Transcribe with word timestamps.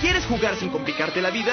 ¿Quieres 0.00 0.24
jugar 0.24 0.56
sin 0.56 0.70
complicarte 0.70 1.20
la 1.20 1.30
vida? 1.30 1.52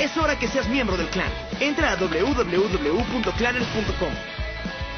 Es 0.00 0.16
hora 0.16 0.36
que 0.36 0.48
seas 0.48 0.68
miembro 0.68 0.96
del 0.96 1.06
clan. 1.08 1.30
Entra 1.60 1.92
a 1.92 1.96
www.clanners.com. 1.96 4.12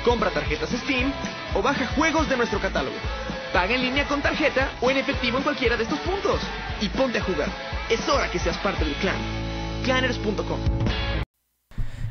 Compra 0.04 0.30
tarjetas 0.30 0.70
Steam 0.70 1.12
o 1.54 1.60
baja 1.60 1.86
juegos 1.88 2.26
de 2.28 2.38
nuestro 2.38 2.58
catálogo. 2.58 2.96
Paga 3.52 3.74
en 3.74 3.82
línea 3.82 4.06
con 4.06 4.22
tarjeta 4.22 4.70
o 4.80 4.90
en 4.90 4.96
efectivo 4.96 5.36
en 5.36 5.44
cualquiera 5.44 5.76
de 5.76 5.82
estos 5.82 5.98
puntos. 6.00 6.40
Y 6.80 6.88
ponte 6.88 7.18
a 7.18 7.22
jugar. 7.22 7.50
Es 7.90 8.08
hora 8.08 8.30
que 8.30 8.38
seas 8.38 8.56
parte 8.58 8.84
del 8.84 8.94
clan. 8.94 9.16
Clanners.com. 9.84 10.60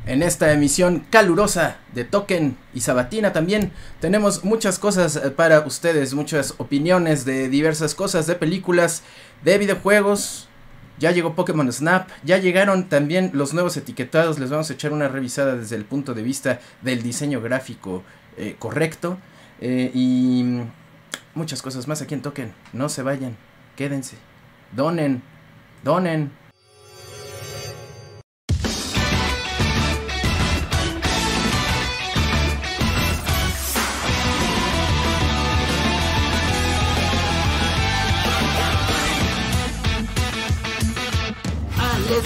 En 0.05 0.23
esta 0.23 0.52
emisión 0.52 1.05
calurosa 1.11 1.77
de 1.93 2.04
Token 2.04 2.57
y 2.73 2.81
Sabatina 2.81 3.33
también 3.33 3.71
tenemos 4.00 4.43
muchas 4.43 4.79
cosas 4.79 5.15
eh, 5.15 5.29
para 5.29 5.59
ustedes, 5.59 6.15
muchas 6.15 6.55
opiniones 6.57 7.23
de 7.23 7.50
diversas 7.50 7.93
cosas, 7.93 8.25
de 8.25 8.33
películas, 8.33 9.04
de 9.43 9.60
videojuegos. 9.60 10.47
Ya 10.97 11.11
llegó 11.11 11.36
Pokémon 11.36 11.71
Snap, 11.71 12.10
ya 12.24 12.37
llegaron 12.37 12.89
también 12.89 13.32
los 13.33 13.54
nuevos 13.54 13.77
etiquetados, 13.77 14.39
les 14.39 14.50
vamos 14.50 14.69
a 14.69 14.74
echar 14.74 14.91
una 14.91 15.07
revisada 15.07 15.55
desde 15.55 15.75
el 15.75 15.86
punto 15.86 16.13
de 16.13 16.21
vista 16.21 16.60
del 16.82 17.02
diseño 17.02 17.41
gráfico 17.41 18.04
eh, 18.38 18.55
correcto 18.57 19.18
eh, 19.60 19.91
y 19.93 20.61
muchas 21.33 21.61
cosas 21.61 21.88
más 21.88 22.02
aquí 22.02 22.15
en 22.15 22.21
Token. 22.21 22.54
No 22.74 22.89
se 22.89 23.04
vayan, 23.04 23.38
quédense, 23.75 24.18
donen, 24.75 25.21
donen. 25.83 26.40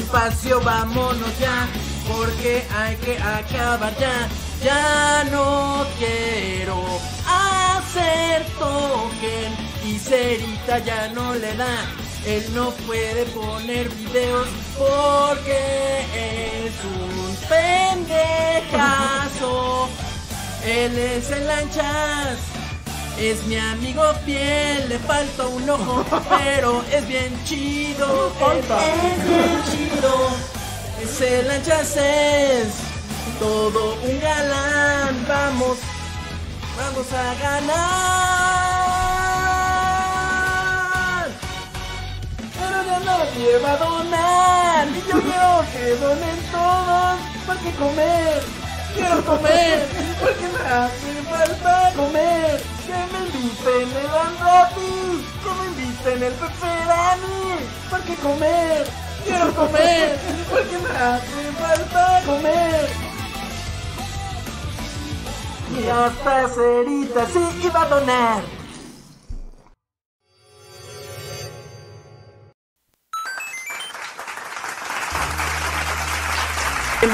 Espacio 0.06 0.62
vámonos 0.62 1.40
ya, 1.40 1.68
porque 2.08 2.64
hay 2.78 2.96
que 2.98 3.18
acabar 3.18 3.98
ya. 3.98 4.30
Ya 4.64 5.26
no 5.32 5.86
quiero 5.98 6.84
hacer 7.28 8.46
token 8.58 9.52
y 9.84 9.98
Cerita 10.00 10.80
ya 10.80 11.10
no 11.10 11.34
le 11.36 11.56
da. 11.56 11.86
Él 12.26 12.44
no 12.54 12.72
puede 12.88 13.26
poner 13.26 13.90
videos 13.90 14.48
porque 14.78 16.06
es 16.14 16.74
un 16.84 17.36
pendejazo. 18.68 19.90
Él 20.64 20.98
es 20.98 21.30
el 21.32 21.48
lanchas. 21.48 22.40
Es 23.18 23.46
mi 23.46 23.58
amigo 23.58 24.04
fiel, 24.26 24.90
le 24.90 25.00
falta 25.00 25.48
un 25.48 25.70
ojo, 25.70 26.04
pero 26.30 26.84
es 26.92 27.08
bien 27.08 27.34
chido. 27.46 28.34
Es 28.42 29.26
bien 29.26 29.64
chido. 29.72 30.32
Es 31.02 31.22
el 31.22 31.48
lanchas 31.48 31.96
es 31.96 32.68
todo 33.40 33.96
un 34.04 34.20
galán. 34.20 35.26
Vamos, 35.30 35.78
vamos 36.78 37.14
a 37.14 37.36
ganar. 37.42 38.06
Pero 42.60 42.84
ya 42.84 43.00
nadie 43.00 43.58
va 43.64 43.72
a 43.72 43.78
donar. 43.78 44.88
Y 44.90 45.00
yo 45.10 45.22
quiero 45.22 45.64
que 45.72 45.96
donen 46.04 46.40
todos. 46.52 47.18
Porque 47.46 47.72
comer, 47.78 48.44
quiero 48.94 49.24
comer. 49.24 49.88
Porque 50.20 50.48
me 50.50 50.60
hace 50.70 51.22
falta 51.30 51.94
comer. 51.96 52.75
Que 52.86 52.94
me 53.12 53.20
inviten 53.26 53.90
el 53.98 54.38
gratis. 54.40 55.22
Que 55.44 55.52
me 55.58 55.66
inviten 55.68 56.24
el 56.24 56.34
pepperoni. 56.34 57.42
Porque 57.90 58.16
comer, 58.16 58.88
quiero 59.26 59.54
comer. 59.56 60.20
Porque 60.50 60.78
me 60.78 60.90
hace 60.90 61.52
falta 61.60 62.22
comer. 62.26 62.90
Y 65.78 65.88
hasta 65.90 66.48
Cerita 66.50 67.26
sí 67.28 67.44
iba 67.64 67.82
a 67.82 67.86
donar. 67.86 68.65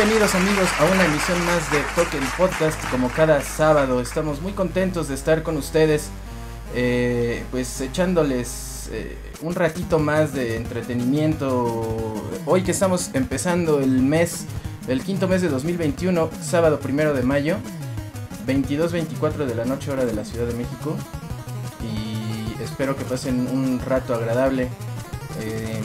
Bienvenidos 0.01 0.34
amigos 0.34 0.67
a 0.79 0.85
una 0.85 1.06
emisión 1.06 1.45
más 1.45 1.72
de 1.72 1.78
Token 1.94 2.23
Podcast. 2.35 2.89
Como 2.89 3.09
cada 3.09 3.39
sábado, 3.44 4.01
estamos 4.01 4.41
muy 4.41 4.53
contentos 4.53 5.09
de 5.09 5.13
estar 5.13 5.44
con 5.44 5.57
ustedes, 5.57 6.09
eh, 6.73 7.44
pues 7.51 7.79
echándoles 7.81 8.90
eh, 8.91 9.16
un 9.44 9.53
ratito 9.53 10.00
más 10.00 10.34
de 10.34 10.56
entretenimiento. 10.56 12.16
Hoy 12.47 12.63
que 12.63 12.72
estamos 12.72 13.11
empezando 13.13 13.79
el 13.79 14.01
mes, 14.01 14.45
el 14.88 15.03
quinto 15.03 15.28
mes 15.28 15.44
de 15.44 15.50
2021, 15.50 16.31
sábado 16.41 16.79
primero 16.79 17.13
de 17.13 17.22
mayo, 17.22 17.57
22-24 18.47 19.45
de 19.45 19.53
la 19.53 19.66
noche, 19.66 19.91
hora 19.91 20.03
de 20.03 20.13
la 20.13 20.25
Ciudad 20.25 20.47
de 20.47 20.56
México. 20.56 20.95
Y 21.79 22.63
espero 22.63 22.95
que 22.95 23.06
pasen 23.06 23.47
un 23.47 23.79
rato 23.79 24.16
agradable. 24.16 24.67
Eh, 25.41 25.79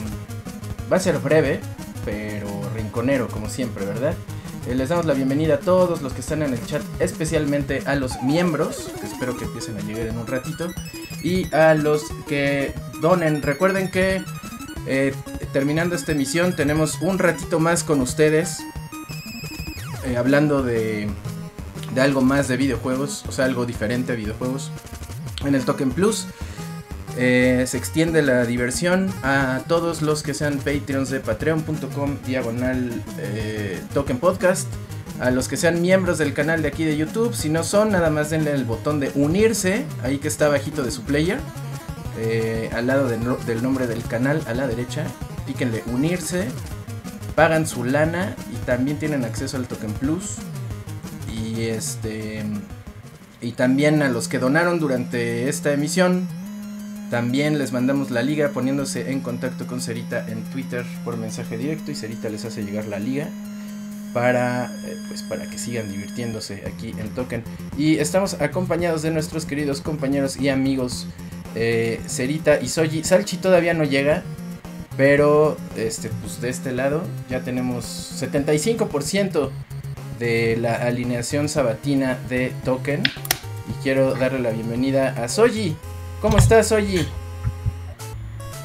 va 0.91 0.97
a 0.97 0.99
ser 0.99 1.19
breve, 1.19 1.61
pero 2.07 2.47
rinconero 2.73 3.27
como 3.27 3.49
siempre, 3.49 3.85
¿verdad? 3.85 4.15
Eh, 4.65 4.75
les 4.75 4.87
damos 4.87 5.05
la 5.05 5.13
bienvenida 5.13 5.55
a 5.55 5.59
todos 5.59 6.01
los 6.01 6.13
que 6.13 6.21
están 6.21 6.41
en 6.41 6.53
el 6.53 6.65
chat, 6.65 6.81
especialmente 7.01 7.83
a 7.85 7.95
los 7.95 8.23
miembros, 8.23 8.89
que 8.97 9.07
espero 9.07 9.35
que 9.35 9.43
empiecen 9.43 9.75
a 9.75 9.81
llegar 9.81 10.07
en 10.07 10.17
un 10.17 10.25
ratito, 10.25 10.69
y 11.21 11.53
a 11.53 11.73
los 11.73 12.03
que 12.25 12.73
donen. 13.01 13.41
Recuerden 13.41 13.91
que 13.91 14.23
eh, 14.87 15.13
terminando 15.51 15.95
esta 15.97 16.13
emisión 16.13 16.55
tenemos 16.55 17.01
un 17.01 17.19
ratito 17.19 17.59
más 17.59 17.83
con 17.83 17.99
ustedes, 17.99 18.59
eh, 20.05 20.15
hablando 20.15 20.63
de, 20.63 21.09
de 21.93 22.01
algo 22.01 22.21
más 22.21 22.47
de 22.47 22.55
videojuegos, 22.55 23.25
o 23.27 23.33
sea, 23.33 23.43
algo 23.43 23.65
diferente 23.65 24.13
a 24.13 24.15
videojuegos, 24.15 24.71
en 25.45 25.55
el 25.55 25.65
Token 25.65 25.91
Plus. 25.91 26.25
Eh, 27.19 27.63
se 27.67 27.77
extiende 27.77 28.21
la 28.21 28.45
diversión 28.45 29.11
a 29.23 29.61
todos 29.67 30.03
los 30.03 30.21
que 30.21 30.35
sean 30.35 30.57
Patreons 30.59 31.09
de 31.09 31.19
patreon.com 31.19 32.17
diagonal 32.25 33.03
eh, 33.17 33.81
token 33.93 34.19
podcast. 34.19 34.67
A 35.19 35.31
los 35.31 35.47
que 35.47 35.57
sean 35.57 35.81
miembros 35.81 36.19
del 36.19 36.33
canal 36.35 36.61
de 36.61 36.67
aquí 36.67 36.85
de 36.85 36.95
YouTube. 36.95 37.33
Si 37.33 37.49
no 37.49 37.63
son, 37.63 37.89
nada 37.91 38.11
más 38.11 38.29
denle 38.29 38.51
el 38.51 38.65
botón 38.65 38.99
de 38.99 39.11
unirse. 39.15 39.83
Ahí 40.03 40.19
que 40.19 40.27
está 40.27 40.47
bajito 40.47 40.83
de 40.83 40.91
su 40.91 41.01
player. 41.03 41.39
eh, 42.19 42.69
al 42.73 42.85
lado 42.87 43.07
del 43.07 43.63
nombre 43.63 43.87
del 43.87 44.03
canal, 44.03 44.43
a 44.47 44.53
la 44.53 44.67
derecha. 44.67 45.05
Píquenle 45.47 45.83
unirse. 45.87 46.49
Pagan 47.33 47.65
su 47.65 47.83
lana. 47.83 48.35
Y 48.53 48.57
también 48.67 48.99
tienen 48.99 49.23
acceso 49.25 49.57
al 49.57 49.67
token 49.67 49.93
plus. 49.93 50.35
Y 51.35 51.61
este. 51.63 52.43
Y 53.41 53.53
también 53.53 54.03
a 54.03 54.09
los 54.09 54.27
que 54.27 54.37
donaron 54.37 54.79
durante 54.79 55.49
esta 55.49 55.73
emisión. 55.73 56.27
También 57.09 57.57
les 57.57 57.71
mandamos 57.71 58.11
la 58.11 58.21
liga 58.21 58.49
poniéndose 58.49 59.11
en 59.11 59.21
contacto 59.21 59.65
con 59.65 59.79
Cerita 59.79 60.27
en 60.27 60.43
Twitter 60.45 60.85
por 61.05 61.15
mensaje 61.15 61.57
directo 61.57 61.91
y 61.91 61.95
Cerita 61.95 62.27
les 62.27 62.43
hace 62.43 62.63
llegar 62.63 62.85
la 62.85 62.99
liga 62.99 63.29
para 64.13 64.65
eh, 64.85 64.97
pues 65.07 65.23
para 65.23 65.49
que 65.49 65.57
sigan 65.57 65.89
divirtiéndose 65.89 66.63
aquí 66.67 66.93
en 66.97 67.09
Token. 67.09 67.43
Y 67.77 67.97
estamos 67.97 68.35
acompañados 68.41 69.03
de 69.03 69.11
nuestros 69.11 69.45
queridos 69.45 69.79
compañeros 69.79 70.37
y 70.37 70.49
amigos 70.49 71.07
eh, 71.55 72.01
Cerita 72.07 72.59
y 72.59 72.67
Soji. 72.67 73.03
Salchi 73.03 73.37
todavía 73.37 73.73
no 73.73 73.85
llega, 73.85 74.23
pero 74.97 75.55
este 75.77 76.09
pues 76.21 76.41
de 76.41 76.49
este 76.49 76.73
lado 76.73 77.03
ya 77.29 77.39
tenemos 77.41 77.85
75% 78.21 79.49
de 80.19 80.57
la 80.57 80.75
alineación 80.75 81.47
sabatina 81.47 82.17
de 82.27 82.51
Token 82.65 83.03
y 83.03 83.83
quiero 83.83 84.15
darle 84.15 84.39
la 84.39 84.49
bienvenida 84.49 85.09
a 85.23 85.29
Soji. 85.29 85.75
¿Cómo 86.21 86.37
estás, 86.37 86.67
Soji? 86.69 87.07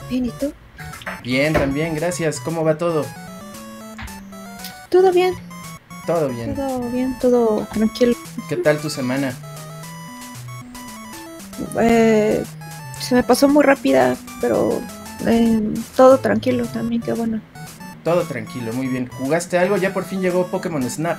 Bien, 0.09 0.27
¿y 0.27 0.31
tú? 0.31 0.53
Bien, 1.23 1.53
también, 1.53 1.95
gracias. 1.95 2.41
¿Cómo 2.41 2.65
va 2.65 2.79
todo? 2.79 3.05
Todo 4.91 5.11
bien, 5.13 5.35
Todo 6.07 6.29
bien. 6.29 6.55
todo 6.55 6.81
bien, 6.91 7.19
todo 7.19 7.67
tranquilo. 7.73 8.15
¿Qué 8.49 8.57
tal 8.57 8.79
tu 8.79 8.91
semana? 8.91 9.33
Eh, 11.81 12.43
se 13.01 13.15
me 13.15 13.23
pasó 13.23 13.49
muy 13.49 13.63
rápida, 13.63 14.17
pero 14.41 14.81
eh, 15.27 15.61
todo 15.97 16.19
tranquilo 16.19 16.67
también, 16.67 17.01
qué 17.01 17.13
bueno. 17.15 17.41
Todo 18.05 18.23
tranquilo, 18.25 18.73
muy 18.75 18.89
bien. 18.89 19.09
¿Jugaste 19.19 19.59
algo? 19.59 19.77
Ya 19.77 19.95
por 19.95 20.05
fin 20.05 20.21
llegó 20.21 20.47
Pokémon 20.49 20.83
Snap. 20.91 21.19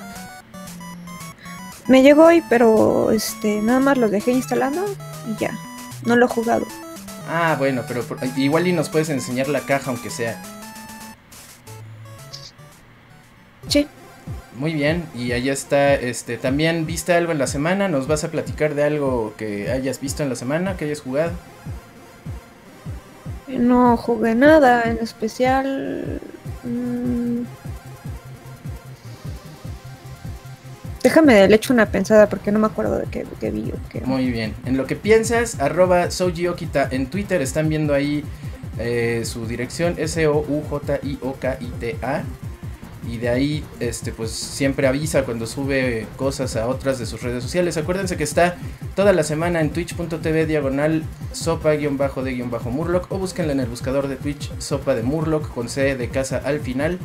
Me 1.88 2.02
llegó 2.04 2.25
hoy, 2.25 2.44
pero 2.50 3.12
este 3.12 3.62
nada 3.62 3.80
más 3.80 3.98
lo 3.98 4.10
dejé 4.10 4.31
instalando 4.31 4.86
y 5.28 5.40
ya. 5.40 5.52
No 6.06 6.16
lo 6.16 6.26
he 6.26 6.30
jugado. 6.30 6.66
Ah, 7.30 7.56
bueno, 7.58 7.84
pero 7.88 8.04
por- 8.04 8.20
igual 8.38 8.68
y 8.68 8.74
nos 8.74 8.90
puedes 8.90 9.10
enseñar 9.10 9.48
la 9.48 9.62
caja 9.62 9.90
aunque 9.92 10.10
sea. 10.10 10.42
Sí. 13.68 13.88
Muy 14.58 14.74
bien, 14.74 15.06
y 15.16 15.32
allá 15.32 15.52
está, 15.52 15.96
este, 15.96 16.38
también 16.38 16.86
viste 16.86 17.14
algo 17.14 17.32
en 17.32 17.40
la 17.40 17.48
semana, 17.48 17.88
nos 17.88 18.06
vas 18.08 18.24
a 18.24 18.30
platicar 18.30 18.76
de 18.76 18.84
algo 18.84 19.34
que 19.36 19.72
hayas 19.72 20.00
visto 20.00 20.22
en 20.22 20.30
la 20.30 20.36
semana, 20.36 20.78
que 20.78 20.86
hayas 20.86 21.02
jugado. 21.02 21.32
No 23.48 23.98
jugué 23.98 24.36
nada 24.36 24.84
en 24.84 24.98
especial. 25.00 26.20
Mm. 26.64 27.44
Déjame 31.04 31.48
le 31.50 31.56
echo 31.56 31.74
una 31.74 31.88
pensada 31.88 32.30
porque 32.30 32.50
no 32.52 32.60
me 32.60 32.68
acuerdo 32.68 32.98
de 32.98 33.08
qué, 33.08 33.26
qué 33.42 33.52
vi 33.52 33.74
qué. 33.90 34.00
Muy 34.02 34.32
bien. 34.32 34.54
En 34.66 34.78
lo 34.78 34.88
que 34.88 34.96
piensas, 34.96 35.60
arroba 35.60 36.10
Sojiokita 36.10 36.88
en 36.90 37.08
Twitter. 37.08 37.42
Están 37.42 37.68
viendo 37.68 37.94
ahí 37.94 38.24
eh, 38.80 39.24
su 39.26 39.46
dirección 39.46 39.96
S-O-U-J-I-O-K-I-T-A. 39.98 40.64
Y 43.06 43.18
de 43.18 43.28
ahí, 43.28 43.66
este, 43.82 44.14
pues 44.14 44.32
siempre 44.32 44.88
avisa 44.88 45.26
cuando 45.26 45.46
sube 45.46 46.08
cosas 46.16 46.56
a 46.56 46.68
otras 46.68 47.00
de 47.00 47.06
sus 47.06 47.22
redes 47.22 47.44
sociales. 47.44 47.76
Acuérdense 47.76 48.16
que 48.16 48.24
está 48.24 48.56
toda 48.96 49.12
la 49.12 49.24
semana 49.24 49.60
en 49.60 49.72
twitch.tv 49.72 50.46
diagonal 50.46 51.04
sopa-de-murloc 51.34 53.12
o 53.12 53.18
búsquenla 53.18 53.52
en 53.52 53.60
el 53.60 53.66
buscador 53.68 54.08
de 54.08 54.16
Twitch 54.16 54.50
sopa 54.58 54.96
de 54.96 55.04
Murloc 55.04 55.54
con 55.54 55.68
C 55.68 55.98
de 55.98 56.08
casa 56.08 56.42
al 56.46 56.62
final. 56.62 56.98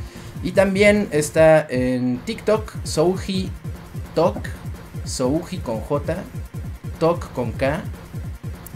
Y 0.44 0.52
también 0.52 1.08
está 1.10 1.66
en 1.68 2.18
TikTok, 2.18 2.76
Souji 2.84 3.50
Tok, 4.18 4.48
Souji 5.04 5.58
con 5.58 5.78
J, 5.80 6.24
Tok 6.98 7.32
con 7.34 7.52
K. 7.52 7.84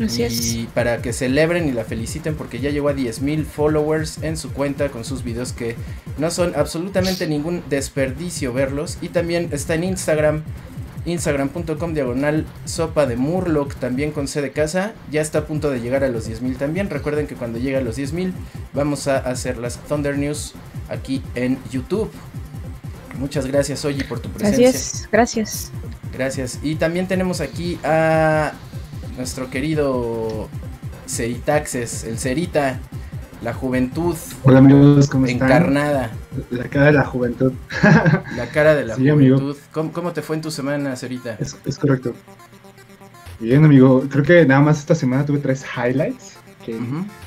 Así 0.00 0.22
y 0.22 0.24
es. 0.24 0.68
para 0.72 1.02
que 1.02 1.12
celebren 1.12 1.68
y 1.68 1.72
la 1.72 1.82
feliciten 1.84 2.36
porque 2.36 2.60
ya 2.60 2.70
llegó 2.70 2.88
a 2.88 2.94
10.000 2.94 3.44
followers 3.44 4.22
en 4.22 4.36
su 4.36 4.52
cuenta 4.52 4.90
con 4.90 5.04
sus 5.04 5.24
videos 5.24 5.52
que 5.52 5.74
no 6.16 6.30
son 6.30 6.52
absolutamente 6.54 7.26
ningún 7.26 7.64
desperdicio 7.68 8.52
verlos. 8.52 8.98
Y 9.02 9.08
también 9.08 9.48
está 9.50 9.74
en 9.74 9.82
Instagram, 9.82 10.44
instagram.com 11.06 11.92
diagonal 11.92 12.46
sopa 12.64 13.06
de 13.06 13.16
Murloc, 13.16 13.74
también 13.74 14.12
con 14.12 14.28
C 14.28 14.42
de 14.42 14.52
casa. 14.52 14.92
Ya 15.10 15.22
está 15.22 15.38
a 15.38 15.46
punto 15.48 15.70
de 15.72 15.80
llegar 15.80 16.04
a 16.04 16.08
los 16.08 16.30
10.000 16.30 16.56
también. 16.56 16.88
Recuerden 16.88 17.26
que 17.26 17.34
cuando 17.34 17.58
llegue 17.58 17.78
a 17.78 17.82
los 17.82 17.98
10.000 17.98 18.30
vamos 18.74 19.08
a 19.08 19.18
hacer 19.18 19.58
las 19.58 19.78
Thunder 19.88 20.16
News 20.16 20.52
aquí 20.88 21.20
en 21.34 21.58
YouTube. 21.72 22.12
Muchas 23.18 23.46
gracias, 23.46 23.84
Oye, 23.84 24.04
por 24.04 24.20
tu 24.20 24.28
presencia. 24.30 24.68
es, 24.68 25.08
gracias. 25.12 25.70
Gracias. 26.12 26.58
Y 26.62 26.74
también 26.76 27.06
tenemos 27.08 27.40
aquí 27.40 27.78
a 27.84 28.52
nuestro 29.16 29.48
querido 29.50 30.48
Ceritaxes, 31.06 32.04
el 32.04 32.18
Cerita, 32.18 32.78
la 33.42 33.52
juventud 33.54 34.16
Hola 34.44 34.58
amigos, 34.60 35.08
¿cómo 35.08 35.26
están? 35.26 35.46
encarnada, 35.48 36.10
La 36.50 36.64
cara 36.64 36.86
de 36.86 36.92
la 36.92 37.04
juventud. 37.04 37.52
la 38.36 38.46
cara 38.52 38.74
de 38.74 38.84
la 38.84 38.96
Sí, 38.96 39.08
juventud. 39.10 39.56
¿Cómo, 39.72 39.92
cómo 39.92 40.12
te 40.12 40.22
fue 40.22 40.36
en 40.36 40.42
tu 40.42 40.50
semana, 40.50 40.94
Cerita? 40.96 41.36
Es, 41.40 41.56
es 41.64 41.78
correcto. 41.78 42.14
Bien, 43.40 43.64
amigo. 43.64 44.04
Creo 44.08 44.24
que 44.24 44.46
nada 44.46 44.60
más 44.60 44.78
esta 44.78 44.94
semana 44.94 45.26
tuve 45.26 45.38
tres 45.38 45.64
highlights 45.76 46.34
que 46.64 46.78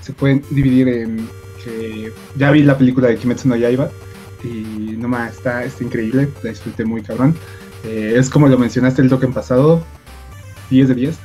se 0.01 0.13
pueden 0.13 0.41
dividir 0.49 0.87
en 0.87 1.27
que 1.63 2.13
ya 2.37 2.51
vi 2.51 2.63
la 2.63 2.77
película 2.77 3.07
de 3.09 3.17
Kimetsu 3.17 3.49
no 3.49 3.55
Yaiba 3.57 3.89
y 4.47 4.97
no 4.97 5.07
más, 5.07 5.33
está, 5.35 5.63
está 5.63 5.83
increíble, 5.83 6.29
la 6.43 6.49
disfruté 6.51 6.85
muy 6.85 7.01
cabrón. 7.01 7.35
Eh, 7.83 8.15
es 8.17 8.29
como 8.29 8.47
lo 8.47 8.57
mencionaste 8.57 9.01
el 9.01 9.09
token 9.09 9.33
pasado, 9.33 9.83
10 10.69 10.89
de 10.89 10.95
10. 10.95 11.19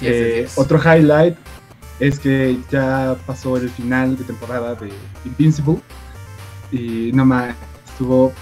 10 0.00 0.18
de 0.18 0.30
Eh, 0.30 0.40
10. 0.40 0.58
Otro 0.58 0.78
highlight 0.78 1.36
es 2.00 2.18
que 2.20 2.58
ya 2.70 3.16
pasó 3.26 3.56
el 3.56 3.70
final 3.70 4.16
de 4.16 4.24
temporada 4.24 4.74
de 4.76 4.90
Invincible 5.24 5.78
y 6.70 7.10
no 7.12 7.24
más, 7.24 7.54
estuvo 7.86 8.32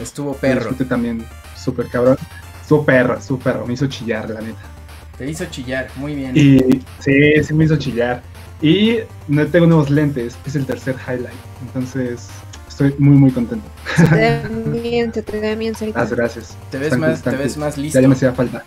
Estuvo 0.00 0.34
perro. 0.34 0.60
disfruté 0.60 0.84
también 0.84 1.24
súper 1.56 1.88
cabrón. 1.88 2.16
Estuvo 2.60 2.84
perro, 2.84 3.16
estuvo 3.18 3.38
perro, 3.38 3.66
me 3.66 3.74
hizo 3.74 3.86
chillar, 3.86 4.30
la 4.30 4.40
neta. 4.40 4.60
Te 5.16 5.28
hizo 5.28 5.44
chillar, 5.46 5.88
muy 5.96 6.14
bien. 6.14 6.36
Y 6.36 6.58
sí, 7.00 7.42
sí 7.42 7.54
me 7.54 7.64
hizo 7.64 7.76
chillar. 7.76 8.22
Y 8.60 8.98
no 9.26 9.46
tengo 9.46 9.66
nuevos 9.66 9.90
lentes, 9.90 10.36
es 10.46 10.54
el 10.56 10.66
tercer 10.66 10.96
highlight. 11.06 11.34
Entonces, 11.62 12.28
estoy 12.78 12.94
muy, 12.98 13.16
muy 13.16 13.30
contento. 13.30 13.66
Se 13.96 14.04
te 14.06 14.14
ve 14.16 14.80
bien, 14.82 15.12
se 15.12 15.22
te 15.22 15.40
ve 15.40 15.56
bien. 15.56 15.74
Las 15.94 16.12
gracias. 16.12 16.56
Te 16.70 16.78
ves 16.78 16.96
más, 16.96 17.22
te 17.22 17.30
ves 17.30 17.56
más 17.56 17.76
Ya, 17.76 17.82
listo. 17.82 18.00
ya 18.00 18.08
me 18.08 18.14
hacía 18.14 18.32
falta. 18.32 18.64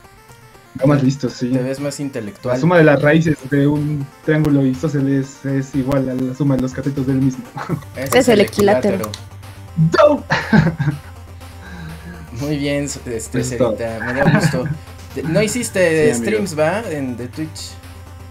Vamos 0.75 0.95
más 0.97 1.03
listo, 1.03 1.29
sí. 1.29 1.49
Te 1.49 1.61
ves 1.63 1.79
más 1.79 1.99
La 1.99 2.05
intelectual. 2.05 2.59
suma 2.59 2.77
de 2.77 2.83
las 2.85 3.01
raíces 3.01 3.37
de 3.49 3.67
un 3.67 4.05
triángulo 4.25 4.65
isósceles 4.65 5.45
es 5.45 5.75
igual 5.75 6.09
a 6.09 6.13
la 6.13 6.33
suma 6.33 6.55
de 6.55 6.61
los 6.61 6.73
catetos 6.73 7.05
del 7.07 7.17
mismo. 7.17 7.43
Ese 7.95 8.19
Es 8.19 8.27
el 8.29 8.39
equilátero. 8.41 9.09
¡No! 9.77 10.23
Muy 12.39 12.57
bien, 12.57 12.85
este, 12.85 13.43
Cerita, 13.43 13.99
me 14.05 14.13
da 14.13 14.31
gusto. 14.39 14.63
No 15.27 15.41
hiciste 15.41 16.05
Sí, 16.05 16.11
amigo. 16.21 16.23
streams, 16.47 16.57
¿va? 16.59 16.81
En 16.89 17.17
de 17.17 17.27
Twitch. 17.27 17.71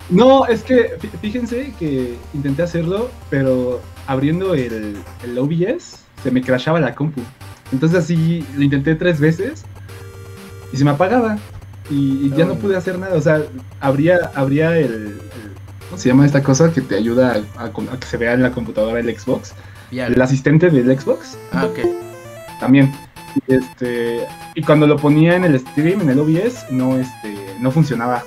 No, 0.08 0.46
es 0.46 0.62
que 0.62 0.98
fí- 0.98 1.10
fíjense 1.20 1.72
que 1.78 2.16
intenté 2.34 2.62
hacerlo, 2.62 3.10
pero 3.28 3.80
abriendo 4.10 4.54
el, 4.54 4.96
el 5.24 5.38
OBS 5.38 6.00
se 6.22 6.30
me 6.30 6.42
crashaba 6.42 6.80
la 6.80 6.94
compu. 6.94 7.20
Entonces 7.72 7.98
así 8.02 8.44
lo 8.56 8.62
intenté 8.64 8.94
tres 8.96 9.20
veces 9.20 9.62
y 10.72 10.76
se 10.76 10.84
me 10.84 10.90
apagaba. 10.90 11.38
Y, 11.90 12.26
y 12.26 12.32
ya 12.36 12.44
no 12.44 12.54
pude 12.56 12.76
hacer 12.76 12.98
nada. 12.98 13.16
O 13.16 13.20
sea, 13.20 13.40
abría, 13.80 14.30
abría 14.34 14.76
el, 14.76 14.92
el- 14.92 15.20
¿Cómo 15.88 15.98
se 16.00 16.08
llama 16.08 16.24
esta 16.26 16.42
cosa 16.42 16.72
que 16.72 16.80
te 16.82 16.94
ayuda 16.96 17.42
a, 17.56 17.62
a- 17.64 17.66
a 17.66 17.98
que 18.00 18.06
se 18.06 18.16
vea 18.16 18.32
en 18.34 18.42
la 18.42 18.52
computadora 18.52 19.00
el 19.00 19.18
Xbox? 19.18 19.54
El 19.92 20.20
asistente 20.22 20.70
del 20.70 20.96
Xbox 20.98 21.36
Ah, 21.52 21.66
ok. 21.66 21.78
también. 22.60 22.92
Y, 23.48 23.54
este, 23.54 24.26
y 24.56 24.62
cuando 24.62 24.86
lo 24.86 24.96
ponía 24.96 25.34
en 25.36 25.44
el 25.44 25.58
stream, 25.58 26.00
en 26.02 26.10
el 26.10 26.18
OBS, 26.20 26.66
no, 26.70 26.96
este, 26.96 27.34
no 27.60 27.70
funcionaba. 27.72 28.22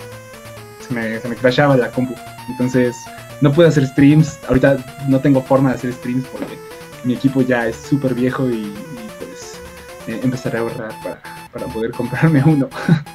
Se 0.86 0.94
me, 0.94 1.19
se 1.19 1.27
me 1.29 1.36
crashaba 1.36 1.75
la 1.77 1.89
compu. 1.91 2.13
Entonces, 2.50 2.95
no 3.41 3.51
pude 3.51 3.68
hacer 3.68 3.85
streams. 3.88 4.39
Ahorita 4.47 4.77
no 5.07 5.19
tengo 5.19 5.41
forma 5.41 5.69
de 5.69 5.75
hacer 5.75 5.94
streams 5.94 6.25
porque 6.27 6.57
mi 7.03 7.13
equipo 7.13 7.41
ya 7.41 7.68
es 7.68 7.75
súper 7.75 8.13
viejo 8.13 8.50
y, 8.50 8.53
y, 8.56 9.09
pues 9.19 9.56
eh, 10.07 10.19
empezaré 10.24 10.57
a 10.57 10.62
ahorrar 10.62 10.94
para, 11.03 11.21
para 11.51 11.68
poder 11.68 11.91
comprarme 11.91 12.44
uno. 12.45 12.69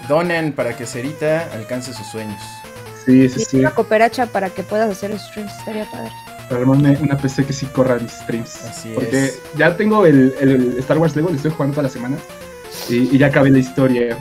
Donen 0.09 0.53
para 0.53 0.77
que 0.77 0.87
Cerita 0.87 1.49
alcance 1.53 1.93
sus 1.93 2.07
sueños. 2.07 2.41
Sí, 3.05 3.29
sí, 3.29 3.41
Y 3.41 3.45
sí. 3.45 3.57
una 3.59 3.71
cooperacha 3.71 4.27
para 4.27 4.51
que 4.51 4.63
puedas 4.63 4.91
hacer 4.91 5.19
streams, 5.19 5.53
estaría 5.59 5.91
padre. 5.91 6.11
Para 6.49 6.61
armarme 6.61 6.99
una 7.01 7.17
PC 7.17 7.45
que 7.47 7.53
sí 7.53 7.67
corra 7.67 7.99
mis 7.99 8.13
streams. 8.13 8.65
Así 8.65 8.93
porque 8.95 9.27
es. 9.27 9.41
ya 9.57 9.77
tengo 9.77 10.05
el, 10.07 10.35
el 10.41 10.77
Star 10.79 10.99
Wars 10.99 11.17
Lego, 11.17 11.31
le 11.31 11.37
estoy 11.37 11.51
jugando 11.51 11.75
todas 11.75 11.85
las 11.85 11.93
semanas. 11.93 12.21
Y, 12.91 13.15
y 13.15 13.19
ya 13.19 13.29
acabé 13.29 13.51
la 13.51 13.59
historia. 13.59 14.19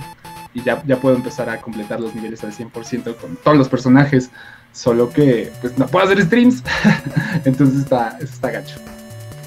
Y 0.53 0.63
ya, 0.63 0.81
ya 0.87 0.97
puedo 0.99 1.15
empezar 1.15 1.49
a 1.49 1.61
completar 1.61 1.99
los 1.99 2.15
niveles 2.15 2.43
al 2.43 2.51
100% 2.53 3.15
con 3.17 3.35
todos 3.43 3.57
los 3.57 3.69
personajes. 3.69 4.31
Solo 4.77 5.09
que 5.09 5.51
pues 5.59 5.75
no 5.75 5.87
puedo 5.87 6.05
hacer 6.05 6.23
streams. 6.23 6.61
Entonces 7.45 7.79
está, 7.79 8.15
está 8.21 8.51
gacho. 8.51 8.75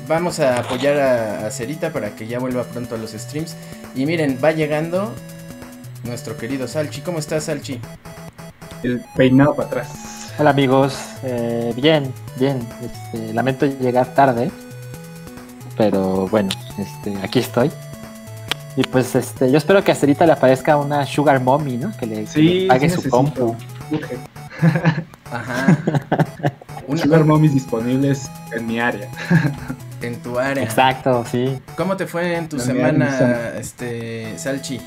Vamos 0.08 0.40
a 0.40 0.58
apoyar 0.58 0.98
a, 0.98 1.46
a 1.46 1.50
Cerita 1.52 1.92
para 1.92 2.16
que 2.16 2.26
ya 2.26 2.40
vuelva 2.40 2.64
pronto 2.64 2.96
a 2.96 2.98
los 2.98 3.12
streams. 3.12 3.54
Y 3.94 4.06
miren, 4.06 4.40
va 4.42 4.50
llegando 4.50 5.12
nuestro 6.02 6.36
querido 6.36 6.66
Salchi. 6.66 7.02
¿Cómo 7.02 7.20
estás, 7.20 7.44
Salchi? 7.44 7.80
El 8.82 9.04
peinado 9.14 9.54
para 9.54 9.68
atrás. 9.68 10.32
Hola 10.36 10.50
amigos, 10.50 10.98
Eh, 11.22 11.72
bien, 11.76 12.12
bien. 12.36 12.66
Este, 12.82 13.32
lamento 13.32 13.66
llegar 13.66 14.12
tarde, 14.14 14.50
pero 15.76 16.26
bueno, 16.26 16.48
este, 16.76 17.16
aquí 17.22 17.38
estoy. 17.38 17.70
Y 18.74 18.82
pues 18.82 19.14
este, 19.14 19.48
yo 19.48 19.58
espero 19.58 19.84
que 19.84 19.92
a 19.92 19.94
Cerita 19.94 20.26
le 20.26 20.32
aparezca 20.32 20.76
una 20.76 21.06
Sugar 21.06 21.40
Mommy, 21.40 21.76
¿no? 21.76 21.96
Que 21.96 22.06
le, 22.06 22.16
que 22.22 22.26
Sí, 22.26 22.60
le 22.60 22.66
pague 22.66 22.90
sí 22.90 23.00
su 23.00 23.08
compu. 23.08 23.54
Ajá. 25.30 25.78
Una- 26.86 27.02
Sugar 27.02 27.24
Mommies 27.24 27.54
disponibles 27.54 28.28
en 28.52 28.66
mi 28.66 28.80
área. 28.80 29.08
en 30.02 30.20
tu 30.22 30.38
área. 30.38 30.64
Exacto, 30.64 31.24
sí. 31.30 31.60
¿Cómo 31.76 31.96
te 31.96 32.06
fue 32.06 32.36
en 32.36 32.48
tu 32.48 32.56
en 32.56 32.62
semana, 32.62 33.52
este, 33.56 34.36
Salchi? 34.38 34.80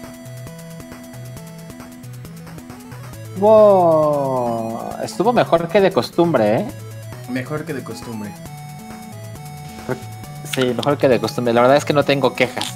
Wow, 3.39 4.79
estuvo 5.03 5.33
mejor 5.33 5.67
que 5.67 5.81
de 5.81 5.91
costumbre, 5.91 6.55
¿eh? 6.61 6.65
Mejor 7.29 7.65
que 7.65 7.73
de 7.73 7.83
costumbre. 7.83 8.31
Sí, 10.53 10.65
mejor 10.75 10.97
que 10.97 11.09
de 11.09 11.19
costumbre. 11.19 11.53
La 11.53 11.61
verdad 11.61 11.77
es 11.77 11.85
que 11.85 11.93
no 11.93 12.03
tengo 12.03 12.33
quejas. 12.35 12.75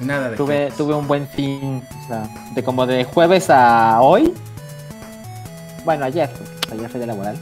Nada 0.00 0.30
de 0.30 0.36
Tuve, 0.36 0.56
quejas. 0.64 0.76
tuve 0.78 0.94
un 0.94 1.06
buen 1.06 1.26
fin, 1.28 1.82
o 2.04 2.06
sea, 2.08 2.22
de 2.54 2.62
como 2.64 2.86
de 2.86 3.04
jueves 3.04 3.50
a 3.50 4.00
hoy. 4.00 4.32
Bueno, 5.84 6.06
ayer, 6.06 6.30
porque 6.30 6.50
ayer 6.70 6.88
fue 6.88 7.00
de 7.00 7.06
laboral. 7.06 7.38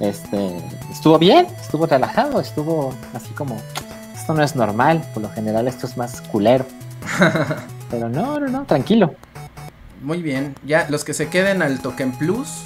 Este, 0.00 0.56
estuvo 0.90 1.18
bien, 1.18 1.46
estuvo 1.60 1.86
relajado, 1.86 2.40
estuvo 2.40 2.94
así 3.14 3.30
como, 3.34 3.60
esto 4.14 4.34
no 4.34 4.42
es 4.42 4.54
normal, 4.54 5.04
por 5.12 5.22
lo 5.22 5.30
general 5.30 5.66
esto 5.66 5.86
es 5.86 5.96
más 5.96 6.20
culero. 6.20 6.66
Pero 7.90 8.08
no, 8.08 8.38
no, 8.38 8.48
no, 8.48 8.64
tranquilo. 8.64 9.14
Muy 10.02 10.22
bien. 10.22 10.54
Ya, 10.64 10.86
los 10.88 11.04
que 11.04 11.14
se 11.14 11.28
queden 11.28 11.62
al 11.62 11.80
Token 11.80 12.12
Plus, 12.12 12.64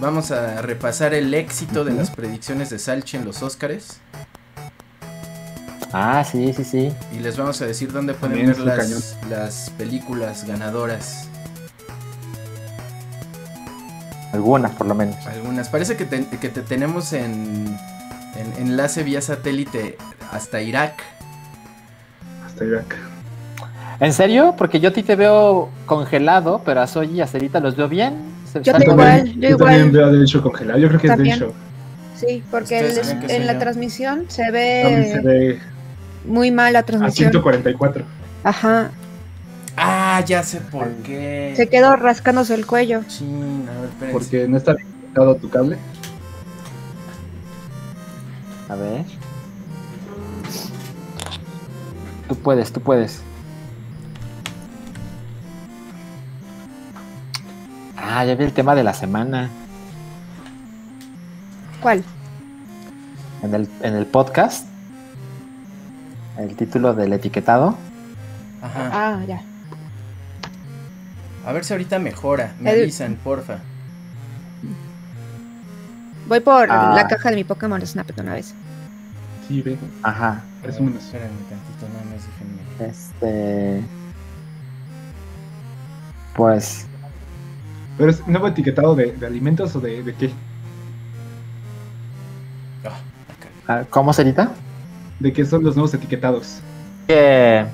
vamos 0.00 0.30
a 0.30 0.62
repasar 0.62 1.14
el 1.14 1.32
éxito 1.34 1.84
de 1.84 1.92
las 1.92 2.10
predicciones 2.10 2.70
de 2.70 2.78
Salchi 2.78 3.16
en 3.16 3.24
los 3.24 3.42
Oscars. 3.42 4.00
Ah, 5.92 6.24
sí, 6.24 6.52
sí, 6.52 6.64
sí. 6.64 6.92
Y 7.12 7.20
les 7.20 7.36
vamos 7.36 7.62
a 7.62 7.66
decir 7.66 7.92
dónde 7.92 8.14
pueden 8.14 8.46
También 8.46 8.66
ver 8.66 8.78
las, 8.78 9.16
las 9.30 9.70
películas 9.78 10.44
ganadoras. 10.46 11.28
Algunas, 14.36 14.72
por 14.72 14.86
lo 14.86 14.94
menos. 14.94 15.16
Algunas. 15.26 15.68
Parece 15.68 15.96
que 15.96 16.04
te, 16.04 16.26
que 16.26 16.48
te 16.48 16.60
tenemos 16.60 17.12
en, 17.12 17.66
en 18.36 18.52
enlace 18.68 19.02
vía 19.02 19.20
satélite 19.22 19.96
hasta 20.32 20.60
Irak. 20.60 21.02
Hasta 22.46 22.64
Irak. 22.64 22.96
¿En 23.98 24.12
serio? 24.12 24.54
Porque 24.58 24.78
yo 24.78 24.90
a 24.90 24.92
ti 24.92 25.02
te 25.02 25.16
veo 25.16 25.70
congelado, 25.86 26.60
pero 26.64 26.82
a 26.82 26.86
Soy 26.86 27.12
y 27.12 27.20
a 27.22 27.26
Cerita 27.26 27.60
los 27.60 27.76
veo 27.76 27.88
bien. 27.88 28.14
Se- 28.52 28.62
Yo 28.62 28.72
como- 28.74 28.84
igual, 28.92 29.24
yo 29.40 29.48
yo 29.50 29.56
también 29.56 29.78
igual. 29.86 29.90
veo 29.92 30.06
a 30.06 30.10
Derecho 30.12 30.42
congelado. 30.42 30.78
Yo 30.78 30.88
creo 30.88 31.00
que 31.00 31.06
es 31.06 31.12
También. 31.14 31.38
Derecho. 31.38 31.56
Sí, 32.14 32.42
porque 32.50 32.78
el- 32.80 33.30
en 33.30 33.46
la 33.46 33.54
yo. 33.54 33.58
transmisión 33.58 34.24
se 34.28 34.42
También 34.44 35.12
se 35.12 35.20
ve 35.20 35.58
muy 36.26 36.50
mal 36.50 36.74
la 36.74 36.80
a 36.80 36.82
transmisión. 36.82 37.30
144. 37.30 38.04
Ajá. 38.44 38.90
Ah, 39.76 40.22
ya 40.26 40.42
sé 40.42 40.60
por 40.60 40.88
qué. 41.02 41.52
Se 41.56 41.68
quedó 41.68 41.96
rascándose 41.96 42.54
el 42.54 42.66
cuello. 42.66 43.02
Chin, 43.06 43.68
a 43.68 43.80
ver, 43.80 43.90
espérense. 43.90 44.12
Porque 44.12 44.48
no 44.48 44.56
está 44.56 44.74
bien 44.74 44.88
conectado 44.88 45.36
tu 45.36 45.50
cable. 45.50 45.78
A 48.68 48.74
ver. 48.74 49.04
Tú 52.28 52.34
puedes, 52.36 52.72
tú 52.72 52.80
puedes. 52.80 53.22
Ah, 57.96 58.24
ya 58.24 58.34
vi 58.34 58.44
el 58.44 58.52
tema 58.52 58.74
de 58.74 58.82
la 58.82 58.94
semana. 58.94 59.50
¿Cuál? 61.82 62.02
En 63.42 63.54
el, 63.54 63.68
en 63.82 63.94
el 63.94 64.06
podcast. 64.06 64.66
El 66.38 66.56
título 66.56 66.94
del 66.94 67.12
etiquetado. 67.12 67.76
Ajá. 68.62 68.90
Ah, 68.92 69.24
ya. 69.26 69.42
A 71.46 71.52
ver 71.52 71.64
si 71.64 71.72
ahorita 71.72 71.98
mejora. 71.98 72.54
Me 72.60 72.72
El- 72.72 72.82
avisan, 72.82 73.16
porfa. 73.16 73.58
Voy 76.28 76.40
por 76.40 76.68
Ah. 76.70 76.92
la 76.94 77.06
caja 77.06 77.30
de 77.30 77.36
mi 77.36 77.44
Pokémon 77.44 77.80
Snap 77.86 78.08
de 78.10 78.20
una 78.20 78.34
vez. 78.34 78.52
Sí, 79.46 79.62
ve. 79.62 79.78
Ajá. 80.02 80.42
Parece 80.60 80.80
menos. 80.82 81.04
Espérenme 81.04 81.38
tantito, 81.48 81.86
nada 81.92 82.04
más 82.04 82.26
déjenme. 82.26 82.90
Este. 82.90 83.84
Pues. 86.34 86.86
Pero 87.96 88.10
es 88.10 88.26
nuevo 88.26 88.48
etiquetado 88.48 88.94
de, 88.96 89.12
de 89.12 89.26
alimentos 89.26 89.74
o 89.76 89.80
de, 89.80 90.02
de 90.02 90.14
qué? 90.14 90.30
Ah, 92.84 92.98
acá. 93.68 93.80
ah, 93.82 93.84
¿Cómo, 93.88 94.12
Cerita? 94.12 94.50
¿De 95.20 95.32
qué 95.32 95.44
son 95.46 95.62
los 95.62 95.76
nuevos 95.76 95.94
etiquetados? 95.94 96.58
Que. 97.06 97.64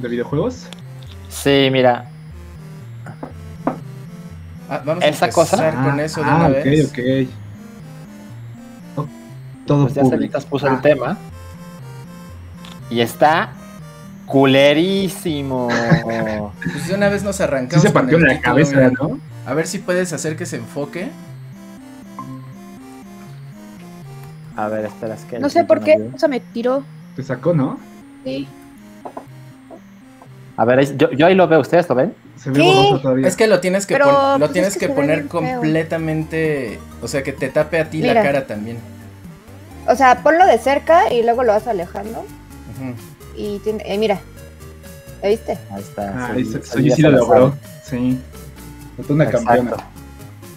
¿De 0.00 0.08
videojuegos? 0.08 0.66
Sí, 1.30 1.68
mira. 1.72 2.10
Ah, 4.68 4.82
vamos 4.84 5.02
¿Esa 5.04 5.24
a 5.24 5.28
empezar 5.28 5.30
cosa? 5.32 5.82
con 5.84 6.00
eso 6.00 6.20
de 6.22 6.26
ah, 6.30 6.36
una 6.36 6.46
ok, 6.48 6.52
vez. 6.64 6.86
ok. 6.86 7.30
Oh, 8.96 9.06
todo 9.66 9.82
Pues 9.84 9.94
ya. 9.94 10.04
Ceritas 10.04 10.44
puso 10.46 10.66
Ah, 10.66 10.74
el 10.74 10.80
tema. 10.80 11.16
Y 12.90 13.00
está 13.00 13.52
culerísimo. 14.26 15.68
Pues 16.72 16.88
de 16.88 16.94
una 16.94 17.08
vez 17.08 17.22
nos 17.22 17.36
Sí 17.36 17.42
arrancamos. 17.42 17.82
se 17.82 17.88
con 17.88 17.94
partió 18.02 18.18
el 18.18 18.24
la 18.24 18.28
título, 18.30 18.44
cabeza. 18.44 18.90
¿no? 18.90 19.18
A 19.46 19.54
ver 19.54 19.66
si 19.66 19.78
puedes 19.78 20.12
hacer 20.12 20.36
que 20.36 20.44
se 20.46 20.56
enfoque. 20.56 21.08
A 24.56 24.68
ver, 24.68 24.84
espera, 24.86 25.14
es 25.14 25.24
que. 25.24 25.38
No 25.38 25.48
sé 25.48 25.64
por 25.64 25.80
qué, 25.80 26.10
o 26.14 26.18
sea, 26.18 26.28
me 26.28 26.40
tiró. 26.40 26.82
Te 27.16 27.22
sacó, 27.22 27.54
¿no? 27.54 27.78
Sí. 28.24 28.46
A 30.56 30.64
ver, 30.64 30.96
yo, 30.96 31.10
yo 31.12 31.26
ahí 31.26 31.34
lo 31.34 31.46
veo, 31.46 31.60
¿ustedes 31.60 31.88
lo 31.88 31.94
ven? 31.94 32.14
Se 32.42 32.50
ve 32.50 32.62
borroso 32.62 33.00
todavía. 33.00 33.26
Es 33.28 33.36
que 33.36 33.46
lo 33.46 33.60
tienes 33.60 33.86
que, 33.86 33.94
Pero, 33.94 34.06
pon- 34.06 34.32
lo 34.34 34.38
pues, 34.46 34.52
tienes 34.52 34.72
es 34.74 34.78
que 34.78 34.88
poner 34.88 35.20
feo. 35.28 35.28
completamente. 35.28 36.78
O 37.02 37.08
sea, 37.08 37.22
que 37.22 37.32
te 37.32 37.48
tape 37.48 37.80
a 37.80 37.90
ti 37.90 38.00
la 38.02 38.14
cara 38.22 38.46
también. 38.46 38.78
O 39.86 39.94
sea, 39.96 40.22
ponlo 40.22 40.46
de 40.46 40.58
cerca 40.58 41.12
y 41.12 41.22
luego 41.22 41.42
lo 41.44 41.52
vas 41.52 41.66
alejando. 41.66 42.20
Ujú. 42.20 42.94
Y 43.36 43.58
tiene. 43.60 43.82
Eh, 43.86 43.98
mira. 43.98 44.20
¿Ya 45.22 45.28
viste? 45.30 45.58
Ahí 45.70 45.80
está. 45.82 46.14
Ah, 46.16 46.30
sí, 46.32 46.38
ahí 46.38 46.44
se- 46.44 46.62
sí, 46.62 46.90
Soy 46.90 47.02
lo 47.02 47.10
la 47.10 47.18
logró. 47.18 47.54
Sí. 47.84 48.18
Fue 49.04 49.14
una 49.14 49.24
Exacto. 49.24 49.46
campeona. 49.46 49.84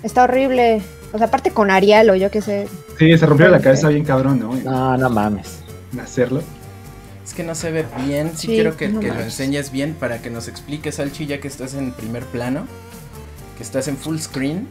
Está 0.04 0.24
horrible. 0.24 0.82
O 1.14 1.18
sea, 1.18 1.28
aparte 1.28 1.52
con 1.52 1.72
Arial 1.72 2.10
o 2.10 2.16
yo 2.16 2.30
qué 2.32 2.42
sé. 2.42 2.68
Sí, 3.00 3.18
se 3.18 3.26
rompió 3.26 3.48
la 3.50 3.60
cabeza 3.60 3.90
bien 3.90 4.04
cabrón, 4.06 4.40
¿no? 4.40 4.54
No, 4.56 4.98
no 4.98 5.10
mames. 5.10 5.60
en 5.94 6.00
hacerlo. 6.00 6.42
Es 7.24 7.34
que 7.34 7.44
no 7.44 7.56
se 7.56 7.72
ve 7.72 7.86
bien. 8.06 8.32
Sí, 8.32 8.48
Sí, 8.48 8.48
quiero 8.48 8.76
que, 8.76 8.90
no 8.90 9.00
que 9.00 9.10
lo 9.10 9.20
enseñes 9.22 9.72
bien 9.72 9.94
para 9.94 10.22
que 10.22 10.30
nos 10.30 10.48
expliques, 10.48 11.00
Alchi, 11.00 11.28
ya 11.28 11.40
que 11.40 11.48
estás 11.48 11.74
en 11.76 11.92
primer 11.92 12.26
plano. 12.26 12.66
Que 13.58 13.64
estás 13.64 13.88
en 13.88 13.98
full 13.98 14.18
screen. 14.18 14.68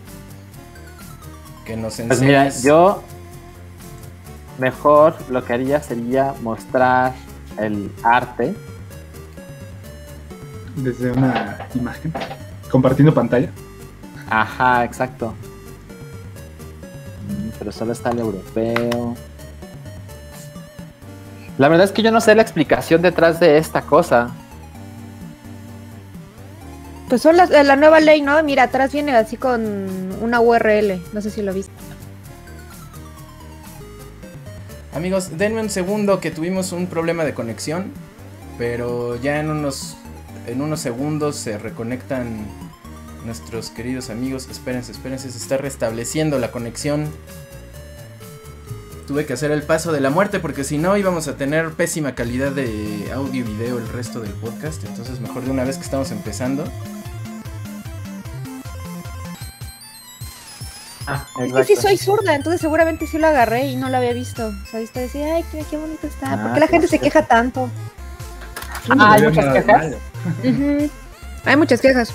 Que 1.65 1.77
nos 1.77 2.01
enseñes. 2.01 2.09
Pues 2.09 2.21
mira, 2.21 2.49
yo 2.61 3.03
mejor 4.59 5.17
lo 5.31 5.45
que 5.45 5.53
haría 5.53 5.81
sería 5.83 6.35
mostrar 6.43 7.15
el 7.59 7.91
arte. 8.03 8.55
Desde 10.77 11.13
una 11.13 11.69
imagen. 11.75 12.13
Compartiendo 12.71 13.15
pantalla. 13.15 13.51
Ajá, 14.29 14.85
exacto. 14.85 15.35
Pero 17.59 17.73
solo 17.73 17.93
está 17.93 18.11
el 18.11 18.21
europeo. 18.21 19.17
La 21.61 21.69
verdad 21.69 21.85
es 21.85 21.93
que 21.93 22.01
yo 22.03 22.11
no 22.11 22.23
sé 22.23 22.35
la 22.35 22.41
explicación 22.41 23.03
detrás 23.03 23.39
de 23.39 23.59
esta 23.59 23.83
cosa. 23.83 24.31
Pues 27.11 27.21
son 27.21 27.37
las- 27.37 27.51
la 27.51 27.77
nueva 27.77 28.01
ley, 28.01 28.23
¿no? 28.23 28.43
Mira, 28.43 28.63
atrás 28.63 28.93
viene 28.95 29.15
así 29.15 29.37
con 29.37 29.61
una 30.23 30.41
URL. 30.41 31.03
No 31.13 31.21
sé 31.21 31.29
si 31.31 31.43
lo 31.43 31.53
viste. 31.53 31.71
Amigos, 34.95 35.37
denme 35.37 35.61
un 35.61 35.69
segundo 35.69 36.19
que 36.19 36.31
tuvimos 36.31 36.73
un 36.73 36.87
problema 36.87 37.25
de 37.25 37.35
conexión. 37.35 37.93
Pero 38.57 39.17
ya 39.17 39.39
en 39.39 39.51
unos, 39.51 39.99
en 40.47 40.63
unos 40.63 40.81
segundos 40.81 41.37
se 41.37 41.59
reconectan 41.59 42.47
nuestros 43.27 43.69
queridos 43.69 44.09
amigos. 44.09 44.49
Espérense, 44.51 44.93
espérense, 44.93 45.31
se 45.31 45.37
está 45.37 45.59
restableciendo 45.59 46.39
la 46.39 46.51
conexión. 46.53 47.07
Tuve 49.11 49.27
que 49.27 49.33
hacer 49.33 49.51
el 49.51 49.65
paso 49.65 49.91
de 49.91 49.99
la 50.01 50.09
muerte 50.11 50.39
porque 50.39 50.63
si 50.63 50.79
no 50.79 50.97
íbamos 50.97 51.27
a 51.27 51.35
tener 51.37 51.73
pésima 51.73 52.15
calidad 52.15 52.53
de 52.53 53.11
audio 53.13 53.41
y 53.41 53.43
video 53.43 53.79
el 53.79 53.89
resto 53.89 54.21
del 54.21 54.31
podcast. 54.35 54.85
Entonces 54.85 55.19
mejor 55.19 55.43
de 55.43 55.51
una 55.51 55.65
vez 55.65 55.79
que 55.79 55.83
estamos 55.83 56.13
empezando. 56.13 56.63
Es 61.41 61.53
que 61.53 61.65
sí 61.65 61.75
soy 61.75 61.97
zurda, 61.99 62.37
entonces 62.37 62.61
seguramente 62.61 63.09
sí 63.09 63.19
lo 63.19 63.27
agarré 63.27 63.67
y 63.67 63.75
no 63.75 63.89
lo 63.89 63.97
había 63.97 64.13
visto. 64.13 64.47
O 64.47 64.71
sea, 64.71 64.79
viste 64.79 65.01
decir, 65.01 65.25
ay, 65.25 65.45
qué, 65.51 65.65
qué 65.69 65.77
bonito 65.77 66.07
está. 66.07 66.33
Ah, 66.35 66.43
¿Por 66.45 66.55
qué 66.55 66.61
la 66.61 66.69
gente 66.69 66.87
se 66.87 67.01
queja 67.01 67.27
tanto? 67.27 67.69
Ah, 68.91 68.95
No 68.95 69.07
hay 69.11 69.23
muchas 69.25 69.53
quejas. 69.53 69.93
Hay 71.47 71.57
muchas 71.57 71.81
quejas. 71.81 72.11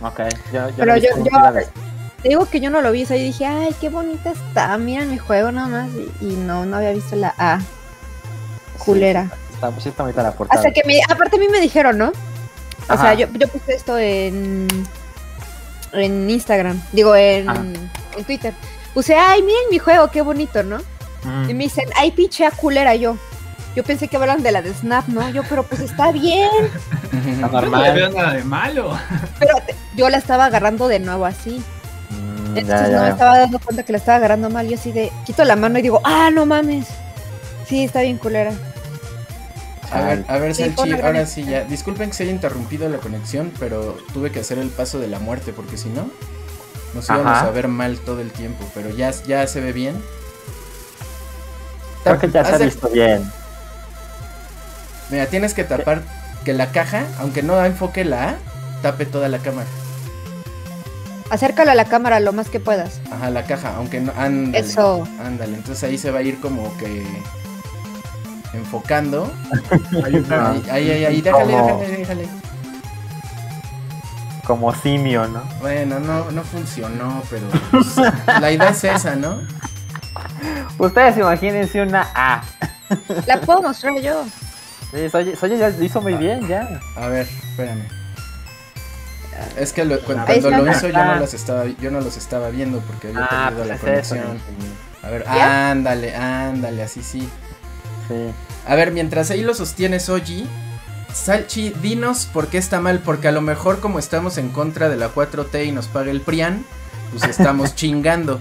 Ok, 0.00 0.18
yo, 0.50 0.70
yo 0.70 0.74
Pero 0.78 0.96
yo- 0.96 1.14
visto 1.14 1.30
yo-. 1.30 1.91
Te 2.22 2.28
digo 2.28 2.46
que 2.46 2.60
yo 2.60 2.70
no 2.70 2.80
lo 2.82 2.92
vi, 2.92 3.02
o 3.02 3.06
sea, 3.06 3.16
yo 3.16 3.24
dije, 3.24 3.46
ay, 3.46 3.74
qué 3.80 3.88
bonita 3.88 4.30
está, 4.30 4.76
mira 4.78 5.04
mi 5.04 5.18
juego 5.18 5.50
nada 5.50 5.66
más. 5.68 5.88
Y, 6.20 6.26
y 6.26 6.36
no, 6.36 6.64
no 6.66 6.76
había 6.76 6.92
visto 6.92 7.16
la 7.16 7.34
A. 7.36 7.58
Culera. 8.78 9.28
Está, 9.54 9.72
sí 9.80 9.88
está 9.88 10.02
bonita 10.02 10.22
la 10.22 10.32
portada. 10.32 10.58
Hasta 10.60 10.72
que 10.72 10.82
me, 10.86 11.00
aparte 11.08 11.36
a 11.36 11.38
mí 11.38 11.48
me 11.48 11.60
dijeron, 11.60 11.98
¿no? 11.98 12.12
O 12.88 12.96
sea, 12.96 13.14
yo, 13.14 13.26
yo 13.32 13.48
puse 13.48 13.74
esto 13.74 13.96
en, 13.98 14.66
en 15.92 16.28
Instagram, 16.30 16.80
digo, 16.92 17.14
en, 17.14 17.48
en 17.48 18.24
Twitter. 18.26 18.54
Puse, 18.92 19.14
ay, 19.14 19.40
miren 19.42 19.62
mi 19.70 19.78
juego, 19.78 20.10
qué 20.10 20.20
bonito, 20.20 20.62
¿no? 20.62 20.78
Mm. 21.24 21.50
Y 21.50 21.54
me 21.54 21.64
dicen, 21.64 21.84
ay, 21.96 22.10
pinche 22.12 22.44
A 22.44 22.50
culera 22.50 22.94
yo. 22.96 23.16
Yo 23.76 23.84
pensé 23.84 24.08
que 24.08 24.16
hablaban 24.16 24.42
de 24.42 24.52
la 24.52 24.60
de 24.62 24.74
Snap, 24.74 25.06
¿no? 25.08 25.28
Yo, 25.30 25.42
pero 25.48 25.62
pues 25.62 25.80
está 25.80 26.12
bien. 26.12 26.50
Está 27.12 27.46
No 27.48 27.60
le 27.60 27.68
normal. 27.68 27.94
veo 27.94 28.10
nada 28.10 28.32
de 28.34 28.44
malo. 28.44 28.98
Pero 29.38 29.54
te- 29.66 29.74
yo 29.96 30.08
la 30.10 30.18
estaba 30.18 30.46
agarrando 30.46 30.88
de 30.88 30.98
nuevo 30.98 31.24
así. 31.24 31.62
Mm, 32.52 32.58
Entonces 32.58 32.88
ya, 32.88 32.92
ya 32.92 32.96
no 32.98 33.02
me 33.04 33.10
estaba 33.10 33.38
dando 33.38 33.58
cuenta 33.58 33.82
que 33.82 33.92
la 33.92 33.98
estaba 33.98 34.16
agarrando 34.18 34.50
mal. 34.50 34.68
Yo 34.68 34.74
así 34.76 34.92
de, 34.92 35.10
quito 35.26 35.44
la 35.44 35.56
mano 35.56 35.78
y 35.78 35.82
digo, 35.82 36.00
ah, 36.04 36.30
no 36.32 36.46
mames. 36.46 36.86
Sí, 37.68 37.84
está 37.84 38.00
bien 38.02 38.18
culera. 38.18 38.52
A 39.90 40.00
ver, 40.02 40.24
a 40.28 40.38
ver, 40.38 40.54
Sí, 40.54 40.62
Salchi, 40.64 40.92
ahora 41.02 41.26
sí 41.26 41.44
ya. 41.44 41.64
Disculpen 41.64 42.08
que 42.10 42.16
se 42.16 42.22
haya 42.22 42.32
interrumpido 42.32 42.88
la 42.88 42.98
conexión, 42.98 43.52
pero 43.58 43.96
tuve 44.14 44.30
que 44.32 44.40
hacer 44.40 44.58
el 44.58 44.68
paso 44.70 44.98
de 44.98 45.06
la 45.08 45.18
muerte 45.18 45.52
porque 45.52 45.76
si 45.76 45.88
no, 45.90 46.10
nos 46.94 47.08
íbamos 47.08 47.38
a 47.38 47.50
ver 47.50 47.68
mal 47.68 47.98
todo 47.98 48.20
el 48.20 48.30
tiempo. 48.32 48.64
Pero 48.74 48.90
ya, 48.90 49.10
ya 49.26 49.46
se 49.46 49.60
ve 49.60 49.72
bien. 49.72 50.02
Creo 52.04 52.18
que 52.18 52.30
ya 52.30 52.44
se 52.44 52.54
ha 52.54 52.58
de- 52.58 52.64
visto 52.66 52.88
bien. 52.88 53.30
Mira, 55.10 55.26
tienes 55.26 55.52
que 55.54 55.64
tapar 55.64 56.02
que 56.44 56.52
la 56.54 56.72
caja, 56.72 57.04
aunque 57.18 57.42
no 57.42 57.62
enfoque 57.64 58.04
la 58.04 58.30
A, 58.30 58.36
tape 58.82 59.04
toda 59.06 59.28
la 59.28 59.38
cámara. 59.38 59.68
Acércalo 61.30 61.70
a 61.70 61.74
la 61.74 61.86
cámara 61.86 62.20
lo 62.20 62.32
más 62.32 62.48
que 62.50 62.60
puedas. 62.60 63.00
Ajá, 63.10 63.30
la 63.30 63.44
caja, 63.44 63.74
aunque 63.76 64.00
no. 64.00 64.12
Ándale. 64.16 64.58
Eso. 64.66 65.06
Ándale, 65.24 65.56
entonces 65.56 65.82
ahí 65.84 65.96
se 65.98 66.10
va 66.10 66.18
a 66.18 66.22
ir 66.22 66.40
como 66.40 66.76
que 66.76 67.06
enfocando. 68.52 69.32
Ahí 70.04 70.16
está. 70.16 70.50
Ahí, 70.70 70.90
ahí, 71.04 71.20
déjale, 71.22 71.52
Como- 71.52 71.78
déjale, 71.78 71.96
déjale. 71.96 72.28
como 74.46 74.74
simio, 74.74 75.26
¿no? 75.28 75.42
Bueno, 75.60 75.98
no, 76.00 76.30
no 76.30 76.42
funcionó, 76.42 77.22
pero 77.30 77.46
pues, 77.70 77.96
la 77.96 78.50
idea 78.52 78.68
es 78.70 78.84
esa, 78.84 79.14
¿no? 79.16 79.38
Ustedes 80.78 81.16
imagínense 81.16 81.80
una 81.80 82.08
A. 82.14 82.42
La 83.26 83.40
puedo 83.40 83.62
mostrar 83.62 83.98
yo. 84.00 84.24
Sí, 84.92 85.08
Soye, 85.08 85.36
Soye 85.36 85.56
ya 85.56 85.70
lo 85.70 85.82
hizo 85.82 86.02
muy 86.02 86.14
bien, 86.14 86.46
ya. 86.48 86.80
A 86.96 87.06
ver, 87.06 87.26
espérame. 87.50 87.86
Es 89.56 89.72
que 89.72 89.84
lo- 89.84 90.00
cuando 90.00 90.24
lo 90.26 90.70
hizo 90.70 90.88
yo 90.88 91.04
no 91.04 91.16
los 91.16 91.34
estaba, 91.34 91.64
yo 91.66 91.90
no 91.90 92.00
los 92.00 92.16
estaba 92.16 92.48
viendo 92.50 92.80
porque 92.80 93.08
había 93.08 93.24
Ah, 93.30 93.50
perdido 93.50 93.56
pues 93.56 93.68
la 93.68 93.74
eso. 94.00 94.14
conexión. 94.16 94.38
A 95.02 95.08
ver, 95.10 95.24
¿Ya? 95.24 95.70
ándale, 95.70 96.14
ándale, 96.16 96.82
así 96.82 97.02
sí. 97.02 97.28
Sí. 98.08 98.14
A 98.66 98.74
ver, 98.74 98.92
mientras 98.92 99.30
ahí 99.30 99.42
lo 99.42 99.54
sostienes, 99.54 100.08
Oji, 100.08 100.46
Salchi, 101.12 101.70
dinos 101.82 102.26
por 102.32 102.46
qué 102.48 102.58
está 102.58 102.80
mal, 102.80 103.00
porque 103.00 103.28
a 103.28 103.32
lo 103.32 103.40
mejor 103.40 103.80
como 103.80 103.98
estamos 103.98 104.38
en 104.38 104.48
contra 104.50 104.88
de 104.88 104.96
la 104.96 105.08
4T 105.08 105.64
y 105.66 105.72
nos 105.72 105.86
paga 105.88 106.10
el 106.10 106.20
PRIAN, 106.20 106.64
pues 107.10 107.24
estamos 107.24 107.74
chingando. 107.74 108.40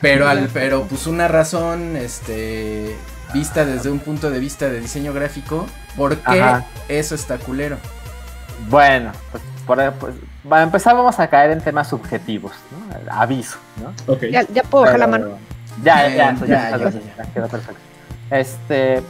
Pero 0.00 0.28
al, 0.28 0.48
pero 0.52 0.84
pues 0.84 1.06
una 1.06 1.26
razón, 1.28 1.96
este, 1.96 2.96
vista 3.32 3.64
desde 3.64 3.90
un 3.90 3.98
punto 3.98 4.30
de 4.30 4.38
vista 4.40 4.68
de 4.68 4.80
diseño 4.80 5.12
gráfico, 5.12 5.66
¿por 5.96 6.16
qué 6.18 6.42
Ajá. 6.42 6.66
eso 6.88 7.14
está 7.14 7.38
culero? 7.38 7.78
Bueno, 8.68 9.12
pues, 9.30 9.42
por, 9.66 9.92
pues, 9.94 10.14
para 10.48 10.62
empezar 10.62 10.94
vamos 10.94 11.18
a 11.18 11.28
caer 11.28 11.50
en 11.50 11.60
temas 11.60 11.88
subjetivos, 11.88 12.52
¿no? 12.70 13.12
Aviso, 13.12 13.58
¿no? 13.82 14.14
Ya, 14.30 14.42
ya 14.42 14.62
puedo 14.62 14.84
bajar 14.84 15.00
la 15.00 15.06
mano. 15.06 15.26
Ya, 15.82 16.08
ya, 16.08 16.30
eso 16.30 16.46
ya, 16.46 16.70
ya, 16.70 16.78
ya, 16.78 16.90
ya, 16.90 17.00
ya. 17.18 17.24
quedó 17.32 17.48
perfecto. 17.48 17.80
Este 18.30 19.02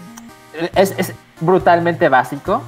es, 0.75 0.95
es 0.97 1.13
brutalmente 1.41 2.09
básico. 2.09 2.63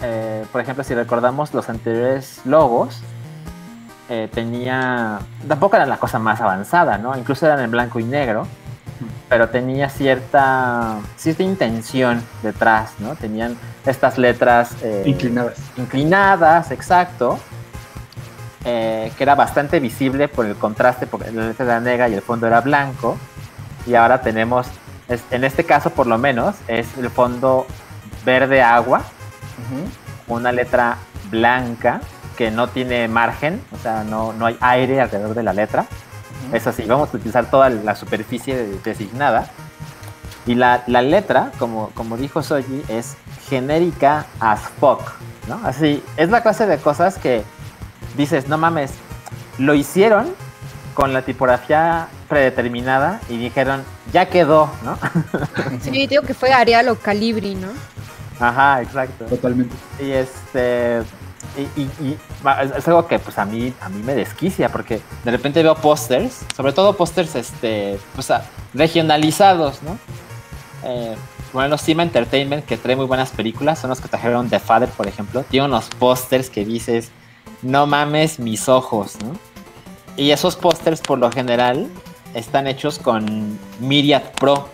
Eh, 0.00 0.44
por 0.52 0.60
ejemplo, 0.60 0.84
si 0.84 0.94
recordamos 0.94 1.54
los 1.54 1.68
anteriores 1.68 2.40
logos, 2.44 3.00
eh, 4.08 4.28
tenía. 4.32 5.18
Tampoco 5.48 5.76
era 5.76 5.86
la 5.86 5.96
cosa 5.96 6.18
más 6.18 6.40
avanzada, 6.40 6.98
¿no? 6.98 7.16
Incluso 7.16 7.46
eran 7.46 7.60
en 7.60 7.70
blanco 7.70 7.98
y 8.00 8.04
negro. 8.04 8.46
Pero 9.28 9.48
tenía 9.48 9.88
cierta, 9.90 10.98
cierta 11.16 11.42
intención 11.42 12.22
detrás, 12.42 12.92
¿no? 13.00 13.16
Tenían 13.16 13.56
estas 13.84 14.18
letras 14.18 14.76
eh, 14.82 15.02
Inclinadas. 15.06 15.54
inclinadas, 15.76 16.70
exacto, 16.70 17.38
eh, 18.64 19.12
que 19.16 19.22
era 19.22 19.34
bastante 19.34 19.80
visible 19.80 20.28
por 20.28 20.46
el 20.46 20.54
contraste, 20.56 21.06
porque 21.06 21.30
la 21.30 21.48
letra 21.48 21.64
era 21.66 21.80
negra 21.80 22.08
y 22.08 22.14
el 22.14 22.22
fondo 22.22 22.46
era 22.46 22.60
blanco, 22.60 23.16
y 23.86 23.94
ahora 23.94 24.20
tenemos, 24.22 24.66
es- 25.08 25.24
en 25.30 25.44
este 25.44 25.64
caso 25.64 25.90
por 25.90 26.06
lo 26.06 26.16
menos, 26.16 26.54
es 26.68 26.86
el 26.98 27.10
fondo 27.10 27.66
verde 28.24 28.62
agua, 28.62 28.98
Ujú, 28.98 30.34
una 30.36 30.50
letra 30.52 30.96
blanca 31.30 32.00
que 32.36 32.50
no 32.50 32.68
tiene 32.68 33.06
margen, 33.08 33.60
o 33.72 33.78
sea, 33.78 34.02
no, 34.02 34.32
no 34.32 34.46
hay 34.46 34.56
aire 34.60 35.00
alrededor 35.00 35.34
de 35.34 35.42
la 35.42 35.52
letra. 35.52 35.84
Es 36.54 36.66
así, 36.66 36.82
vamos 36.84 37.10
a 37.12 37.16
utilizar 37.16 37.50
toda 37.50 37.68
la 37.70 37.94
superficie 37.96 38.56
de- 38.56 38.78
designada. 38.80 39.48
Y 40.46 40.54
la, 40.54 40.82
la 40.86 41.00
letra, 41.02 41.52
como, 41.58 41.88
como 41.94 42.16
dijo 42.16 42.42
Soji, 42.42 42.82
es 42.88 43.16
genérica 43.48 44.26
as 44.40 44.60
fuck, 44.78 45.00
¿no? 45.48 45.60
Así, 45.64 46.02
es 46.16 46.28
la 46.30 46.42
clase 46.42 46.66
de 46.66 46.76
cosas 46.78 47.16
que 47.18 47.42
dices, 48.16 48.46
no 48.48 48.58
mames, 48.58 48.92
lo 49.58 49.74
hicieron 49.74 50.34
con 50.92 51.12
la 51.12 51.22
tipografía 51.22 52.08
predeterminada 52.28 53.20
y 53.28 53.38
dijeron, 53.38 53.82
ya 54.12 54.26
quedó, 54.26 54.70
¿no? 54.84 54.98
Sí, 55.80 56.06
digo 56.06 56.22
que 56.22 56.34
fue 56.34 56.52
Arial 56.52 56.88
o 56.88 56.96
Calibri, 56.96 57.54
¿no? 57.54 57.68
Ajá, 58.38 58.82
exacto. 58.82 59.24
Totalmente. 59.26 59.74
Y 59.98 60.10
este. 60.10 61.02
Y, 61.56 62.16
es, 62.76 62.88
algo 62.88 63.06
que 63.06 63.18
pues 63.18 63.38
a 63.38 63.44
mí, 63.44 63.72
a 63.80 63.88
mí 63.88 64.02
me 64.02 64.14
desquicia 64.14 64.70
porque 64.70 65.00
de 65.24 65.30
repente 65.30 65.62
veo 65.62 65.76
pósters, 65.76 66.40
sobre 66.56 66.72
todo 66.72 66.96
pósters 66.96 67.36
este, 67.36 67.98
pues, 68.14 68.32
regionalizados, 68.72 69.82
¿no? 69.82 69.98
Eh, 70.84 71.14
bueno, 71.52 71.78
Cima 71.78 72.02
Entertainment 72.02 72.64
que 72.64 72.76
trae 72.76 72.96
muy 72.96 73.06
buenas 73.06 73.30
películas, 73.30 73.78
son 73.78 73.90
los 73.90 74.00
que 74.00 74.08
trajeron 74.08 74.50
The 74.50 74.58
Father, 74.58 74.88
por 74.88 75.06
ejemplo. 75.06 75.44
Tiene 75.48 75.66
unos 75.66 75.86
pósters 75.98 76.50
que 76.50 76.64
dices, 76.64 77.12
no 77.62 77.86
mames 77.86 78.40
mis 78.40 78.68
ojos, 78.68 79.16
¿no? 79.22 79.32
Y 80.16 80.32
esos 80.32 80.56
pósters 80.56 81.00
por 81.00 81.18
lo 81.18 81.30
general 81.30 81.88
están 82.34 82.66
hechos 82.66 82.98
con 82.98 83.58
Myriad 83.80 84.22
Pro. 84.40 84.68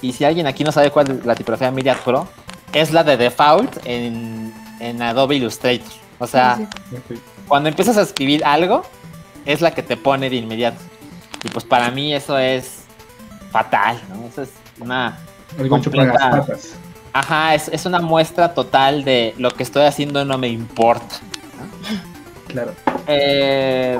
Y 0.00 0.12
si 0.12 0.24
alguien 0.24 0.46
aquí 0.46 0.62
no 0.62 0.70
sabe 0.70 0.90
cuál 0.90 1.10
es 1.10 1.26
la 1.26 1.34
tipografía 1.34 1.70
Myriad 1.72 1.98
Pro, 2.04 2.28
es 2.72 2.92
la 2.92 3.04
de 3.04 3.16
default 3.16 3.78
en, 3.84 4.54
en 4.82 5.00
Adobe 5.02 5.36
Illustrator. 5.36 5.86
O 6.18 6.26
sea, 6.26 6.56
Sí, 7.08 7.14
cuando 7.48 7.68
empiezas 7.68 7.96
a 7.96 8.02
escribir 8.02 8.44
algo, 8.44 8.84
es 9.44 9.60
la 9.60 9.72
que 9.72 9.82
te 9.82 9.96
pone 9.96 10.28
de 10.30 10.36
inmediato. 10.36 10.78
Y 11.44 11.48
pues 11.48 11.64
para 11.64 11.90
mí 11.90 12.14
eso 12.14 12.38
es 12.38 12.84
fatal, 13.50 14.00
¿no? 14.08 14.26
Eso 14.26 14.42
es 14.42 14.50
una... 14.80 15.18
Algo 15.58 15.76
hecho 15.76 15.90
con 15.90 16.06
las 16.06 16.18
Completa. 16.18 16.40
patas. 16.46 16.74
Ajá, 17.12 17.54
es, 17.54 17.68
es 17.68 17.84
una 17.84 18.00
muestra 18.00 18.54
total 18.54 19.04
de 19.04 19.34
lo 19.36 19.50
que 19.50 19.62
estoy 19.62 19.84
haciendo 19.84 20.24
no 20.24 20.38
me 20.38 20.48
importa. 20.48 21.16
Claro. 22.48 22.72
Eh, 23.06 23.98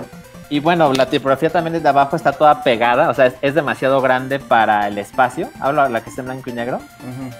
y 0.48 0.60
bueno, 0.60 0.92
la 0.92 1.08
tipografía 1.10 1.50
también 1.50 1.74
desde 1.74 1.88
abajo 1.88 2.16
está 2.16 2.32
toda 2.32 2.62
pegada, 2.62 3.10
o 3.10 3.14
sea, 3.14 3.26
es, 3.26 3.34
es 3.42 3.54
demasiado 3.54 4.00
grande 4.00 4.38
para 4.38 4.86
el 4.88 4.98
espacio. 4.98 5.50
Hablo 5.60 5.88
la 5.88 6.02
que 6.02 6.10
está 6.10 6.22
en 6.22 6.26
blanco 6.26 6.50
y 6.50 6.52
negro. 6.52 6.76
Ujú. 6.76 7.30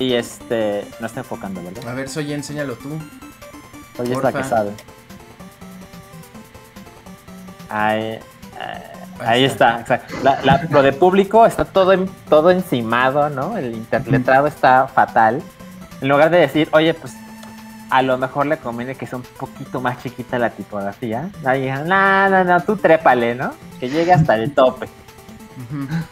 Y 0.00 0.14
este, 0.14 0.84
no 0.98 1.06
está 1.06 1.20
enfocando, 1.20 1.62
¿verdad? 1.62 1.86
A 1.88 1.92
ver, 1.94 2.08
Soy, 2.08 2.32
enséñalo 2.32 2.74
tú. 2.74 2.88
Oye, 3.98 4.12
es 4.14 4.22
la 4.22 4.32
que 4.32 4.42
sabe. 4.42 4.70
Ahí, 7.68 8.00
eh, 8.02 8.20
Ahí 9.20 9.26
ahí 9.26 9.44
está. 9.44 9.80
está, 9.80 9.96
exacto. 9.98 10.14
La- 10.24 10.40
la- 10.42 10.62
lo 10.70 10.82
de 10.82 10.92
público 10.92 11.44
está 11.46 11.64
todo, 11.66 11.92
en- 11.92 12.08
todo 12.28 12.50
encimado, 12.50 13.28
¿no? 13.28 13.56
El 13.58 13.74
interletrado 13.74 14.46
está 14.46 14.88
fatal. 14.88 15.42
En 16.00 16.08
lugar 16.08 16.30
de 16.30 16.38
decir, 16.38 16.68
oye, 16.72 16.94
pues 16.94 17.12
a 17.90 18.00
lo 18.02 18.16
mejor 18.16 18.46
le 18.46 18.56
conviene 18.56 18.94
que 18.94 19.06
sea 19.06 19.18
un 19.18 19.24
poquito 19.38 19.80
más 19.82 20.02
chiquita 20.02 20.38
la 20.38 20.48
tipografía. 20.50 21.28
Nadie 21.42 21.70
dijo, 21.72 21.84
no, 21.84 22.28
no, 22.30 22.44
no, 22.44 22.60
tú 22.62 22.76
trépale, 22.76 23.34
¿no? 23.34 23.52
Que 23.78 23.90
llegue 23.90 24.12
hasta 24.14 24.34
el 24.36 24.54
tope. 24.54 24.88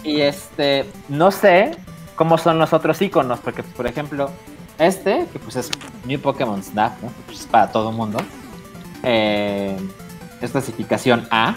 Y 0.05 0.21
este, 0.21 0.91
no 1.09 1.31
sé 1.31 1.75
cómo 2.19 2.37
son 2.37 2.59
los 2.59 2.75
otros 2.75 3.01
iconos, 3.01 3.39
porque 3.41 3.63
por 3.63 3.87
ejemplo, 3.87 4.31
este, 4.79 5.27
que 5.33 5.39
pues 5.39 5.57
es 5.57 5.71
New 6.05 6.21
Pokémon 6.21 6.63
Snap, 6.63 7.01
¿no? 7.03 7.11
Pues 7.27 7.41
es 7.41 7.47
para 7.47 7.73
todo 7.73 7.91
mundo. 7.93 8.19
eh, 9.03 9.77
es 10.43 10.51
clasificación 10.53 11.27
A, 11.31 11.57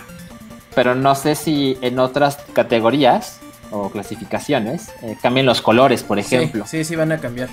pero 0.74 0.95
no 0.95 1.13
sé 1.15 1.36
si 1.36 1.78
en 1.82 2.00
otras 2.00 2.38
categorías 2.54 3.39
o 3.71 3.89
clasificaciones 3.89 4.89
eh, 5.02 5.17
cambien 5.21 5.45
los 5.45 5.62
colores, 5.62 6.04
por 6.04 6.17
ejemplo. 6.19 6.65
Sí, 6.65 6.78
sí, 6.78 6.86
sí 6.86 6.95
van 6.95 7.12
a 7.12 7.17
cambiar. 7.19 7.50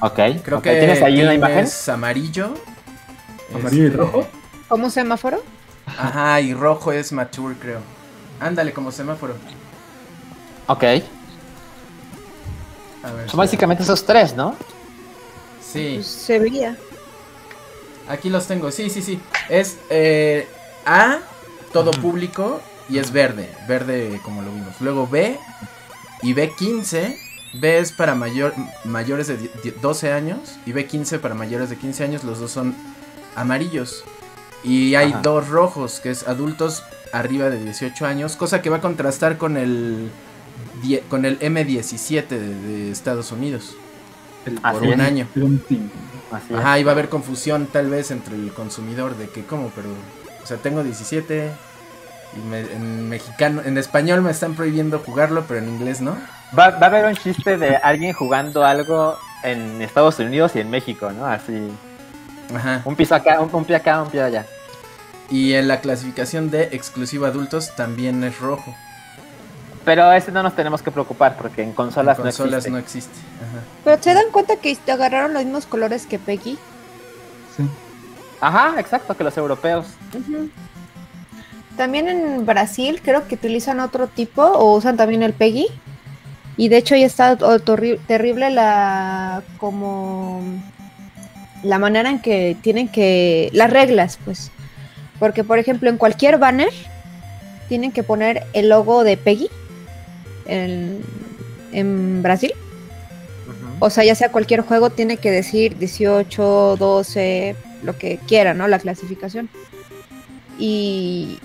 Ok. 0.00 0.18
Creo 0.44 0.60
que 0.62 0.76
¿Tienes 0.76 1.02
ahí 1.02 1.20
una 1.22 1.34
imagen? 1.34 1.58
es 1.60 1.88
amarillo. 1.88 2.54
Amarillo 3.54 3.82
y 3.84 3.86
Este, 3.86 3.96
rojo. 3.98 4.26
¿Como 4.68 4.90
semáforo? 4.90 5.42
Ajá, 5.86 6.40
y 6.40 6.52
rojo 6.52 6.90
es 6.92 7.12
mature, 7.12 7.54
creo. 7.60 7.78
Ándale, 8.40 8.72
como 8.72 8.90
semáforo. 8.90 9.34
Ok. 10.66 10.84
A 13.06 13.12
ver, 13.12 13.30
Son 13.30 13.38
básicamente 13.38 13.82
esos 13.82 14.04
tres, 14.04 14.34
¿no? 14.34 14.54
Sí, 15.62 15.92
Pues 15.96 16.06
se 16.06 16.38
veía. 16.38 16.76
aquí 18.08 18.30
los 18.30 18.46
tengo. 18.46 18.70
Sí, 18.70 18.90
sí, 18.90 19.02
sí. 19.02 19.20
Es 19.48 19.76
eh, 19.90 20.48
A, 20.84 21.18
todo 21.72 21.90
público, 21.92 22.60
y 22.88 22.98
es 22.98 23.12
verde. 23.12 23.48
Verde 23.68 24.20
como 24.24 24.42
lo 24.42 24.50
vimos. 24.50 24.80
Luego 24.80 25.06
B 25.06 25.38
y 26.22 26.34
B15. 26.34 27.16
B 27.54 27.78
es 27.78 27.92
para 27.92 28.14
mayor, 28.14 28.52
mayores 28.84 29.28
de 29.28 29.36
die- 29.38 29.50
die- 29.62 29.74
12 29.80 30.12
años 30.12 30.56
y 30.66 30.72
B15 30.72 31.18
para 31.20 31.34
mayores 31.34 31.70
de 31.70 31.76
15 31.76 32.04
años. 32.04 32.22
Los 32.24 32.38
dos 32.38 32.50
son 32.50 32.74
amarillos. 33.34 34.04
Y 34.62 34.94
hay 34.96 35.12
Ajá. 35.12 35.20
dos 35.22 35.48
rojos, 35.48 36.00
que 36.00 36.10
es 36.10 36.26
adultos 36.28 36.82
arriba 37.12 37.48
de 37.50 37.62
18 37.62 38.04
años, 38.04 38.36
cosa 38.36 38.60
que 38.62 38.68
va 38.70 38.78
a 38.78 38.80
contrastar 38.80 39.38
con 39.38 39.56
el 39.56 40.10
die- 40.82 41.00
con 41.08 41.24
el 41.24 41.38
M17 41.40 42.26
de, 42.28 42.54
de 42.54 42.90
Estados 42.90 43.32
Unidos 43.32 43.76
El 44.44 44.60
por 44.60 44.82
un 44.82 44.92
es. 44.94 45.00
año. 45.00 45.28
Así. 46.32 46.54
Ajá, 46.54 46.78
y 46.78 46.84
va 46.84 46.92
a 46.92 46.94
haber 46.94 47.08
confusión 47.08 47.66
tal 47.72 47.88
vez 47.88 48.10
entre 48.10 48.34
el 48.34 48.52
consumidor 48.52 49.16
de 49.16 49.28
que, 49.28 49.44
¿cómo? 49.44 49.70
Pero, 49.74 49.88
o 50.42 50.46
sea, 50.46 50.56
tengo 50.56 50.82
17 50.82 51.50
y 52.36 52.48
me- 52.48 52.60
en 52.72 53.08
mexicano, 53.08 53.62
en 53.64 53.78
español 53.78 54.22
me 54.22 54.30
están 54.30 54.54
prohibiendo 54.54 54.98
jugarlo, 54.98 55.44
pero 55.46 55.60
en 55.60 55.68
inglés 55.68 56.00
no. 56.00 56.16
Va, 56.58 56.70
va 56.70 56.78
a 56.80 56.86
haber 56.86 57.04
un 57.06 57.14
chiste 57.16 57.56
de 57.58 57.76
alguien 57.76 58.12
jugando 58.12 58.64
algo 58.64 59.16
en 59.42 59.80
Estados 59.82 60.18
Unidos 60.18 60.52
y 60.56 60.60
en 60.60 60.70
México, 60.70 61.10
¿no? 61.12 61.26
Así. 61.26 61.68
Ajá. 62.54 62.82
Un 62.84 62.94
piso 62.96 63.14
acá, 63.14 63.40
un, 63.40 63.48
un 63.52 63.64
pie 63.64 63.76
acá, 63.76 64.02
un 64.02 64.10
pie 64.10 64.22
allá. 64.22 64.46
Y 65.30 65.54
en 65.54 65.66
la 65.66 65.80
clasificación 65.80 66.50
de 66.50 66.64
exclusivo 66.72 67.26
adultos 67.26 67.74
también 67.74 68.22
es 68.24 68.38
rojo. 68.38 68.74
Pero 69.86 70.12
ese 70.12 70.32
no 70.32 70.42
nos 70.42 70.56
tenemos 70.56 70.82
que 70.82 70.90
preocupar 70.90 71.36
porque 71.36 71.62
en 71.62 71.72
consolas, 71.72 72.18
en 72.18 72.24
consolas 72.24 72.66
no 72.66 72.72
no 72.72 72.78
existe. 72.78 73.14
Ajá. 73.36 73.64
Pero 73.84 74.02
se 74.02 74.14
dan 74.14 74.32
cuenta 74.32 74.56
que 74.56 74.74
te 74.74 74.90
agarraron 74.90 75.32
los 75.32 75.44
mismos 75.44 75.64
colores 75.64 76.06
que 76.06 76.18
Peggy. 76.18 76.58
sí. 77.56 77.62
Ajá, 78.40 78.74
exacto, 78.80 79.16
que 79.16 79.22
los 79.22 79.36
europeos. 79.38 79.86
También 81.76 82.08
en 82.08 82.44
Brasil 82.44 83.00
creo 83.02 83.28
que 83.28 83.36
utilizan 83.36 83.78
otro 83.78 84.08
tipo 84.08 84.42
o 84.42 84.76
usan 84.76 84.96
también 84.96 85.22
el 85.22 85.32
PEGI. 85.32 85.68
Y 86.56 86.68
de 86.68 86.78
hecho 86.78 86.96
ya 86.96 87.06
está 87.06 87.36
terrible 88.06 88.50
la 88.50 89.42
como 89.58 90.42
la 91.62 91.78
manera 91.78 92.10
en 92.10 92.20
que 92.20 92.56
tienen 92.60 92.88
que 92.88 93.50
las 93.52 93.70
reglas, 93.70 94.18
pues. 94.24 94.50
Porque 95.20 95.44
por 95.44 95.60
ejemplo, 95.60 95.88
en 95.88 95.96
cualquier 95.96 96.38
banner 96.38 96.72
tienen 97.68 97.92
que 97.92 98.02
poner 98.02 98.46
el 98.52 98.68
logo 98.68 99.04
de 99.04 99.16
PEGI 99.16 99.48
en, 100.48 101.02
en 101.72 102.22
Brasil. 102.22 102.52
O 103.78 103.90
sea, 103.90 104.04
ya 104.04 104.14
sea 104.14 104.32
cualquier 104.32 104.62
juego, 104.62 104.90
tiene 104.90 105.18
que 105.18 105.30
decir 105.30 105.76
18, 105.76 106.76
12, 106.78 107.56
lo 107.82 107.98
que 107.98 108.18
quiera, 108.26 108.54
¿no? 108.54 108.68
La 108.68 108.78
clasificación. 108.78 109.50
Y 110.58 111.38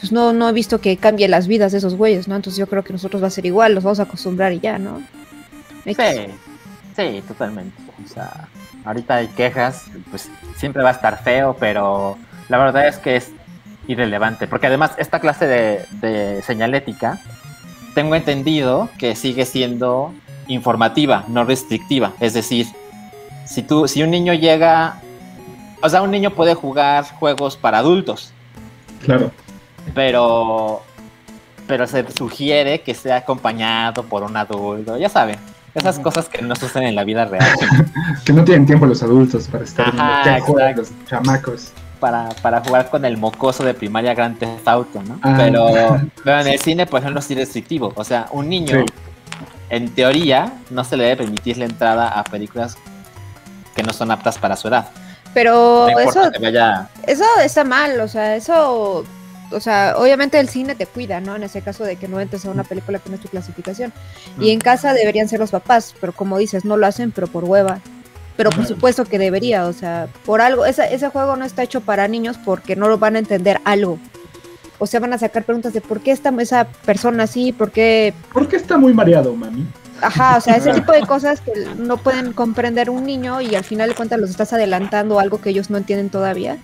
pues 0.00 0.12
no, 0.12 0.32
no 0.32 0.48
he 0.48 0.52
visto 0.52 0.80
que 0.80 0.96
cambie 0.96 1.28
las 1.28 1.46
vidas 1.46 1.72
de 1.72 1.78
esos 1.78 1.94
güeyes, 1.94 2.28
¿no? 2.28 2.36
Entonces 2.36 2.58
yo 2.58 2.66
creo 2.66 2.82
que 2.82 2.92
nosotros 2.92 3.22
va 3.22 3.28
a 3.28 3.30
ser 3.30 3.46
igual, 3.46 3.74
los 3.74 3.84
vamos 3.84 4.00
a 4.00 4.04
acostumbrar 4.04 4.52
y 4.52 4.60
ya, 4.60 4.78
¿no? 4.78 5.00
X. 5.84 5.96
Sí, 5.96 6.32
sí, 6.96 7.22
totalmente. 7.26 7.76
O 8.04 8.08
sea, 8.08 8.48
ahorita 8.84 9.16
hay 9.16 9.28
quejas, 9.28 9.84
pues 10.10 10.28
siempre 10.56 10.82
va 10.82 10.90
a 10.90 10.92
estar 10.92 11.22
feo, 11.22 11.56
pero 11.58 12.18
la 12.48 12.58
verdad 12.58 12.88
es 12.88 12.98
que 12.98 13.16
es 13.16 13.30
irrelevante, 13.86 14.46
porque 14.46 14.68
además 14.68 14.92
esta 14.96 15.20
clase 15.20 15.46
de, 15.46 15.84
de 16.00 16.42
señalética, 16.42 17.20
tengo 17.94 18.14
entendido 18.14 18.88
que 18.98 19.14
sigue 19.16 19.44
siendo 19.46 20.12
informativa, 20.48 21.24
no 21.28 21.44
restrictiva. 21.44 22.12
Es 22.20 22.34
decir, 22.34 22.66
si 23.44 23.62
tú, 23.62 23.86
si 23.88 24.02
un 24.02 24.10
niño 24.10 24.34
llega, 24.34 25.00
o 25.82 25.88
sea, 25.88 26.02
un 26.02 26.10
niño 26.10 26.30
puede 26.30 26.54
jugar 26.54 27.04
juegos 27.18 27.56
para 27.56 27.78
adultos, 27.78 28.32
Claro. 29.04 29.30
pero 29.94 30.82
pero 31.66 31.86
se 31.86 32.04
sugiere 32.12 32.80
que 32.82 32.92
sea 32.94 33.16
acompañado 33.18 34.02
por 34.02 34.22
un 34.24 34.36
adulto, 34.36 34.98
ya 34.98 35.08
saben, 35.08 35.36
esas 35.74 35.98
cosas 36.00 36.28
que 36.28 36.42
no 36.42 36.54
suceden 36.56 36.88
en 36.88 36.94
la 36.94 37.04
vida 37.04 37.24
real. 37.24 37.46
Que 38.24 38.32
no 38.32 38.44
tienen 38.44 38.66
tiempo 38.66 38.84
los 38.86 39.02
adultos 39.02 39.48
para 39.48 39.64
estar 39.64 39.88
Ajá, 39.88 40.22
viendo 40.24 40.44
qué 40.46 40.52
juegan 40.52 40.70
exacto. 40.70 40.94
los 41.00 41.08
chamacos. 41.08 41.72
Para, 42.02 42.30
para 42.42 42.60
jugar 42.64 42.90
con 42.90 43.04
el 43.04 43.16
mocoso 43.16 43.62
de 43.62 43.74
primaria 43.74 44.12
Grand 44.12 44.36
Theft 44.36 44.66
Auto, 44.66 45.00
¿no? 45.04 45.20
Ah. 45.22 45.36
Pero, 45.38 45.68
pero 46.24 46.40
en 46.40 46.48
el 46.48 46.58
cine, 46.58 46.84
por 46.84 46.98
ejemplo, 47.00 47.22
sí 47.22 47.34
es 47.34 47.38
restrictivo. 47.38 47.92
O 47.94 48.02
sea, 48.02 48.26
un 48.32 48.48
niño, 48.48 48.80
Sí. 48.80 48.84
en 49.70 49.88
teoría, 49.94 50.52
no 50.70 50.82
se 50.82 50.96
le 50.96 51.04
debe 51.04 51.18
permitir 51.18 51.58
la 51.58 51.66
entrada 51.66 52.08
a 52.08 52.24
películas 52.24 52.76
que 53.76 53.84
no 53.84 53.92
son 53.92 54.10
aptas 54.10 54.36
para 54.36 54.56
su 54.56 54.66
edad. 54.66 54.88
Pero 55.32 55.86
No 55.92 55.98
eso, 56.00 56.28
vaya... 56.40 56.88
eso 57.06 57.24
está 57.44 57.62
mal, 57.62 58.00
o 58.00 58.08
sea, 58.08 58.34
eso, 58.34 59.04
o 59.52 59.60
sea, 59.60 59.94
obviamente 59.96 60.40
el 60.40 60.48
cine 60.48 60.74
te 60.74 60.86
cuida, 60.86 61.20
¿no? 61.20 61.36
En 61.36 61.44
ese 61.44 61.62
caso 61.62 61.84
de 61.84 61.94
que 61.94 62.08
no 62.08 62.18
entres 62.20 62.44
a 62.46 62.50
una 62.50 62.64
película 62.64 62.98
que 62.98 63.10
no 63.10 63.14
es 63.14 63.22
tu 63.22 63.28
clasificación. 63.28 63.92
Y 64.40 64.50
en 64.50 64.58
casa 64.58 64.92
deberían 64.92 65.28
ser 65.28 65.38
los 65.38 65.52
papás, 65.52 65.94
pero 66.00 66.12
como 66.12 66.36
dices, 66.36 66.64
no 66.64 66.76
lo 66.76 66.84
hacen, 66.86 67.12
pero 67.12 67.28
por 67.28 67.44
hueva. 67.44 67.78
Pero 68.36 68.50
por 68.50 68.66
supuesto 68.66 69.04
que 69.04 69.18
debería, 69.18 69.66
o 69.66 69.72
sea, 69.72 70.08
por 70.24 70.40
algo, 70.40 70.64
esa- 70.64 70.86
ese 70.86 71.08
juego 71.08 71.36
no 71.36 71.44
está 71.44 71.62
hecho 71.62 71.80
para 71.82 72.08
niños 72.08 72.38
porque 72.44 72.76
no 72.76 72.88
lo 72.88 72.98
van 72.98 73.16
a 73.16 73.18
entender 73.18 73.60
algo. 73.64 73.98
O 74.78 74.86
sea, 74.86 75.00
van 75.00 75.12
a 75.12 75.18
sacar 75.18 75.44
preguntas 75.44 75.72
de 75.72 75.80
por 75.80 76.00
qué 76.00 76.10
está 76.12 76.30
esa 76.40 76.64
persona 76.64 77.24
así, 77.24 77.52
por 77.52 77.70
qué 77.70 78.14
¿Por 78.32 78.48
qué 78.48 78.56
está 78.56 78.78
muy 78.78 78.92
mareado, 78.94 79.34
mami? 79.36 79.66
Ajá, 80.00 80.36
o 80.36 80.40
sea, 80.40 80.56
ese 80.56 80.72
tipo 80.72 80.90
de 80.90 81.02
cosas 81.02 81.40
que 81.40 81.52
no 81.76 81.96
pueden 81.98 82.32
comprender 82.32 82.90
un 82.90 83.04
niño 83.06 83.40
y 83.40 83.54
al 83.54 83.62
final 83.62 83.88
de 83.90 83.94
cuentas 83.94 84.18
los 84.18 84.30
estás 84.30 84.52
adelantando 84.52 85.20
algo 85.20 85.40
que 85.40 85.50
ellos 85.50 85.70
no 85.70 85.78
entienden 85.78 86.10
todavía. 86.10 86.58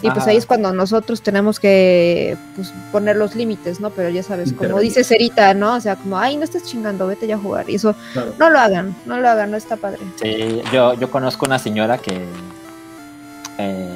Y 0.00 0.10
pues 0.10 0.26
ahí 0.28 0.36
es 0.36 0.46
cuando 0.46 0.72
nosotros 0.72 1.22
tenemos 1.22 1.58
que 1.58 2.36
pues, 2.54 2.72
poner 2.92 3.16
los 3.16 3.34
límites, 3.34 3.80
¿no? 3.80 3.90
Pero 3.90 4.08
ya 4.10 4.22
sabes, 4.22 4.50
como 4.52 4.62
Intervenir. 4.64 4.90
dice 4.90 5.02
Cerita, 5.04 5.54
¿no? 5.54 5.74
O 5.74 5.80
sea, 5.80 5.96
como, 5.96 6.16
ay, 6.18 6.36
no 6.36 6.44
estés 6.44 6.62
chingando, 6.64 7.06
vete 7.08 7.26
ya 7.26 7.34
a 7.34 7.38
jugar. 7.38 7.68
Y 7.68 7.74
eso, 7.74 7.94
Claro. 8.12 8.32
no 8.38 8.48
lo 8.50 8.58
hagan, 8.60 8.94
no 9.06 9.18
lo 9.18 9.28
hagan, 9.28 9.50
no 9.50 9.56
está 9.56 9.76
padre. 9.76 9.98
Sí, 10.22 10.62
yo, 10.72 10.94
yo 10.94 11.10
conozco 11.10 11.46
una 11.46 11.58
señora 11.58 11.98
que, 11.98 12.24
eh, 13.58 13.88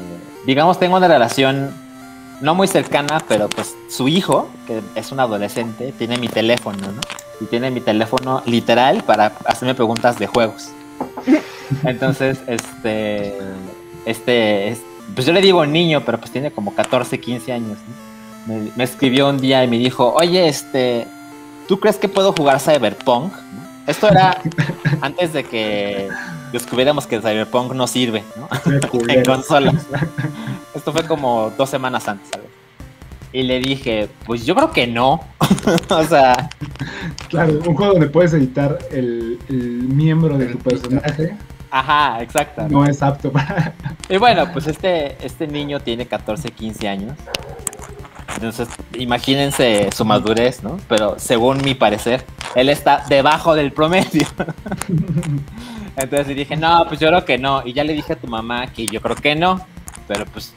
digamos, 0.46 0.78
tengo 0.78 0.96
una 0.96 1.08
relación 1.08 1.70
no 2.40 2.54
muy 2.56 2.66
cercana, 2.66 3.22
pero 3.28 3.48
pues 3.48 3.74
su 3.88 4.08
hijo, 4.08 4.48
que 4.66 4.80
es 4.96 5.12
un 5.12 5.20
adolescente, 5.20 5.92
tiene 5.96 6.16
mi 6.18 6.26
teléfono, 6.28 6.78
¿no? 6.80 7.00
Y 7.40 7.44
tiene 7.46 7.70
mi 7.70 7.80
teléfono 7.80 8.42
literal 8.46 9.04
para 9.04 9.32
hacerme 9.44 9.74
preguntas 9.76 10.18
de 10.18 10.26
juegos. 10.26 10.70
Entonces, 11.84 12.40
este, 12.48 13.38
este, 14.04 14.68
es- 14.68 14.82
pues 15.14 15.26
yo 15.26 15.32
le 15.32 15.40
digo 15.40 15.64
niño, 15.66 16.02
pero 16.04 16.18
pues 16.18 16.30
tiene 16.30 16.50
como 16.50 16.74
14, 16.74 17.18
15 17.20 17.52
años, 17.52 17.78
¿no? 17.78 18.54
Me, 18.54 18.70
me 18.74 18.84
escribió 18.84 19.28
un 19.28 19.38
día 19.38 19.62
y 19.62 19.68
me 19.68 19.78
dijo, 19.78 20.12
oye, 20.14 20.48
este, 20.48 21.06
¿tú 21.68 21.78
crees 21.78 21.96
que 21.96 22.08
puedo 22.08 22.32
jugar 22.32 22.60
Cyberpunk? 22.60 23.32
¿No? 23.32 23.62
Esto 23.86 24.08
era 24.08 24.40
antes 25.00 25.32
de 25.32 25.44
que 25.44 26.08
descubriéramos 26.52 27.06
que 27.06 27.20
Cyberpunk 27.20 27.72
no 27.72 27.86
sirve, 27.86 28.22
¿no? 28.36 28.48
En 29.08 29.24
consolas. 29.24 29.86
Esto 30.74 30.92
fue 30.92 31.04
como 31.06 31.52
dos 31.56 31.68
semanas 31.68 32.08
antes, 32.08 32.28
¿sabes? 32.32 32.48
Y 33.32 33.44
le 33.44 33.60
dije, 33.60 34.08
pues 34.26 34.44
yo 34.44 34.54
creo 34.54 34.72
que 34.72 34.86
no. 34.86 35.20
o 35.88 36.04
sea, 36.04 36.50
Claro, 37.28 37.54
un 37.66 37.74
juego 37.74 37.92
donde 37.92 38.08
puedes 38.08 38.34
editar 38.34 38.78
el, 38.90 39.38
el 39.48 39.56
miembro 39.56 40.36
de 40.36 40.46
tu 40.46 40.58
personaje 40.58 41.34
ajá, 41.72 42.22
exacto. 42.22 42.68
no 42.68 42.84
es 42.84 43.02
apto 43.02 43.32
para. 43.32 43.74
Y 44.08 44.16
bueno, 44.18 44.52
pues 44.52 44.66
este, 44.66 45.16
este 45.24 45.46
niño 45.48 45.80
tiene 45.80 46.06
14, 46.06 46.50
15 46.50 46.88
años. 46.88 47.16
Entonces, 48.34 48.68
imagínense 48.98 49.90
su 49.94 50.04
madurez, 50.04 50.62
¿no? 50.62 50.78
Pero 50.88 51.18
según 51.18 51.62
mi 51.62 51.74
parecer, 51.74 52.24
él 52.54 52.68
está 52.68 53.04
debajo 53.08 53.54
del 53.54 53.72
promedio. 53.72 54.26
Entonces 55.96 56.36
dije, 56.36 56.56
no, 56.56 56.84
pues 56.88 57.00
yo 57.00 57.08
creo 57.08 57.24
que 57.24 57.38
no. 57.38 57.62
Y 57.64 57.72
ya 57.72 57.84
le 57.84 57.92
dije 57.92 58.14
a 58.14 58.16
tu 58.16 58.26
mamá 58.26 58.66
que 58.68 58.86
yo 58.86 59.00
creo 59.00 59.16
que 59.16 59.34
no. 59.34 59.64
Pero 60.08 60.24
pues, 60.26 60.52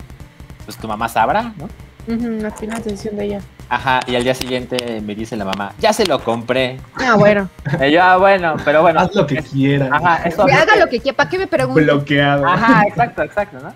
pues 0.66 0.78
tu 0.78 0.88
mamá 0.88 1.10
sabrá, 1.10 1.54
¿no? 1.58 1.68
Al 2.08 2.52
final 2.54 2.78
es 2.80 2.86
decisión 2.86 3.16
de 3.18 3.26
ella. 3.26 3.42
Ajá, 3.68 4.00
y 4.06 4.16
al 4.16 4.24
día 4.24 4.36
siguiente 4.36 5.02
me 5.02 5.16
dice 5.16 5.36
la 5.36 5.46
mamá, 5.46 5.74
ya 5.80 5.92
se 5.92 6.06
lo 6.06 6.24
compré. 6.24 6.80
Ah, 6.96 7.16
bueno. 7.16 7.50
Y 7.88 7.92
yo, 7.92 8.04
ah, 8.04 8.18
bueno, 8.18 8.56
pero 8.64 8.82
bueno. 8.84 9.00
Haz 9.00 9.16
lo 9.16 9.26
que 9.26 9.38
quieras. 9.38 9.90
Ajá, 9.92 10.24
eso 10.28 10.46
Que 10.46 10.54
haga 10.54 10.76
lo 10.76 10.88
que 10.88 11.00
quiera, 11.00 11.16
¿para 11.16 11.30
qué 11.30 11.40
me 11.40 11.48
pregunta? 11.48 11.82
Bloqueado. 11.82 12.46
Ajá, 12.46 12.84
exacto, 12.88 13.24
exacto, 13.24 13.58
¿no? 13.60 13.74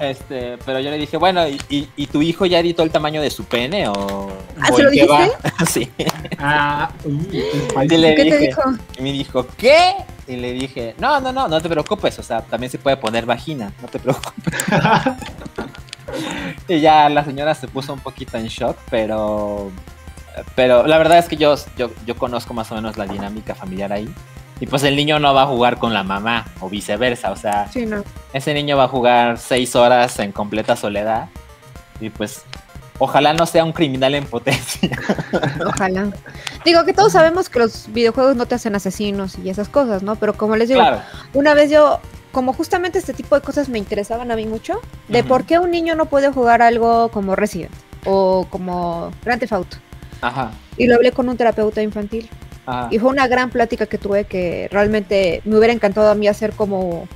Este, 0.00 0.56
pero 0.64 0.78
yo 0.78 0.90
le 0.90 0.96
dije, 0.96 1.16
bueno, 1.16 1.46
¿y, 1.48 1.60
y, 1.68 1.88
y 1.96 2.06
tu 2.06 2.22
hijo 2.22 2.46
ya 2.46 2.60
editó 2.60 2.84
el 2.84 2.90
tamaño 2.90 3.20
de 3.20 3.30
su 3.30 3.44
pene 3.44 3.88
o, 3.88 4.30
Ah, 4.60 4.68
¿se 4.72 4.82
lo 4.84 4.90
va? 5.12 5.22
dijiste? 5.24 5.66
sí. 5.66 5.90
Ah, 6.38 6.88
¿Qué 7.02 7.88
te 8.16 8.38
dijo? 8.38 8.62
Y 8.98 9.02
me 9.02 9.12
dijo, 9.12 9.46
¿qué? 9.56 9.94
Y 10.28 10.36
le 10.36 10.52
dije, 10.52 10.94
no, 10.98 11.20
no, 11.20 11.32
no, 11.32 11.48
no 11.48 11.60
te 11.60 11.68
preocupes, 11.68 12.18
o 12.18 12.22
sea, 12.22 12.42
también 12.42 12.70
se 12.70 12.78
puede 12.78 12.96
poner 12.96 13.26
vagina, 13.26 13.72
no 13.82 13.88
te 13.88 13.98
preocupes. 13.98 14.54
y 16.68 16.80
ya 16.80 17.08
la 17.08 17.24
señora 17.24 17.54
se 17.54 17.68
puso 17.68 17.92
un 17.92 18.00
poquito 18.00 18.36
en 18.36 18.46
shock, 18.46 18.76
pero 18.90 19.70
pero 20.54 20.86
la 20.86 20.98
verdad 20.98 21.18
es 21.18 21.28
que 21.28 21.36
yo, 21.36 21.56
yo, 21.76 21.90
yo 22.06 22.16
conozco 22.16 22.54
más 22.54 22.70
o 22.72 22.74
menos 22.74 22.96
la 22.96 23.06
dinámica 23.06 23.54
familiar 23.54 23.92
ahí. 23.92 24.08
Y 24.60 24.66
pues 24.66 24.82
el 24.82 24.96
niño 24.96 25.20
no 25.20 25.34
va 25.34 25.42
a 25.42 25.46
jugar 25.46 25.78
con 25.78 25.94
la 25.94 26.02
mamá 26.02 26.46
o 26.60 26.68
viceversa, 26.68 27.30
o 27.30 27.36
sea, 27.36 27.70
Sí, 27.70 27.86
no. 27.86 28.02
ese 28.32 28.54
niño 28.54 28.76
va 28.76 28.84
a 28.84 28.88
jugar 28.88 29.38
seis 29.38 29.76
horas 29.76 30.18
en 30.18 30.32
completa 30.32 30.74
soledad. 30.74 31.28
Y 32.00 32.10
pues, 32.10 32.42
ojalá 32.98 33.32
no 33.34 33.46
sea 33.46 33.64
un 33.64 33.72
criminal 33.72 34.14
en 34.14 34.24
potencia. 34.26 34.98
Ojalá. 35.66 36.08
Digo 36.64 36.84
que 36.84 36.92
todos 36.92 37.12
sabemos 37.12 37.48
que 37.48 37.60
los 37.60 37.92
videojuegos 37.92 38.36
no 38.36 38.46
te 38.46 38.56
hacen 38.56 38.74
asesinos 38.74 39.38
y 39.38 39.48
esas 39.48 39.68
cosas, 39.68 40.02
¿no? 40.02 40.16
Pero 40.16 40.34
como 40.34 40.56
les 40.56 40.68
digo, 40.68 40.80
claro. 40.80 41.00
una 41.34 41.54
vez 41.54 41.70
yo, 41.70 42.00
como 42.32 42.52
justamente 42.52 42.98
este 42.98 43.14
tipo 43.14 43.34
de 43.34 43.42
cosas 43.42 43.68
me 43.68 43.78
interesaban 43.78 44.30
a 44.30 44.36
mí 44.36 44.46
mucho, 44.46 44.80
de 45.08 45.24
por 45.24 45.44
qué 45.44 45.58
un 45.58 45.70
niño 45.70 45.94
no 45.94 46.06
puede 46.06 46.30
jugar 46.30 46.62
algo 46.62 47.10
como 47.10 47.36
Resident 47.36 47.72
o 48.04 48.46
como 48.50 49.10
Grand 49.24 49.40
Theft 49.40 49.52
Auto. 49.52 49.76
Ajá. 50.20 50.50
Y 50.76 50.86
lo 50.86 50.96
hablé 50.96 51.12
con 51.12 51.28
un 51.28 51.36
terapeuta 51.36 51.82
infantil. 51.82 52.28
ajá. 52.66 52.88
Y 52.90 52.98
fue 52.98 53.10
una 53.10 53.26
gran 53.28 53.50
plática 53.50 53.86
que 53.86 53.98
tuve 53.98 54.24
que 54.24 54.68
realmente 54.70 55.42
me 55.44 55.56
hubiera 55.56 55.72
encantado 55.72 56.10
a 56.10 56.14
mí 56.14 56.28
hacer 56.28 56.52
como 56.52 57.08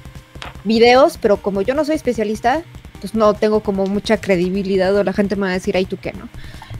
videos, 0.64 1.18
pero 1.18 1.36
como 1.36 1.62
yo 1.62 1.74
no 1.74 1.84
soy 1.84 1.96
especialista, 1.96 2.62
pues 3.00 3.14
no 3.14 3.34
tengo 3.34 3.60
como 3.60 3.86
mucha 3.86 4.16
credibilidad 4.18 4.94
o 4.94 5.04
la 5.04 5.12
gente 5.12 5.36
me 5.36 5.42
va 5.42 5.50
a 5.50 5.54
decir, 5.54 5.76
ay, 5.76 5.84
tú 5.84 5.96
qué, 6.00 6.12
¿no? 6.12 6.28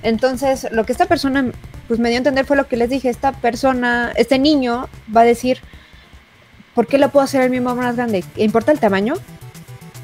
Entonces, 0.03 0.69
lo 0.73 0.85
que 0.85 0.93
esta 0.93 1.07
persona 1.07 1.51
pues 1.89 2.01
me 2.01 2.09
dio 2.09 2.17
a 2.17 2.19
entender 2.19 2.47
fue 2.47 2.57
lo 2.57 2.67
que 2.67 2.77
les 2.77 2.91
dije, 2.91 3.09
esta 3.09 3.33
persona, 3.33 4.13
este 4.17 4.39
niño 4.39 4.89
va 5.15 5.23
a 5.23 5.25
decir, 5.25 5.59
¿por 6.75 6.87
qué 6.87 6.99
lo 6.99 7.11
puedo 7.11 7.25
hacer 7.25 7.43
el 7.43 7.51
mismo 7.51 7.75
más 7.75 7.97
grande? 7.97 8.25
¿Importa 8.37 8.73
el 8.73 8.81
tamaño? 8.81 9.15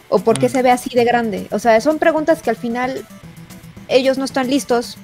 ¿O 0.09 0.18
por 0.20 0.38
qué 0.38 0.46
Mm. 0.48 0.52
se 0.52 0.62
ve 0.62 0.70
así 0.70 0.90
de 0.94 1.04
grande? 1.04 1.46
O 1.50 1.59
sea, 1.59 1.81
son 1.81 1.98
preguntas 1.98 2.42
que 2.42 2.50
al 2.50 2.57
final 2.57 3.04
ellos 3.88 4.18
no 4.18 4.24
están 4.24 4.48
listos 4.48 4.96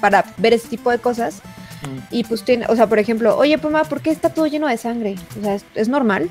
para 0.00 0.24
ver 0.38 0.52
ese 0.54 0.68
tipo 0.68 0.90
de 0.90 0.98
cosas. 0.98 1.36
Mm. 1.82 1.98
Y 2.10 2.24
pues 2.24 2.42
tiene, 2.44 2.66
o 2.68 2.76
sea, 2.76 2.86
por 2.86 2.98
ejemplo, 2.98 3.36
oye, 3.36 3.56
mamá, 3.58 3.84
¿por 3.84 4.00
qué 4.00 4.10
está 4.10 4.30
todo 4.30 4.46
lleno 4.46 4.66
de 4.68 4.76
sangre? 4.78 5.16
O 5.38 5.42
sea, 5.42 5.54
¿es, 5.54 5.64
es 5.74 5.88
normal? 5.88 6.30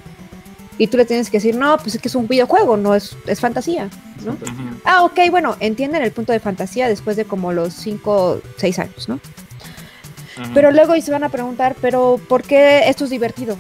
Y 0.78 0.88
tú 0.88 0.98
le 0.98 1.06
tienes 1.06 1.30
que 1.30 1.38
decir, 1.38 1.56
no, 1.56 1.78
pues 1.78 1.96
es 1.96 2.02
que 2.02 2.10
es 2.10 2.16
un 2.16 2.28
videojuego, 2.28 2.76
no 2.76 2.96
es, 2.96 3.16
es 3.28 3.40
fantasía, 3.40 3.90
¿no? 4.26 4.36
Ah, 4.84 5.04
ok, 5.04 5.18
bueno, 5.32 5.56
entienden 5.62 6.02
el 6.04 6.12
punto 6.12 6.34
de 6.34 6.42
fantasía 6.42 6.90
después 6.90 7.16
de 7.16 7.24
como 7.24 7.54
los 7.54 7.74
5, 7.76 8.42
6 8.58 8.80
años, 8.80 9.08
¿no? 9.08 9.20
Pero 10.54 10.72
luego 10.72 10.94
y 10.98 11.02
se 11.02 11.12
van 11.12 11.24
a 11.24 11.30
preguntar, 11.30 11.78
pero 11.80 12.20
¿por 12.28 12.44
qué 12.44 12.90
esto 12.90 13.06
es 13.06 13.10
divertido? 13.10 13.58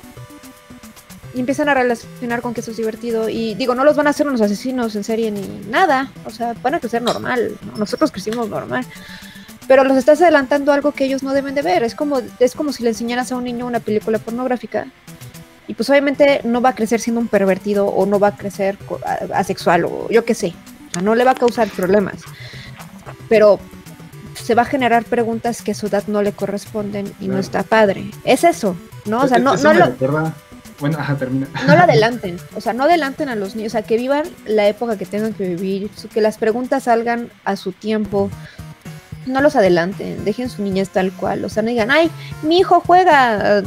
Y 1.36 1.39
empiezan 1.41 1.69
a 1.69 1.74
relacionar 1.76 2.41
con 2.41 2.54
que 2.54 2.62
esto 2.62 2.71
es 2.71 2.78
divertido. 2.78 3.30
Y 3.30 3.54
digo, 3.56 3.76
no 3.76 3.84
los 3.84 3.95
van 3.95 4.08
a 4.08 4.12
hacer 4.12 4.28
unos 4.28 4.41
asesinos 4.41 4.95
en 4.95 5.04
serie 5.04 5.30
ni 5.32 5.41
nada. 5.69 6.12
O 6.26 6.30
sea, 6.32 6.54
van 6.63 6.76
a 6.76 6.80
crecer 6.80 7.02
normal. 7.02 7.58
¿no? 7.65 7.78
Nosotros 7.78 8.10
crecimos 8.12 8.50
normal. 8.50 8.86
Pero 9.67 9.84
los 9.84 9.98
estás 9.98 10.21
adelantando 10.21 10.71
algo 10.71 10.93
que 10.93 11.06
ellos 11.06 11.24
no 11.24 11.34
deben 11.34 11.54
de 11.54 11.62
ver. 11.62 11.84
Es 11.84 11.93
como, 11.93 12.21
es 12.39 12.56
como 12.56 12.71
si 12.71 12.84
le 12.84 12.89
enseñaras 12.89 13.32
a 13.32 13.36
un 13.38 13.43
niño 13.43 13.65
una 13.67 13.80
película 13.82 14.17
pornográfica. 14.17 14.88
Y 15.67 15.74
pues 15.74 15.89
obviamente 15.89 16.41
no 16.43 16.62
va 16.62 16.69
a 16.69 16.76
crecer 16.76 17.02
siendo 17.02 17.19
un 17.19 17.28
pervertido 17.28 17.88
o 17.88 18.06
no 18.06 18.19
va 18.19 18.30
a 18.30 18.36
crecer 18.38 18.78
asexual 19.34 19.86
o 19.86 20.08
yo 20.10 20.24
qué 20.24 20.36
sé. 20.36 20.54
O 20.89 20.93
sea, 20.93 21.02
no 21.02 21.15
le 21.15 21.24
va 21.26 21.32
a 21.32 21.36
causar 21.36 21.67
problemas. 21.69 22.17
Pero 23.28 23.60
se 24.36 24.54
va 24.54 24.62
a 24.62 24.65
generar 24.65 25.04
preguntas 25.06 25.62
que 25.62 25.71
a 25.71 25.76
su 25.76 25.88
edad 25.88 26.04
no 26.08 26.21
le 26.21 26.32
corresponden 26.34 27.12
y 27.19 27.28
no 27.28 27.39
está 27.39 27.63
padre. 27.63 28.12
Es 28.24 28.43
eso, 28.43 28.76
¿no? 29.06 29.21
O 29.21 29.28
sea, 29.28 29.39
no, 29.39 29.56
Eso 29.56 29.63
no, 29.63 29.74
me 29.74 29.80
lo, 29.80 29.86
recuerda- 29.88 30.34
Bueno, 30.79 30.97
ajá, 30.99 31.15
termina. 31.15 31.47
no 31.67 31.75
lo 31.75 31.81
adelanten. 31.83 32.38
O 32.55 32.61
sea, 32.61 32.73
no 32.73 32.83
adelanten 32.83 33.29
a 33.29 33.35
los 33.35 33.55
niños. 33.55 33.71
O 33.71 33.73
sea, 33.73 33.81
que 33.83 33.97
vivan 33.97 34.23
la 34.45 34.67
época 34.67 34.97
que 34.97 35.05
tengan 35.05 35.33
que 35.33 35.47
vivir. 35.47 35.89
Que 36.13 36.21
las 36.21 36.38
preguntas 36.38 36.83
salgan 36.83 37.29
a 37.45 37.55
su 37.55 37.71
tiempo. 37.71 38.29
No 39.25 39.41
los 39.41 39.55
adelanten. 39.55 40.23
Dejen 40.25 40.49
su 40.49 40.61
niñez 40.61 40.89
tal 40.89 41.11
cual. 41.11 41.45
O 41.45 41.49
sea, 41.49 41.63
no 41.63 41.69
digan, 41.69 41.91
ay, 41.91 42.11
mi 42.43 42.59
hijo 42.59 42.81
juega. 42.85 43.63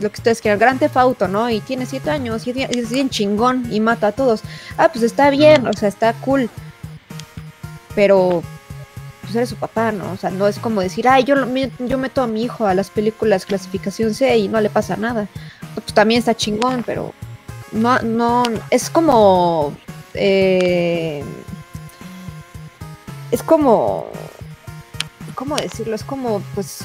Lo 0.00 0.10
que 0.10 0.16
ustedes 0.16 0.40
quieran, 0.40 0.58
Gran 0.58 0.80
Auto, 0.94 1.28
¿no? 1.28 1.48
Y 1.50 1.60
tiene 1.60 1.86
siete 1.86 2.10
años 2.10 2.44
y 2.46 2.50
es 2.62 2.90
bien- 2.90 3.08
chingón 3.10 3.66
y 3.72 3.78
mata 3.78 4.08
a 4.08 4.12
todos. 4.12 4.40
Ah, 4.76 4.88
pues 4.90 5.04
está 5.04 5.30
bien, 5.30 5.66
o 5.66 5.72
sea, 5.74 5.88
está 5.88 6.12
cool. 6.14 6.50
Pero 7.94 8.42
pues 9.20 9.34
eres 9.36 9.50
su 9.50 9.56
papá, 9.56 9.92
¿no? 9.92 10.10
O 10.12 10.16
sea, 10.16 10.30
no 10.30 10.48
es 10.48 10.58
como 10.58 10.80
decir, 10.80 11.06
ay, 11.06 11.24
yo, 11.24 11.36
yo 11.78 11.98
meto 11.98 12.22
a 12.22 12.26
mi 12.26 12.42
hijo 12.42 12.66
a 12.66 12.74
las 12.74 12.90
películas 12.90 13.46
clasificación 13.46 14.14
C 14.14 14.36
y 14.38 14.48
no 14.48 14.60
le 14.60 14.70
pasa 14.70 14.96
nada. 14.96 15.28
Pues 15.74 15.92
también 15.94 16.18
está 16.18 16.34
chingón, 16.34 16.82
pero 16.84 17.12
no, 17.72 17.98
no, 18.00 18.42
es 18.70 18.90
como, 18.90 19.74
eh, 20.14 21.24
es 23.30 23.42
como, 23.42 24.06
¿cómo 25.34 25.56
decirlo? 25.56 25.94
Es 25.94 26.04
como, 26.04 26.40
pues, 26.54 26.84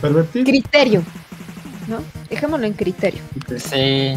Pervertido. 0.00 0.44
criterio, 0.44 1.02
¿no? 1.88 1.98
Dejémoslo 2.30 2.66
en 2.66 2.74
criterio. 2.74 3.22
Sí, 3.58 4.16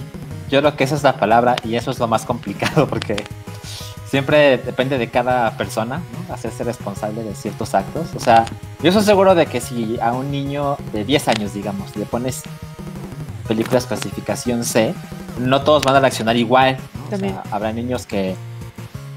yo 0.49 0.60
creo 0.60 0.75
que 0.75 0.84
esa 0.84 0.95
es 0.95 1.04
la 1.04 1.17
palabra 1.17 1.56
y 1.63 1.75
eso 1.75 1.91
es 1.91 1.99
lo 1.99 2.08
más 2.08 2.25
complicado 2.25 2.88
porque 2.88 3.23
siempre 4.10 4.58
depende 4.58 4.97
de 4.97 5.10
cada 5.10 5.58
persona, 5.58 6.02
¿no? 6.28 6.34
Hacerse 6.34 6.63
responsable 6.63 7.23
de 7.23 7.36
ciertos 7.36 7.73
actos. 7.73 8.08
O 8.15 8.19
sea, 8.19 8.45
yo 8.82 8.89
estoy 8.89 9.04
seguro 9.04 9.36
de 9.36 9.45
que 9.45 9.62
si 9.62 9.99
a 10.02 10.12
un 10.13 10.32
niño 10.32 10.78
de 10.93 11.04
10 11.06 11.28
años, 11.30 11.54
digamos, 11.54 11.95
le 11.95 12.06
pones 12.06 12.43
películas 13.50 13.88
clasificación 13.88 14.64
C, 14.64 14.94
no 15.40 15.64
todos 15.64 15.84
van 15.84 15.96
a 15.96 16.00
reaccionar 16.00 16.38
igual. 16.38 16.78
habrá 17.52 17.74
niños 17.74 18.06
que, 18.06 18.36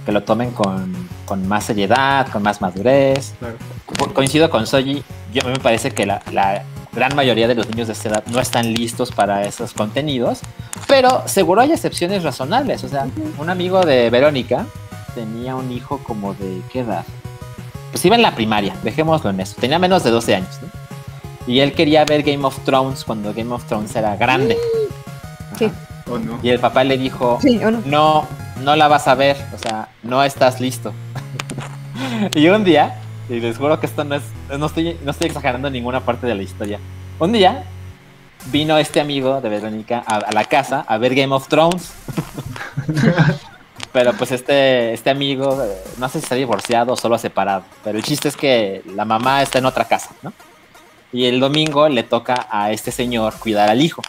que 0.07 0.13
lo 0.13 0.23
tomen 0.23 0.53
con, 0.53 0.95
con 1.27 1.47
más 1.47 1.65
seriedad, 1.65 2.27
con 2.29 2.43
más 2.43 2.63
madurez. 2.63 3.35
Claro. 3.39 3.57
Coincido 4.15 4.49
con 4.49 4.67
Soji, 4.67 5.05
yo 5.35 5.43
a 5.43 5.47
mí 5.47 5.53
me 5.53 5.61
parece 5.61 5.91
que 5.91 6.07
la, 6.07 6.23
la 6.33 6.65
gran 6.93 7.15
mayoría 7.15 7.47
de 7.47 7.55
los 7.55 7.69
niños 7.69 7.89
de 7.89 7.93
esta 7.93 8.09
edad 8.09 8.25
no 8.27 8.41
están 8.41 8.73
listos 8.73 9.13
para 9.13 9.45
esos 9.45 9.75
contenidos, 9.75 10.41
pero 10.89 11.23
seguro 11.27 11.61
hay 11.61 11.73
excepciones 11.73 12.23
razonables. 12.23 12.83
O 12.85 12.89
sea, 12.89 13.07
un 13.39 13.51
amigo 13.51 13.83
de 13.83 14.09
Verónica 14.09 14.65
tenía 15.15 15.55
un 15.57 15.71
hijo 15.71 15.99
como 15.99 16.33
de 16.33 16.63
qué 16.73 16.81
edad? 16.81 17.05
Pues 17.91 18.03
iba 18.07 18.17
en 18.17 18.23
la 18.23 18.35
primaria, 18.35 18.75
dejémoslo 18.83 19.29
en 19.29 19.41
eso. 19.41 19.57
Tenía 19.61 19.79
menos 19.79 20.03
de 20.03 20.11
12 20.11 20.35
años, 20.37 20.59
¿no? 20.63 20.82
Y 21.47 21.61
él 21.61 21.73
quería 21.73 22.05
ver 22.05 22.23
Game 22.23 22.45
of 22.45 22.59
Thrones 22.65 23.05
cuando 23.05 23.33
Game 23.35 23.53
of 23.53 23.65
Thrones 23.65 23.95
era 23.97 24.17
grande. 24.17 24.57
Sí. 25.59 25.67
Ajá. 25.67 26.11
¿O 26.11 26.19
no? 26.19 26.39
Y 26.43 26.51
el 26.51 26.59
papá 26.59 26.85
le 26.85 26.99
dijo, 26.99 27.39
Sí, 27.41 27.63
¿o 27.65 27.71
no? 27.71 27.83
no, 27.87 28.27
no 28.61 28.77
la 28.77 28.89
vas 28.89 29.09
a 29.09 29.15
ver, 29.15 29.37
o 29.55 29.59
sea, 29.59 29.89
no 30.03 30.23
estás 30.23 30.61
listo. 30.61 30.93
y 32.35 32.49
un 32.49 32.65
día, 32.65 33.01
y 33.29 33.41
les 33.41 33.57
juro 33.57 33.79
que 33.81 33.87
esto 33.87 34.05
no 34.05 34.17
es, 34.17 34.23
no 34.59 34.67
estoy, 34.67 34.97
no 35.05 35.11
estoy 35.11 35.29
exagerando 35.29 35.69
en 35.69 35.75
ninguna 35.75 36.01
parte 36.01 36.27
de 36.27 36.35
la 36.35 36.43
historia. 36.43 36.79
Un 37.19 37.33
día 37.33 37.65
vino 38.47 38.77
este 38.79 39.01
amigo 39.01 39.41
de 39.41 39.49
Verónica 39.49 40.03
a, 40.07 40.17
a 40.17 40.33
la 40.33 40.45
casa 40.45 40.85
a 40.87 40.99
ver 40.99 41.15
Game 41.15 41.35
of 41.35 41.49
Thrones. 41.49 41.93
pero 43.93 44.13
pues 44.15 44.33
este, 44.33 44.93
este 44.93 45.11
amigo, 45.11 45.63
eh, 45.63 45.77
no 45.99 46.09
sé 46.09 46.19
si 46.19 46.25
está 46.25 46.35
divorciado 46.35 46.95
o 46.95 46.97
solo 46.97 47.19
separado, 47.19 47.63
pero 47.85 47.99
el 47.99 48.05
chiste 48.05 48.29
es 48.29 48.37
que 48.37 48.83
la 48.95 49.05
mamá 49.05 49.43
está 49.43 49.59
en 49.59 49.67
otra 49.67 49.85
casa, 49.85 50.11
¿no? 50.23 50.33
Y 51.13 51.27
el 51.27 51.41
domingo 51.41 51.89
le 51.89 52.03
toca 52.03 52.47
a 52.51 52.71
este 52.73 52.91
señor 52.91 53.35
cuidar 53.39 53.69
al 53.69 53.81
hijo. 53.81 54.03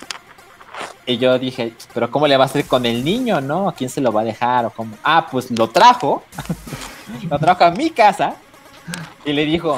Y 1.05 1.17
yo 1.17 1.37
dije, 1.37 1.73
pero 1.93 2.09
¿cómo 2.09 2.27
le 2.27 2.37
va 2.37 2.45
a 2.45 2.47
hacer 2.47 2.65
con 2.65 2.85
el 2.85 3.03
niño, 3.03 3.41
no? 3.41 3.67
¿A 3.69 3.75
quién 3.75 3.89
se 3.89 3.99
lo 3.99 4.13
va 4.13 4.21
a 4.21 4.23
dejar 4.23 4.65
o 4.65 4.69
cómo? 4.69 4.95
Ah, 5.03 5.27
pues 5.29 5.51
lo 5.51 5.69
trajo, 5.69 6.23
lo 7.29 7.39
trajo 7.39 7.65
a 7.65 7.71
mi 7.71 7.89
casa 7.89 8.35
y 9.25 9.33
le 9.33 9.45
dijo, 9.45 9.77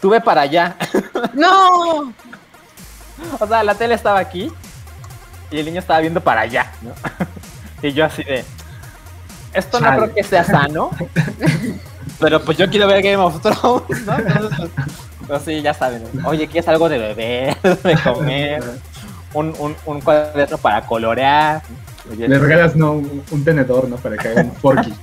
tú 0.00 0.10
ve 0.10 0.20
para 0.20 0.42
allá. 0.42 0.76
¡No! 1.34 2.14
o 3.40 3.46
sea, 3.46 3.64
la 3.64 3.74
tele 3.74 3.94
estaba 3.94 4.18
aquí 4.18 4.52
y 5.50 5.58
el 5.58 5.66
niño 5.66 5.80
estaba 5.80 6.00
viendo 6.00 6.20
para 6.20 6.42
allá, 6.42 6.72
¿no? 6.82 6.92
y 7.82 7.92
yo 7.92 8.04
así 8.04 8.22
de, 8.22 8.44
esto 9.52 9.80
no 9.80 9.96
creo 9.96 10.14
que 10.14 10.22
sea 10.22 10.44
sano, 10.44 10.90
pero 12.20 12.42
pues 12.42 12.58
yo 12.58 12.68
quiero 12.68 12.86
ver 12.86 13.02
Game 13.02 13.16
of 13.16 13.40
Thrones, 13.40 14.04
¿no? 14.04 14.18
Entonces, 14.18 14.70
pues, 14.74 14.86
pues 15.26 15.42
sí, 15.42 15.62
ya 15.62 15.74
saben, 15.74 16.02
oye, 16.24 16.46
¿quieres 16.46 16.68
algo 16.68 16.88
de 16.88 16.98
beber, 16.98 17.56
de 17.62 17.98
comer? 18.02 18.62
Un, 19.32 19.54
un, 19.58 19.76
un 19.86 20.00
cuaderno 20.00 20.58
para 20.58 20.86
colorear. 20.86 21.62
Oye, 22.10 22.28
Le 22.28 22.38
regalas 22.38 22.76
no 22.76 22.92
un, 22.92 23.44
tenedor, 23.44 23.88
¿no? 23.88 23.96
Para 23.96 24.16
que 24.16 24.28
haga 24.28 24.42
un 24.42 24.52
forky. 24.52 24.94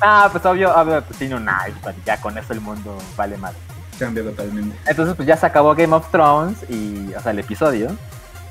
Ah, 0.00 0.28
pues 0.32 0.44
obvio, 0.44 0.74
obvio, 0.74 1.02
pues 1.02 1.18
tiene 1.18 1.34
un 1.34 1.42
iPad, 1.42 1.94
ya 2.04 2.20
con 2.20 2.36
eso 2.36 2.52
el 2.52 2.60
mundo 2.60 2.96
vale 3.16 3.36
más. 3.38 3.54
Cambia 3.98 4.22
totalmente. 4.22 4.76
Entonces, 4.86 5.14
pues 5.16 5.26
ya 5.26 5.36
se 5.36 5.46
acabó 5.46 5.74
Game 5.74 5.94
of 5.94 6.10
Thrones 6.10 6.58
y, 6.68 7.12
o 7.14 7.20
sea, 7.20 7.32
el 7.32 7.38
episodio. 7.38 7.96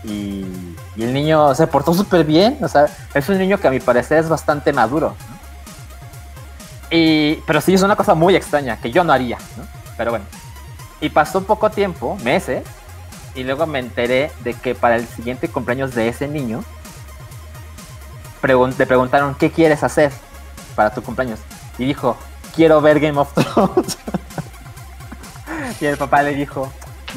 Y, 0.03 0.45
y 0.95 1.03
el 1.03 1.13
niño 1.13 1.53
se 1.56 1.67
portó 1.67 1.93
súper 1.93 2.25
bien. 2.25 2.58
O 2.62 2.67
sea, 2.67 2.88
es 3.13 3.29
un 3.29 3.38
niño 3.38 3.58
que 3.60 3.67
a 3.67 3.71
mi 3.71 3.79
parecer 3.79 4.19
es 4.19 4.27
bastante 4.27 4.73
maduro. 4.73 5.15
¿no? 5.29 5.34
Y, 6.95 7.36
pero 7.47 7.60
sí 7.60 7.73
es 7.73 7.82
una 7.82 7.95
cosa 7.95 8.13
muy 8.13 8.36
extraña 8.36 8.77
que 8.77 8.91
yo 8.91 9.03
no 9.03 9.13
haría, 9.13 9.38
¿no? 9.58 9.83
Pero 9.97 10.12
bueno. 10.12 10.25
Y 11.01 11.10
pasó 11.10 11.43
poco 11.43 11.69
tiempo, 11.69 12.17
meses, 12.23 12.63
y 13.36 13.43
luego 13.43 13.65
me 13.65 13.79
enteré 13.79 14.32
de 14.43 14.53
que 14.53 14.75
para 14.75 14.95
el 14.95 15.08
siguiente 15.08 15.49
cumpleaños 15.49 15.93
de 15.95 16.08
ese 16.08 16.27
niño, 16.27 16.63
pregun- 18.41 18.75
le 18.77 18.86
preguntaron, 18.86 19.36
¿qué 19.36 19.51
quieres 19.51 19.84
hacer 19.84 20.12
para 20.75 20.93
tu 20.93 21.01
cumpleaños? 21.01 21.39
Y 21.77 21.86
dijo, 21.86 22.17
quiero 22.56 22.79
ver 22.82 22.99
Game 22.99 23.19
of 23.19 23.34
Thrones. 23.34 23.97
y 25.82 25.86
el 25.86 25.97
papá 25.97 26.23
le 26.23 26.36
dijo, 26.36 26.71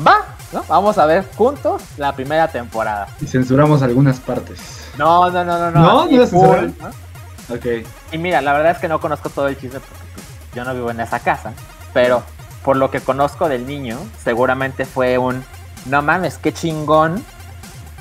va, 0.07 0.25
¿no? 0.53 0.65
Vamos 0.69 0.99
a 0.99 1.07
ver 1.07 1.27
juntos 1.37 1.83
la 1.97 2.15
primera 2.15 2.49
temporada. 2.49 3.09
Y 3.21 3.27
censuramos 3.27 3.83
algunas 3.83 4.19
partes. 4.19 4.59
No, 4.97 5.31
no, 5.31 5.45
no, 5.45 5.59
no, 5.59 5.71
no. 5.71 5.81
¿No? 5.81 6.07
¿No 6.11 6.27
full? 6.27 6.71
¿no? 6.81 7.55
Ok. 7.55 7.67
Y 8.13 8.19
mira, 8.19 8.41
la 8.41 8.53
verdad 8.55 8.73
es 8.73 8.79
que 8.79 8.89
no 8.89 9.01
conozco 9.01 9.29
todo 9.31 9.47
el 9.49 9.57
chisme 9.59 9.79
porque 9.81 10.05
pues, 10.15 10.27
yo 10.55 10.65
no 10.65 10.75
vivo 10.75 10.91
en 10.91 11.01
esa 11.01 11.21
casa, 11.21 11.53
pero 11.93 12.23
por 12.67 12.77
lo 12.77 12.91
que 12.91 13.01
conozco 13.01 13.49
del 13.49 13.65
niño, 13.65 13.97
seguramente 14.25 14.87
fue 14.87 15.19
un, 15.19 15.45
no 15.85 16.03
mames, 16.03 16.37
qué 16.37 16.53
chingón 16.53 17.25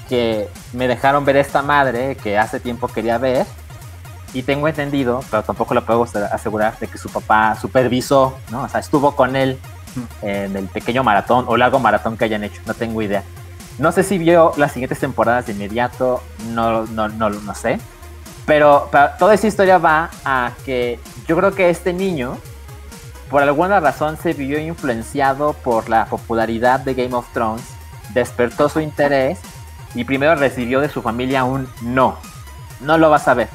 que 0.10 0.50
me 0.74 0.88
dejaron 0.88 1.24
ver 1.24 1.38
esta 1.38 1.62
madre 1.62 2.16
que 2.16 2.40
hace 2.40 2.60
tiempo 2.60 2.88
quería 2.88 3.20
ver. 3.20 3.46
Y 4.34 4.42
tengo 4.42 4.68
entendido, 4.68 5.24
pero 5.30 5.44
tampoco 5.44 5.76
lo 5.76 5.86
puedo 5.86 6.02
asegurar, 6.32 6.80
de 6.80 6.88
que 6.88 6.98
su 6.98 7.10
papá 7.10 7.56
supervisó, 7.62 8.40
¿no? 8.50 8.64
O 8.64 8.68
sea, 8.68 8.80
estuvo 8.80 9.16
con 9.16 9.36
él 9.36 9.60
en 10.24 10.58
el 10.58 10.66
pequeño 10.66 11.04
maratón 11.04 11.46
o 11.48 11.58
largo 11.58 11.78
maratón 11.78 12.18
que 12.18 12.26
hayan 12.26 12.44
hecho, 12.44 12.60
no 12.66 12.74
tengo 12.74 13.04
idea. 13.04 13.22
No 13.78 13.92
sé 13.92 14.02
si 14.02 14.18
vio 14.18 14.52
las 14.58 14.72
siguientes 14.72 15.00
temporadas 15.00 15.46
de 15.46 15.52
inmediato, 15.52 16.24
no, 16.50 16.88
no, 16.88 17.08
no, 17.08 17.30
no 17.30 17.54
sé. 17.54 17.80
Pero, 18.48 18.90
pero 18.92 19.12
toda 19.20 19.36
esa 19.36 19.46
historia 19.46 19.78
va 19.78 20.10
a 20.26 20.54
que 20.66 21.00
yo 21.28 21.38
creo 21.38 21.54
que 21.54 21.70
este 21.70 21.94
niño, 21.94 22.40
por 23.30 23.44
alguna 23.44 23.80
razón, 23.80 24.18
se 24.22 24.34
vio 24.34 24.60
influenciado 24.60 25.54
por 25.54 25.90
la 25.90 26.06
popularidad 26.06 26.80
de 26.80 26.94
Game 26.94 27.16
of 27.16 27.32
Thrones, 27.34 27.64
despertó 28.14 28.70
su 28.70 28.80
interés 28.80 29.40
y 29.96 30.04
primero 30.04 30.36
recibió 30.36 30.80
de 30.82 30.90
su 30.90 31.02
familia 31.02 31.44
un 31.44 31.68
no, 31.82 32.18
no 32.82 32.98
lo 32.98 33.10
vas 33.10 33.28
a 33.28 33.34
ver. 33.34 33.50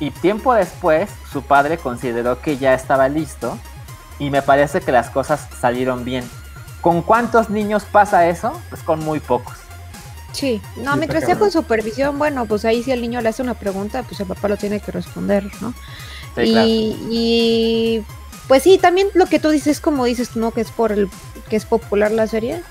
Y 0.00 0.10
tiempo 0.10 0.52
después, 0.54 1.08
su 1.32 1.42
padre 1.42 1.78
consideró 1.78 2.40
que 2.40 2.58
ya 2.58 2.74
estaba 2.74 3.08
listo 3.08 3.58
y 4.18 4.30
me 4.30 4.42
parece 4.42 4.80
que 4.80 4.92
las 4.92 5.10
cosas 5.10 5.48
salieron 5.60 6.04
bien. 6.04 6.28
¿Con 6.80 7.00
cuántos 7.00 7.48
niños 7.48 7.84
pasa 7.84 8.28
eso? 8.28 8.60
Pues 8.68 8.82
con 8.82 9.00
muy 9.00 9.20
pocos. 9.20 9.56
Sí, 10.32 10.60
no, 10.76 10.96
mientras 10.96 11.24
sea 11.24 11.38
con 11.38 11.50
supervisión, 11.50 12.18
bueno, 12.18 12.44
pues 12.46 12.64
ahí 12.64 12.82
si 12.82 12.90
el 12.90 13.00
niño 13.00 13.20
le 13.20 13.28
hace 13.28 13.40
una 13.40 13.54
pregunta, 13.54 14.02
pues 14.02 14.20
el 14.20 14.26
papá 14.26 14.48
lo 14.48 14.56
tiene 14.56 14.80
que 14.80 14.90
responder, 14.90 15.48
¿no? 15.60 15.72
Sí, 16.34 16.42
y, 16.42 16.52
claro. 16.52 16.66
y 16.68 18.04
pues 18.48 18.62
sí, 18.62 18.78
también 18.78 19.08
lo 19.14 19.26
que 19.26 19.38
tú 19.38 19.50
dices, 19.50 19.80
como 19.80 20.04
dices, 20.04 20.36
¿no? 20.36 20.50
Que 20.50 20.60
es 20.60 20.70
por 20.70 20.92
el 20.92 21.08
que 21.48 21.56
es 21.56 21.64
popular 21.64 22.10
la 22.10 22.26
serie, 22.26 22.62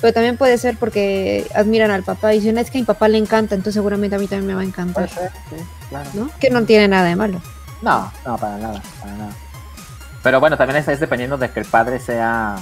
pero 0.00 0.12
también 0.12 0.36
puede 0.36 0.58
ser 0.58 0.76
porque 0.76 1.46
admiran 1.54 1.90
al 1.90 2.02
papá 2.02 2.34
y 2.34 2.38
dicen, 2.38 2.58
es 2.58 2.70
que 2.70 2.78
a 2.78 2.80
mi 2.80 2.84
papá 2.84 3.08
le 3.08 3.18
encanta, 3.18 3.54
entonces 3.54 3.74
seguramente 3.74 4.16
a 4.16 4.18
mí 4.18 4.26
también 4.26 4.46
me 4.46 4.54
va 4.54 4.60
a 4.60 4.64
encantar, 4.64 5.08
Puede 5.08 5.20
ser, 5.20 5.32
sí, 5.50 5.64
claro. 5.88 6.10
¿no? 6.14 6.30
Que 6.40 6.50
no 6.50 6.62
tiene 6.64 6.88
nada 6.88 7.04
de 7.04 7.16
malo. 7.16 7.40
No, 7.82 8.10
no, 8.26 8.36
para 8.38 8.58
nada, 8.58 8.82
para 9.00 9.14
nada. 9.14 9.32
Pero 10.22 10.40
bueno, 10.40 10.56
también 10.56 10.78
es, 10.78 10.88
es 10.88 11.00
dependiendo 11.00 11.38
de 11.38 11.50
que 11.50 11.60
el 11.60 11.66
padre 11.66 12.00
sea, 12.00 12.56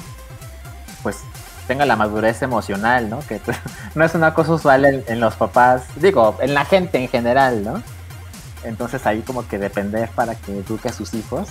pues, 1.03 1.19
tenga 1.67 1.85
la 1.85 1.97
madurez 1.97 2.43
emocional, 2.43 3.09
¿no? 3.11 3.21
Que 3.21 3.41
no 3.95 4.05
es 4.05 4.15
una 4.15 4.35
cosa 4.35 4.53
usual 4.53 4.85
en, 4.85 5.05
en 5.07 5.21
los 5.21 5.35
papás, 5.35 5.85
digo, 5.97 6.37
en 6.41 6.55
la 6.55 6.65
gente 6.65 6.99
en 6.99 7.09
general, 7.09 7.65
¿no? 7.65 7.83
Entonces 8.65 9.07
ahí 9.07 9.23
como 9.23 9.47
que 9.47 9.59
depender 9.59 10.09
para 10.11 10.35
que 10.35 10.59
eduque 10.59 10.89
a 10.89 10.93
sus 10.93 11.15
hijos, 11.15 11.49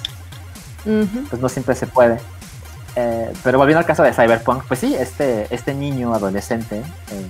Pues 0.86 1.42
no 1.42 1.50
siempre 1.50 1.76
se 1.76 1.88
puede. 1.88 2.20
Eh, 2.96 3.34
pero 3.44 3.58
volviendo 3.58 3.80
al 3.80 3.86
caso 3.86 4.04
de 4.04 4.14
Cyberpunk, 4.14 4.64
pues 4.68 4.80
sí, 4.80 4.96
este, 4.96 5.54
este 5.54 5.74
niño 5.74 6.14
adolescente, 6.14 6.78
eh, 6.78 7.28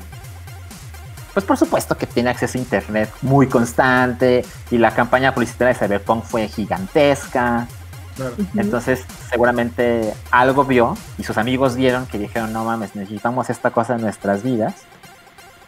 pues 1.34 1.44
por 1.46 1.58
supuesto 1.58 1.98
que 1.98 2.06
tiene 2.06 2.30
acceso 2.30 2.58
a 2.58 2.62
internet 2.62 3.10
muy 3.22 3.48
constante 3.48 4.46
y 4.70 4.78
la 4.78 4.92
campaña 4.92 5.34
publicitaria 5.34 5.74
de 5.74 5.80
Cyberpunk 5.80 6.24
fue 6.24 6.48
gigantesca. 6.48 7.68
Claro. 8.16 8.36
Entonces, 8.56 9.04
seguramente 9.30 10.14
algo 10.32 10.64
vio 10.64 10.96
y 11.18 11.24
sus 11.24 11.38
amigos 11.38 11.76
vieron 11.76 12.06
que 12.06 12.18
dijeron, 12.18 12.54
no 12.54 12.64
mames, 12.64 12.96
necesitamos 12.96 13.50
esta 13.50 13.72
cosa 13.72 13.96
en 13.96 14.02
nuestras 14.02 14.44
vidas. 14.44 14.76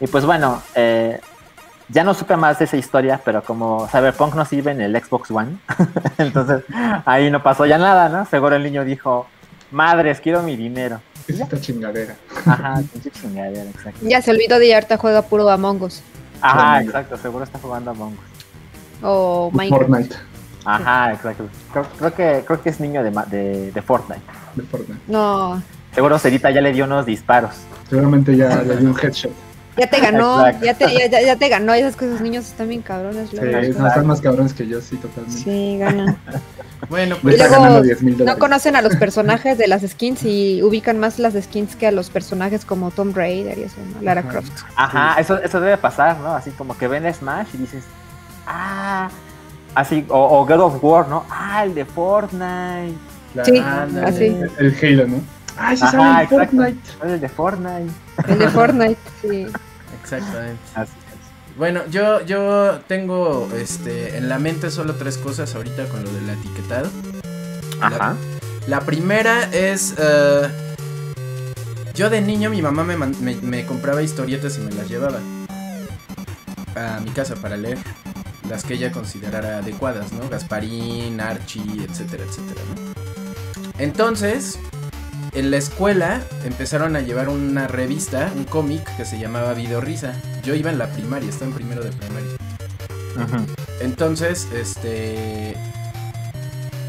Y 0.00 0.06
pues 0.06 0.24
bueno, 0.24 0.62
eh, 0.74 1.20
ya 1.88 2.04
no 2.04 2.14
supe 2.14 2.36
más 2.36 2.58
de 2.58 2.66
esa 2.66 2.76
historia, 2.76 3.20
pero 3.24 3.42
como 3.42 3.86
Cyberpunk 3.88 4.34
no 4.34 4.44
sirve 4.44 4.72
en 4.72 4.80
el 4.80 4.96
Xbox 5.02 5.30
One, 5.30 5.56
entonces 6.18 6.64
ahí 7.04 7.30
no 7.30 7.42
pasó 7.42 7.66
ya 7.66 7.78
nada, 7.78 8.08
¿no? 8.08 8.24
Seguro 8.26 8.56
el 8.56 8.62
niño 8.62 8.84
dijo, 8.84 9.26
madres, 9.70 10.20
quiero 10.20 10.42
mi 10.42 10.56
dinero. 10.56 11.00
Es 11.26 11.40
esta 11.40 11.60
chingadera. 11.60 12.16
Ajá, 12.46 12.80
chingadera, 13.20 13.62
exacto. 13.70 13.98
Ya 14.02 14.22
se 14.22 14.30
olvidó 14.30 14.58
de 14.58 14.74
harta 14.74 14.96
juega 14.96 15.22
puro 15.22 15.48
Among 15.50 15.82
Us 15.82 16.02
Ajá, 16.40 16.82
exacto, 16.82 17.16
seguro 17.18 17.44
está 17.44 17.58
jugando 17.58 17.90
a 17.90 17.94
Among 17.94 18.14
Us. 18.14 18.20
o 19.02 19.50
Minecraft. 19.52 19.86
Fortnite. 19.88 20.16
Ajá, 20.64 21.12
exacto. 21.12 21.48
Creo, 21.72 21.86
creo 21.98 22.14
que, 22.14 22.44
creo 22.46 22.62
que 22.62 22.68
es 22.70 22.80
niño 22.80 23.02
de, 23.02 23.10
ma- 23.10 23.24
de, 23.26 23.72
de 23.72 23.82
Fortnite. 23.82 24.22
De 24.54 24.62
Fortnite. 24.64 25.00
No, 25.06 25.62
Seguro 25.94 26.18
Cerita 26.18 26.50
ya 26.50 26.60
le 26.60 26.72
dio 26.72 26.84
unos 26.84 27.06
disparos. 27.06 27.54
Seguramente 27.88 28.36
ya 28.36 28.62
le 28.62 28.76
dio 28.76 28.90
un 28.90 28.98
headshot. 28.98 29.32
Ya 29.78 29.88
te 29.88 30.00
ganó, 30.00 30.50
ya 30.60 30.74
te, 30.74 31.08
ya, 31.10 31.20
ya- 31.22 31.36
te 31.36 31.48
ganó, 31.48 31.72
esas 31.74 31.96
cosas, 31.96 32.20
niños 32.20 32.46
están 32.46 32.68
bien 32.68 32.82
cabrones. 32.82 33.30
Sí, 33.30 33.36
no, 33.36 33.86
están 33.88 34.06
más 34.06 34.20
cabrones 34.20 34.52
que 34.52 34.66
yo, 34.66 34.80
sí, 34.80 34.96
totalmente. 34.96 35.38
Sí, 35.42 35.78
ganan. 35.78 36.18
Bueno, 36.88 37.16
pues 37.20 37.34
está 37.34 37.48
luego, 37.48 37.62
ganando 37.64 37.82
10 37.82 38.02
mil 38.02 38.24
No 38.24 38.38
conocen 38.38 38.76
a 38.76 38.82
los 38.82 38.94
personajes 38.96 39.58
de 39.58 39.66
las 39.66 39.82
skins 39.82 40.22
y 40.22 40.62
ubican 40.62 40.96
más 40.96 41.18
las 41.18 41.34
skins 41.34 41.74
que 41.74 41.88
a 41.88 41.90
los 41.90 42.08
personajes 42.08 42.64
como 42.64 42.92
Tomb 42.92 43.16
Raider 43.16 43.58
y 43.58 43.64
eso, 43.64 43.76
¿no? 43.94 44.00
Lara 44.00 44.20
Ajá. 44.20 44.30
Croft. 44.30 44.62
Ajá, 44.76 45.20
eso, 45.20 45.38
eso 45.42 45.60
debe 45.60 45.76
pasar, 45.76 46.18
¿no? 46.20 46.34
Así 46.34 46.50
como 46.52 46.78
que 46.78 46.86
ven 46.86 47.12
Smash 47.12 47.48
y 47.54 47.56
dices, 47.58 47.82
ah, 48.46 49.10
así, 49.74 50.06
o, 50.08 50.38
o 50.40 50.46
God 50.46 50.60
of 50.60 50.82
War, 50.82 51.08
¿no? 51.08 51.24
Ah, 51.28 51.64
el 51.64 51.74
de 51.74 51.84
Fortnite. 51.84 52.94
Sí, 53.44 53.58
así. 54.04 54.36
El 54.58 54.76
Halo, 54.80 55.08
¿no? 55.08 55.20
Ay, 55.58 55.76
sí 55.76 55.82
Ajá, 55.82 55.90
saben 55.92 56.22
exacto. 56.22 56.36
Fortnite. 56.36 56.78
Es 57.04 57.10
el 57.12 57.20
de 57.20 57.28
Fortnite. 57.28 57.92
El 58.28 58.38
de 58.38 58.48
Fortnite, 58.50 59.00
sí. 59.20 59.46
Exactamente. 60.16 60.58
Así 60.74 60.92
Bueno, 61.56 61.82
yo, 61.90 62.24
yo 62.24 62.80
tengo 62.86 63.48
este, 63.56 64.16
en 64.16 64.28
la 64.28 64.38
mente 64.38 64.70
solo 64.70 64.94
tres 64.94 65.18
cosas 65.18 65.54
ahorita 65.54 65.86
con 65.88 66.02
lo 66.04 66.10
del 66.12 66.30
etiquetado. 66.30 66.86
es. 66.86 67.82
Ajá. 67.82 68.14
La 68.66 68.80
primera 68.80 69.44
es. 69.52 69.94
eh, 69.98 70.48
yo 71.94 72.10
de 72.10 72.20
niño, 72.20 72.50
mi 72.50 72.62
mamá 72.62 72.84
me, 72.84 72.96
me- 72.96 73.36
me 73.36 73.66
compraba 73.66 74.02
historietas 74.02 74.56
y 74.58 74.60
me 74.60 74.70
las 74.72 74.88
llevaba 74.88 75.18
a 76.76 77.00
mi 77.00 77.10
casa 77.10 77.34
para 77.36 77.56
leer. 77.56 77.78
Las 78.48 78.64
que 78.64 78.74
ella 78.74 78.92
considerara 78.92 79.58
adecuadas, 79.58 80.12
¿no? 80.12 80.28
Gasparín, 80.28 81.20
Archie, 81.20 81.84
etcétera, 81.88 82.24
etcétera, 82.24 82.60
¿no? 82.74 83.72
Entonces, 83.78 84.58
en 85.32 85.50
la 85.50 85.56
escuela 85.56 86.22
empezaron 86.44 86.96
a 86.96 87.00
llevar 87.00 87.28
una 87.28 87.68
revista, 87.68 88.32
un 88.34 88.44
cómic 88.44 88.84
que 88.96 89.04
se 89.04 89.18
llamaba 89.18 89.54
Video 89.54 89.80
Risa. 89.80 90.14
Yo 90.42 90.54
iba 90.54 90.70
en 90.70 90.78
la 90.78 90.92
primaria, 90.92 91.28
estaba 91.28 91.50
en 91.50 91.56
primero 91.56 91.82
de 91.82 91.90
primaria. 91.90 92.30
Ujú. 93.16 93.46
Entonces, 93.80 94.48
este. 94.52 95.56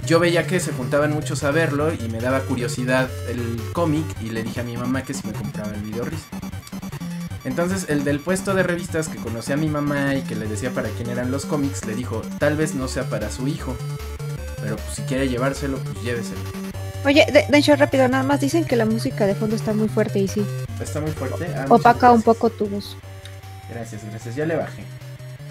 Yo 0.06 0.19
veía 0.19 0.47
que 0.47 0.60
se 0.60 0.71
juntaban 0.71 1.13
muchos 1.13 1.43
a 1.43 1.52
verlo 1.52 1.93
y 1.93 2.10
me 2.10 2.19
daba 2.19 2.39
curiosidad 2.41 3.10
el 3.30 3.62
cómic 3.73 4.06
y 4.21 4.32
le 4.32 4.41
dije 4.41 4.62
a 4.62 4.63
mi 4.63 4.75
mamá 4.75 5.04
que 5.04 5.13
si 5.13 5.28
me 5.28 5.34
compraba 5.34 5.71
el 5.73 5.82
video 5.82 6.04
risa. 6.04 6.25
Entonces, 7.45 7.86
el 7.89 8.04
del 8.04 8.19
puesto 8.19 8.56
de 8.56 8.63
revistas 8.63 9.08
que 9.08 9.17
conocía 9.17 9.56
a 9.56 9.58
mi 9.58 9.69
mamá 9.69 10.15
y 10.15 10.23
que 10.23 10.36
le 10.36 10.47
decía 10.47 10.71
para 10.71 10.89
quién 10.89 11.10
eran 11.10 11.32
los 11.32 11.45
cómics, 11.45 11.86
le 11.86 11.95
dijo, 11.95 12.21
tal 12.39 12.58
vez 12.58 12.73
no 12.73 12.88
sea 12.88 13.10
para 13.10 13.32
su 13.32 13.47
hijo, 13.47 13.75
pero 14.62 14.75
pues, 14.75 14.95
si 14.95 15.04
quiere 15.04 15.30
llevárselo, 15.30 15.78
pues 15.78 16.02
lléveselo. 16.04 16.68
Oye, 17.06 17.26
de, 17.32 17.46
de 17.48 17.58
hecho, 17.58 17.76
rápido, 17.76 18.08
nada 18.08 18.24
más 18.24 18.42
dicen 18.42 18.66
que 18.66 18.76
la 18.76 18.86
música 18.86 19.26
de 19.26 19.36
fondo 19.36 19.56
está 19.56 19.74
muy 19.74 19.88
fuerte 19.88 20.20
y 20.20 20.28
sí. 20.28 20.46
Está 20.82 21.00
muy 21.00 21.12
fuerte. 21.12 21.48
Ah, 21.56 21.66
Opaca 21.70 22.12
un 22.12 22.22
poco 22.22 22.50
tu 22.50 22.68
voz. 22.68 22.98
Gracias, 23.70 24.04
gracias. 24.10 24.36
Ya 24.36 24.46
le 24.46 24.56
bajé. 24.56 24.84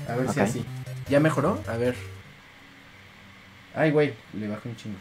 A 0.09 0.17
ver 0.17 0.31
si 0.31 0.41
así. 0.41 0.65
¿Ya 1.09 1.21
mejoró? 1.21 1.63
A 1.67 1.77
ver. 1.77 1.95
Ay, 3.75 3.91
güey, 3.91 4.15
le 4.35 4.49
bajé 4.49 4.69
un 4.69 4.77
chingo. 4.77 4.99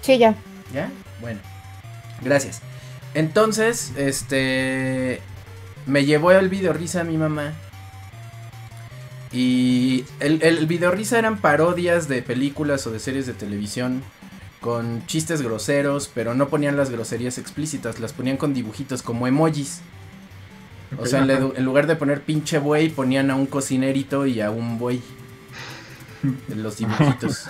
Sí, 0.00 0.18
ya. 0.18 0.34
¿Ya? 0.72 0.90
Bueno. 1.20 1.40
Gracias. 2.22 2.60
Entonces, 3.14 3.92
este. 3.96 5.20
Me 5.86 6.04
llevó 6.04 6.32
el 6.32 6.48
video 6.48 6.72
risa 6.72 7.02
a 7.02 7.04
mi 7.04 7.16
mamá. 7.16 7.52
Y 9.32 10.04
el, 10.20 10.42
el 10.42 10.66
video 10.66 10.90
risa 10.90 11.18
eran 11.18 11.38
parodias 11.38 12.08
de 12.08 12.22
películas 12.22 12.86
o 12.86 12.90
de 12.90 12.98
series 12.98 13.26
de 13.26 13.32
televisión 13.32 14.02
con 14.62 15.04
chistes 15.06 15.42
groseros, 15.42 16.08
pero 16.14 16.34
no 16.34 16.48
ponían 16.48 16.76
las 16.76 16.88
groserías 16.88 17.36
explícitas, 17.36 18.00
las 18.00 18.14
ponían 18.14 18.38
con 18.38 18.54
dibujitos 18.54 19.02
como 19.02 19.26
emojis. 19.26 19.80
O 20.98 21.06
sea, 21.06 21.20
en, 21.20 21.64
lugar 21.64 21.86
de 21.86 21.96
poner 21.96 22.22
pinche 22.22 22.58
buey, 22.58 22.88
ponían 22.88 23.30
a 23.30 23.34
un 23.34 23.46
cocinerito 23.46 24.24
y 24.24 24.40
a 24.40 24.50
un 24.50 24.78
buey. 24.78 25.02
En 26.48 26.62
los 26.62 26.78
dibujitos. 26.78 27.46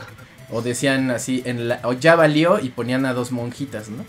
O 0.51 0.63
decían 0.63 1.11
así, 1.11 1.43
en 1.45 1.69
la, 1.69 1.81
o 1.85 1.93
ya 1.93 2.15
valió 2.15 2.59
y 2.61 2.71
ponían 2.71 3.05
a 3.05 3.13
dos 3.13 3.31
monjitas, 3.31 3.91
¿no? 3.91 4.05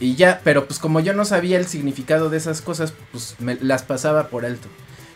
Y 0.00 0.16
ya, 0.16 0.40
pero 0.42 0.66
pues 0.66 0.78
como 0.80 1.00
yo 1.00 1.14
no 1.14 1.24
sabía 1.24 1.58
el 1.58 1.66
significado 1.66 2.28
de 2.28 2.38
esas 2.38 2.60
cosas, 2.60 2.92
pues 3.12 3.36
me 3.38 3.54
las 3.56 3.84
pasaba 3.84 4.28
por 4.28 4.44
alto. 4.44 4.68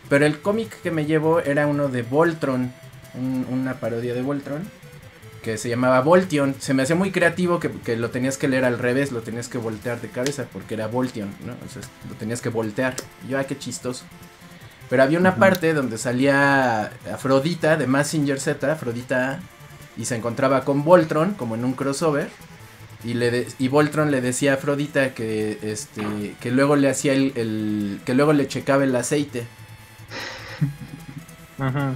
Pero 0.09 0.25
el 0.25 0.39
cómic 0.39 0.81
que 0.81 0.91
me 0.91 1.05
llevó 1.05 1.39
era 1.39 1.67
uno 1.67 1.87
de 1.87 2.01
Voltron, 2.01 2.73
un- 3.13 3.45
una 3.49 3.75
parodia 3.75 4.13
de 4.13 4.21
Voltron, 4.21 4.63
que 5.43 5.57
se 5.57 5.69
llamaba 5.69 6.01
Voltion. 6.01 6.55
Se 6.59 6.73
me 6.73 6.83
hacía 6.83 6.95
muy 6.95 7.11
creativo 7.11 7.59
que, 7.59 7.71
que 7.71 7.95
lo 7.95 8.09
tenías 8.09 8.37
que 8.37 8.47
leer 8.47 8.65
al 8.65 8.77
revés, 8.79 9.11
lo 9.11 9.21
tenías 9.21 9.47
que 9.47 9.57
voltear 9.57 10.01
de 10.01 10.09
cabeza, 10.09 10.45
porque 10.51 10.73
era 10.73 10.87
Voltion, 10.87 11.29
¿no? 11.45 11.53
O 11.65 11.69
sea, 11.71 11.81
lo 12.09 12.15
tenías 12.15 12.41
que 12.41 12.49
voltear. 12.49 12.95
Y 13.25 13.31
yo, 13.31 13.37
ay, 13.37 13.45
qué 13.47 13.57
chistoso. 13.57 14.03
Pero 14.89 15.03
había 15.03 15.19
una 15.19 15.35
parte 15.35 15.73
donde 15.73 15.97
salía 15.99 16.91
Afrodita 17.13 17.77
de 17.77 17.85
Massinger 17.87 18.39
Z, 18.39 18.71
Afrodita 18.73 19.33
A, 19.33 19.39
y 19.95 20.05
se 20.05 20.15
encontraba 20.15 20.65
con 20.65 20.83
Voltron, 20.83 21.35
como 21.35 21.55
en 21.55 21.63
un 21.63 21.73
crossover. 21.73 22.29
Y, 23.03 23.13
le 23.13 23.31
de- 23.31 23.47
y 23.59 23.67
Voltron 23.69 24.11
le 24.11 24.19
decía 24.19 24.51
a 24.51 24.55
Afrodita 24.55 25.13
que, 25.13 25.57
este, 25.61 26.35
que 26.41 26.51
luego 26.51 26.75
le 26.75 26.89
hacía 26.89 27.13
el, 27.13 27.31
el- 27.35 28.01
que 28.05 28.13
luego 28.15 28.33
le 28.33 28.47
checaba 28.47 28.83
el 28.83 28.95
aceite. 28.95 29.45
Ujú. 31.59 31.95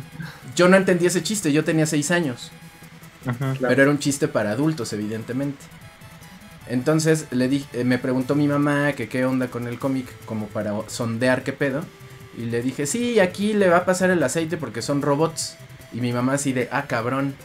Yo 0.55 0.67
no 0.67 0.77
entendí 0.77 1.05
ese 1.05 1.23
chiste, 1.23 1.51
yo 1.51 1.63
tenía 1.63 1.85
6 1.85 2.11
años. 2.11 2.51
Claro. 3.23 3.55
Pero 3.59 3.81
era 3.83 3.91
un 3.91 3.99
chiste 3.99 4.27
para 4.27 4.51
adultos, 4.51 4.91
evidentemente. 4.93 5.63
Entonces 6.67 7.27
le 7.31 7.47
di, 7.47 7.65
eh, 7.73 7.83
me 7.83 7.97
preguntó 7.97 8.35
mi 8.35 8.47
mamá 8.47 8.93
que 8.93 9.09
qué 9.09 9.25
onda 9.25 9.47
con 9.47 9.67
el 9.67 9.79
cómic, 9.79 10.07
como 10.25 10.47
para 10.47 10.73
sondear 10.87 11.43
qué 11.43 11.53
pedo. 11.53 11.83
Y 12.37 12.45
le 12.45 12.61
dije, 12.61 12.85
sí, 12.85 13.19
aquí 13.19 13.53
le 13.53 13.69
va 13.69 13.77
a 13.77 13.85
pasar 13.85 14.09
el 14.09 14.23
aceite 14.23 14.57
porque 14.57 14.81
son 14.81 15.01
robots. 15.01 15.55
Y 15.93 16.01
mi 16.01 16.11
mamá 16.11 16.33
así 16.33 16.51
de, 16.53 16.67
ah, 16.71 16.85
cabrón. 16.87 17.35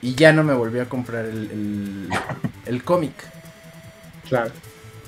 Y 0.00 0.14
ya 0.14 0.32
no 0.32 0.44
me 0.44 0.54
volvió 0.54 0.82
a 0.82 0.86
comprar 0.86 1.24
el, 1.24 1.50
el, 1.50 2.08
el 2.66 2.84
cómic. 2.84 3.14
Claro. 4.28 4.52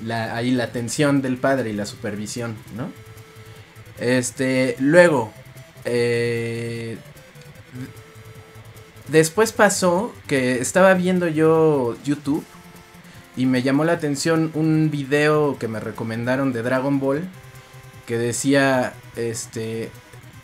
La, 0.03 0.35
ahí 0.35 0.51
la 0.51 0.65
atención 0.65 1.21
del 1.21 1.37
padre 1.37 1.69
y 1.69 1.73
la 1.73 1.85
supervisión, 1.85 2.55
¿no? 2.75 2.91
Este, 3.99 4.75
luego, 4.79 5.31
eh, 5.85 6.97
después 9.07 9.51
pasó 9.51 10.13
que 10.27 10.59
estaba 10.59 10.93
viendo 10.93 11.27
yo 11.27 11.95
YouTube 12.03 12.45
y 13.35 13.45
me 13.45 13.61
llamó 13.61 13.83
la 13.83 13.93
atención 13.93 14.51
un 14.53 14.91
video 14.91 15.57
que 15.57 15.67
me 15.67 15.79
recomendaron 15.79 16.53
de 16.53 16.63
Dragon 16.63 16.99
Ball 16.99 17.27
que 18.05 18.17
decía, 18.17 18.93
este, 19.15 19.89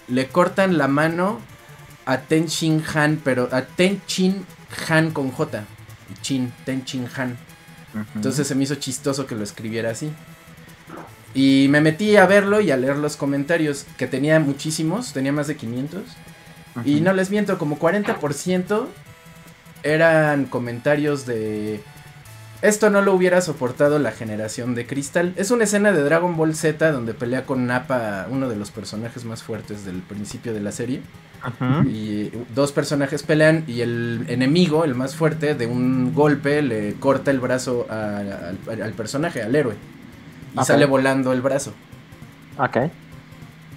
le 0.07 0.27
cortan 0.27 0.77
la 0.77 0.87
mano 0.87 1.39
a 2.05 2.19
Ten 2.21 2.45
Shin 2.45 2.83
Han, 2.93 3.19
pero 3.23 3.49
a 3.51 3.63
Ten 3.63 4.01
Shin 4.07 4.45
Han 4.87 5.11
con 5.11 5.31
J. 5.31 5.65
Chin, 6.21 6.53
Ten 6.65 6.83
Shin 6.85 7.07
Han. 7.15 7.37
Entonces 8.15 8.47
se 8.47 8.55
me 8.55 8.63
hizo 8.63 8.75
chistoso 8.75 9.25
que 9.25 9.35
lo 9.35 9.43
escribiera 9.43 9.89
así. 9.89 10.11
Y 11.33 11.67
me 11.69 11.81
metí 11.81 12.15
a 12.15 12.25
verlo 12.25 12.61
y 12.61 12.71
a 12.71 12.77
leer 12.77 12.97
los 12.97 13.15
comentarios, 13.15 13.85
que 13.97 14.07
tenía 14.07 14.39
muchísimos, 14.39 15.13
tenía 15.13 15.31
más 15.31 15.47
de 15.47 15.55
500. 15.57 16.01
Y 16.85 17.01
no 17.01 17.13
les 17.13 17.29
miento, 17.29 17.57
como 17.57 17.77
40% 17.79 18.87
eran 19.83 20.45
comentarios 20.45 21.25
de... 21.25 21.81
Esto 22.63 22.89
no 22.89 23.03
lo 23.03 23.13
hubiera 23.13 23.39
soportado 23.41 23.99
la 23.99 24.11
generación 24.11 24.73
de 24.73 24.87
cristal. 24.87 25.33
Es 25.35 25.51
una 25.51 25.65
escena 25.65 25.91
de 25.91 26.01
Dragon 26.01 26.35
Ball 26.35 26.55
Z 26.55 26.91
donde 26.91 27.13
pelea 27.13 27.45
con 27.45 27.67
Nappa, 27.67 28.25
uno 28.31 28.49
de 28.49 28.55
los 28.55 28.71
personajes 28.71 29.25
más 29.25 29.43
fuertes 29.43 29.85
del 29.85 29.97
principio 30.01 30.53
de 30.53 30.59
la 30.61 30.71
serie. 30.71 31.01
Y 31.87 32.31
dos 32.55 32.71
personajes 32.71 33.21
pelean 33.21 33.63
y 33.67 33.81
el 33.81 34.25
enemigo, 34.27 34.85
el 34.85 34.95
más 34.95 35.15
fuerte, 35.15 35.53
de 35.53 35.67
un 35.67 36.15
golpe 36.15 36.63
le 36.63 36.93
corta 36.95 37.29
el 37.29 37.39
brazo 37.39 37.85
a- 37.91 38.17
al, 38.17 38.81
al 38.81 38.93
personaje, 38.93 39.43
al 39.43 39.53
héroe. 39.55 39.75
Y 40.61 40.65
sale 40.65 40.85
volando 40.89 41.33
el 41.33 41.41
brazo. 41.41 41.73
Ok. 42.57 42.77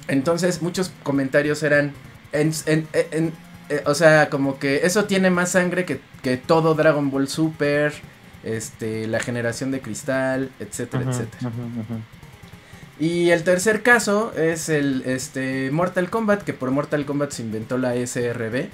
Entonces 0.08 0.62
muchos 0.62 0.90
comentarios 1.02 1.62
eran, 1.62 1.92
en- 2.32 2.52
en- 2.66 2.88
en- 2.92 3.32
eh, 3.68 3.82
o 3.86 3.94
sea, 3.94 4.28
como 4.30 4.58
que 4.58 4.84
eso 4.86 5.04
tiene 5.04 5.30
más 5.30 5.50
sangre 5.52 5.84
que, 5.84 6.00
que 6.22 6.36
todo 6.36 6.74
Dragon 6.74 7.10
Ball 7.10 7.28
Super, 7.28 7.92
este, 8.42 9.06
la 9.06 9.20
generación 9.20 9.70
de 9.70 9.80
cristal, 9.80 10.50
etcétera, 10.58 11.04
etcétera. 11.10 11.50
Y 12.98 13.30
el 13.30 13.44
tercer 13.44 13.82
caso 13.82 14.32
es 14.36 14.68
el 14.68 15.02
este, 15.06 15.70
Mortal 15.70 16.10
Kombat, 16.10 16.42
que 16.42 16.52
por 16.52 16.70
Mortal 16.70 17.06
Kombat 17.06 17.30
se 17.30 17.42
inventó 17.42 17.78
la 17.78 17.94
SRB, 17.94 18.68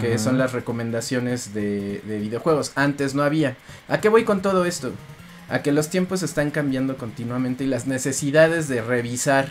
que 0.00 0.18
son 0.18 0.38
las 0.38 0.52
recomendaciones 0.52 1.52
de, 1.54 2.00
de 2.06 2.18
videojuegos. 2.18 2.72
Antes 2.76 3.14
no 3.14 3.22
había. 3.22 3.56
¿A 3.88 4.00
qué 4.00 4.08
voy 4.08 4.24
con 4.24 4.40
todo 4.42 4.64
esto? 4.64 4.92
A 5.48 5.62
que 5.62 5.72
los 5.72 5.88
tiempos 5.88 6.22
están 6.22 6.50
cambiando 6.50 6.96
continuamente 6.96 7.64
y 7.64 7.68
las 7.68 7.86
necesidades 7.86 8.68
de 8.68 8.82
revisar 8.82 9.48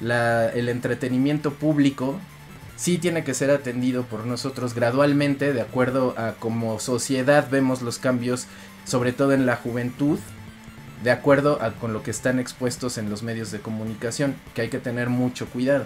el 0.00 0.68
entretenimiento 0.68 1.52
público 1.52 2.18
sí 2.76 2.98
tiene 2.98 3.24
que 3.24 3.34
ser 3.34 3.50
atendido 3.50 4.04
por 4.04 4.24
nosotros 4.24 4.74
gradualmente, 4.74 5.52
de 5.52 5.60
acuerdo 5.60 6.14
a 6.16 6.34
como 6.38 6.78
sociedad 6.78 7.48
vemos 7.50 7.82
los 7.82 7.98
cambios, 7.98 8.46
sobre 8.84 9.12
todo 9.12 9.32
en 9.32 9.44
la 9.44 9.56
juventud, 9.56 10.18
de 11.02 11.10
acuerdo 11.10 11.60
a 11.60 11.72
con 11.72 11.92
lo 11.92 12.02
que 12.02 12.10
están 12.10 12.38
expuestos 12.38 12.96
en 12.96 13.10
los 13.10 13.22
medios 13.22 13.50
de 13.50 13.60
comunicación, 13.60 14.36
que 14.54 14.62
hay 14.62 14.68
que 14.68 14.78
tener 14.78 15.08
mucho 15.08 15.46
cuidado. 15.46 15.84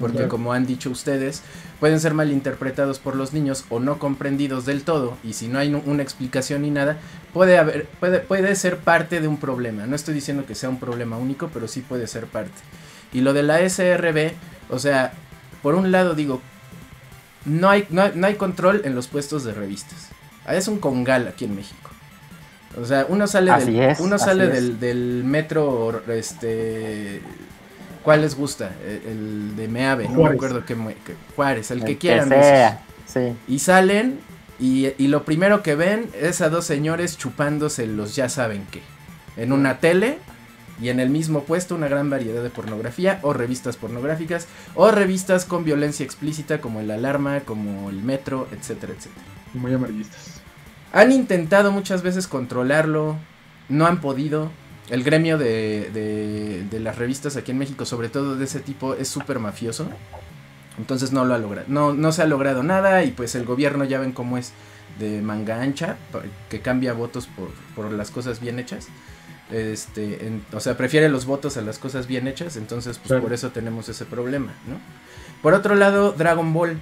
Porque 0.00 0.16
Claro. 0.16 0.28
como 0.30 0.52
han 0.52 0.66
dicho 0.66 0.90
ustedes, 0.90 1.42
pueden 1.78 2.00
ser 2.00 2.12
malinterpretados 2.14 2.98
por 2.98 3.14
los 3.14 3.32
niños 3.32 3.64
o 3.68 3.78
no 3.78 3.98
comprendidos 3.98 4.66
del 4.66 4.82
todo. 4.82 5.16
Y 5.22 5.34
si 5.34 5.46
no 5.48 5.58
hay 5.58 5.72
una 5.74 6.02
explicación 6.02 6.62
ni 6.62 6.70
nada, 6.70 6.96
puede, 7.32 7.56
haber, 7.58 7.86
puede, 8.00 8.18
puede 8.20 8.56
ser 8.56 8.78
parte 8.78 9.20
de 9.20 9.28
un 9.28 9.36
problema. 9.36 9.86
No 9.86 9.94
estoy 9.94 10.14
diciendo 10.14 10.44
que 10.46 10.54
sea 10.54 10.68
un 10.70 10.80
problema 10.80 11.18
único, 11.18 11.50
pero 11.52 11.68
sí 11.68 11.82
puede 11.82 12.06
ser 12.08 12.26
parte. 12.26 12.52
Y 13.12 13.20
lo 13.20 13.32
de 13.32 13.42
la 13.44 13.60
SRB, 13.60 14.32
o 14.70 14.78
sea, 14.78 15.12
por 15.62 15.74
un 15.76 15.92
lado 15.92 16.14
digo, 16.14 16.40
no 17.44 17.70
hay, 17.70 17.86
no 17.90 18.02
hay, 18.02 18.12
no 18.14 18.26
hay 18.26 18.34
control 18.34 18.82
en 18.84 18.94
los 18.96 19.06
puestos 19.06 19.44
de 19.44 19.52
revistas. 19.52 20.08
Ah, 20.46 20.56
Es 20.56 20.66
un 20.68 20.78
congal 20.78 21.28
aquí 21.28 21.44
en 21.44 21.54
México. 21.54 21.90
O 22.80 22.84
sea, 22.84 23.06
uno 23.08 23.26
sale 23.26 23.50
Así 23.52 23.72
del, 23.72 23.90
es, 23.90 24.00
uno 24.00 24.16
así 24.16 24.24
sale 24.24 24.44
es. 24.46 24.52
del, 24.52 24.80
del 24.80 25.22
metro, 25.24 26.02
este, 26.08 27.22
¿cuál 28.06 28.20
les 28.20 28.36
gusta? 28.36 28.70
El, 28.86 29.02
el 29.10 29.56
de 29.56 29.66
Meave, 29.66 30.04
no 30.04 30.10
me 30.10 30.16
Juárez. 30.16 30.36
acuerdo 30.36 30.64
qué, 30.64 30.76
mue- 30.76 30.94
qué- 31.04 31.16
Juárez, 31.34 31.72
el, 31.72 31.82
que 31.84 31.98
quieran. 31.98 32.28
sea. 32.28 32.84
Sí. 33.06 33.34
Y 33.48 33.58
salen 33.58 34.20
y, 34.60 34.92
y 34.96 35.08
lo 35.08 35.24
primero 35.24 35.64
que 35.64 35.74
ven 35.74 36.08
es 36.20 36.40
a 36.40 36.48
dos 36.48 36.64
señores 36.64 37.18
chupándose 37.18 37.88
los 37.88 38.14
ya 38.14 38.28
saben 38.28 38.64
qué. 38.70 38.80
En 39.36 39.50
una 39.50 39.80
tele 39.80 40.18
y 40.80 40.88
en 40.90 41.00
el 41.00 41.10
mismo 41.10 41.42
puesto 41.42 41.74
una 41.74 41.88
gran 41.88 42.08
variedad 42.08 42.42
de 42.44 42.50
pornografía 42.50 43.18
o 43.22 43.32
revistas 43.32 43.76
pornográficas 43.76 44.46
o 44.76 44.90
revistas 44.92 45.44
con 45.44 45.64
violencia 45.64 46.04
explícita 46.04 46.60
como 46.60 46.78
el 46.80 46.90
Alarma, 46.92 47.40
como 47.40 47.90
el 47.90 48.02
Metro, 48.04 48.46
etcétera, 48.52 48.92
etcétera. 48.96 49.26
Muy 49.54 49.74
amarillistas. 49.74 50.40
Han 50.92 51.10
intentado 51.12 51.72
muchas 51.72 52.02
veces 52.02 52.28
controlarlo, 52.28 53.16
no 53.68 53.86
han 53.86 54.00
podido. 54.00 54.50
El 54.88 55.02
gremio 55.02 55.36
de, 55.38 55.90
de, 55.92 56.64
de 56.70 56.80
las 56.80 56.96
revistas 56.96 57.36
aquí 57.36 57.50
en 57.50 57.58
México, 57.58 57.84
sobre 57.84 58.08
todo 58.08 58.36
de 58.36 58.44
ese 58.44 58.60
tipo, 58.60 58.94
es 58.94 59.08
súper 59.08 59.38
mafioso. 59.40 59.88
Entonces 60.78 61.10
no 61.12 61.24
lo 61.24 61.34
ha 61.34 61.38
logrado. 61.38 61.66
No, 61.68 61.92
no 61.94 62.12
se 62.12 62.22
ha 62.22 62.26
logrado 62.26 62.62
nada 62.62 63.02
y 63.02 63.10
pues 63.10 63.34
el 63.34 63.44
gobierno 63.44 63.84
ya 63.84 63.98
ven 63.98 64.12
cómo 64.12 64.38
es 64.38 64.52
de 64.98 65.20
manga 65.22 65.60
ancha, 65.60 65.96
que 66.48 66.60
cambia 66.60 66.92
votos 66.92 67.26
por, 67.26 67.48
por 67.74 67.90
las 67.92 68.10
cosas 68.10 68.40
bien 68.40 68.58
hechas. 68.58 68.86
Este, 69.50 70.26
en- 70.26 70.44
o 70.52 70.60
sea, 70.60 70.76
prefiere 70.76 71.08
los 71.08 71.24
votos 71.24 71.56
a 71.56 71.62
las 71.62 71.78
cosas 71.78 72.06
bien 72.06 72.26
hechas, 72.28 72.56
entonces 72.56 72.98
pues 72.98 73.08
Claro. 73.08 73.22
por 73.22 73.32
eso 73.32 73.50
tenemos 73.50 73.88
ese 73.88 74.04
problema, 74.04 74.52
¿no? 74.66 74.76
Por 75.42 75.54
otro 75.54 75.74
lado, 75.74 76.12
Dragon 76.12 76.52
Ball. 76.52 76.78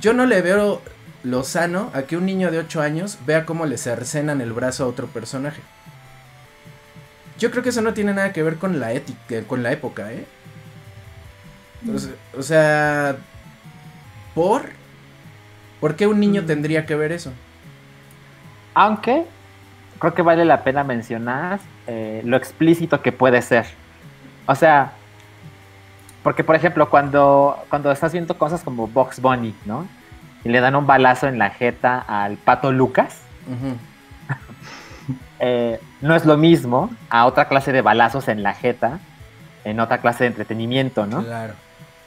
Yo 0.00 0.12
no 0.12 0.26
le 0.26 0.42
veo 0.42 0.80
lo 1.24 1.42
sano 1.42 1.90
a 1.94 2.02
que 2.02 2.16
un 2.16 2.24
niño 2.26 2.50
de 2.50 2.58
8 2.58 2.80
años 2.82 3.18
vea 3.26 3.46
cómo 3.46 3.66
le 3.66 3.78
cercenan 3.78 4.40
el 4.40 4.52
brazo 4.52 4.84
a 4.84 4.86
otro 4.86 5.06
personaje. 5.08 5.60
Yo 7.38 7.50
creo 7.50 7.62
que 7.62 7.68
eso 7.68 7.82
no 7.82 7.92
tiene 7.94 8.14
nada 8.14 8.32
que 8.32 8.42
ver 8.42 8.56
con 8.56 8.80
la 8.80 8.92
ética, 8.92 9.42
con 9.46 9.62
la 9.62 9.72
época, 9.72 10.12
¿eh? 10.12 10.26
O 11.94 11.98
sea, 11.98 12.12
o 12.38 12.42
sea, 12.42 13.16
¿por? 14.34 14.62
¿Por 15.80 15.96
qué 15.96 16.06
un 16.06 16.18
niño 16.18 16.44
tendría 16.44 16.86
que 16.86 16.96
ver 16.96 17.12
eso? 17.12 17.32
Aunque 18.74 19.26
creo 19.98 20.14
que 20.14 20.22
vale 20.22 20.44
la 20.44 20.62
pena 20.64 20.84
mencionar 20.84 21.60
eh, 21.86 22.22
lo 22.24 22.36
explícito 22.36 23.02
que 23.02 23.12
puede 23.12 23.40
ser. 23.42 23.66
O 24.46 24.54
sea, 24.54 24.92
porque 26.22 26.44
por 26.44 26.56
ejemplo, 26.56 26.88
cuando, 26.90 27.56
cuando 27.68 27.92
estás 27.92 28.12
viendo 28.12 28.36
cosas 28.36 28.62
como 28.62 28.88
Box 28.88 29.20
Bunny, 29.20 29.54
¿no? 29.64 29.86
Y 30.44 30.48
le 30.48 30.60
dan 30.60 30.76
un 30.76 30.86
balazo 30.86 31.28
en 31.28 31.38
la 31.38 31.50
jeta 31.50 31.98
al 31.98 32.36
pato 32.36 32.72
Lucas, 32.72 33.20
Ujú. 33.46 33.76
eh, 35.40 35.80
no 36.00 36.14
es 36.14 36.24
lo 36.24 36.36
mismo 36.36 36.90
a 37.10 37.26
otra 37.26 37.48
clase 37.48 37.72
de 37.72 37.82
balazos 37.82 38.28
en 38.28 38.42
la 38.42 38.54
jeta, 38.54 38.98
en 39.64 39.80
otra 39.80 39.98
clase 39.98 40.24
de 40.24 40.28
entretenimiento, 40.28 41.06
¿no? 41.06 41.22
Claro. 41.22 41.54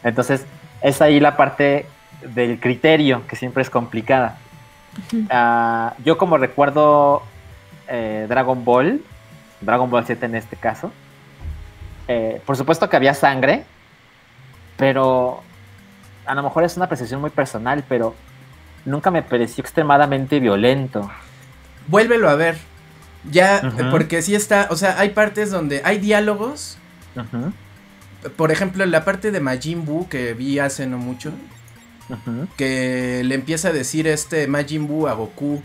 Entonces, 0.03 0.45
es 0.81 1.01
ahí 1.01 1.19
la 1.19 1.35
parte 1.35 1.85
del 2.21 2.59
criterio, 2.59 3.25
que 3.27 3.35
siempre 3.35 3.63
es 3.63 3.69
complicada. 3.69 4.37
Ah, 5.29 5.93
yo 6.03 6.17
como 6.17 6.37
recuerdo 6.37 7.23
eh, 7.87 8.25
Dragon 8.27 8.63
Ball, 8.63 9.01
Dragon 9.61 9.89
Ball 9.89 10.05
Z 10.05 10.25
en 10.25 10.35
este 10.35 10.55
caso, 10.55 10.91
eh, 12.07 12.41
por 12.45 12.57
supuesto 12.57 12.89
que 12.89 12.95
había 12.95 13.13
sangre, 13.13 13.65
pero 14.77 15.43
a 16.25 16.33
lo 16.33 16.43
mejor 16.43 16.63
es 16.63 16.75
una 16.75 16.85
apreciación 16.85 17.21
muy 17.21 17.29
personal, 17.29 17.83
pero 17.87 18.15
nunca 18.85 19.11
me 19.11 19.21
pareció 19.21 19.61
extremadamente 19.61 20.39
violento. 20.39 21.09
Vuélvelo 21.87 22.29
a 22.29 22.35
ver. 22.35 22.68
Ya, 23.29 23.73
porque 23.91 24.21
sí 24.21 24.33
está, 24.35 24.67
o 24.69 24.75
sea, 24.75 24.99
hay 24.99 25.09
partes 25.09 25.51
donde 25.51 25.81
hay 25.83 25.97
diálogos. 25.99 26.77
Por 28.35 28.51
ejemplo, 28.51 28.83
en 28.83 28.91
la 28.91 29.03
parte 29.05 29.31
de 29.31 29.39
Majin 29.39 29.85
Buu 29.85 30.07
que 30.07 30.33
vi 30.33 30.59
hace 30.59 30.87
no 30.87 30.97
mucho, 30.97 31.31
que 32.57 33.21
le 33.25 33.35
empieza 33.35 33.69
a 33.69 33.71
decir 33.73 34.07
este 34.07 34.47
Majin 34.47 34.87
Buu 34.87 35.07
a 35.07 35.13
Goku, 35.13 35.61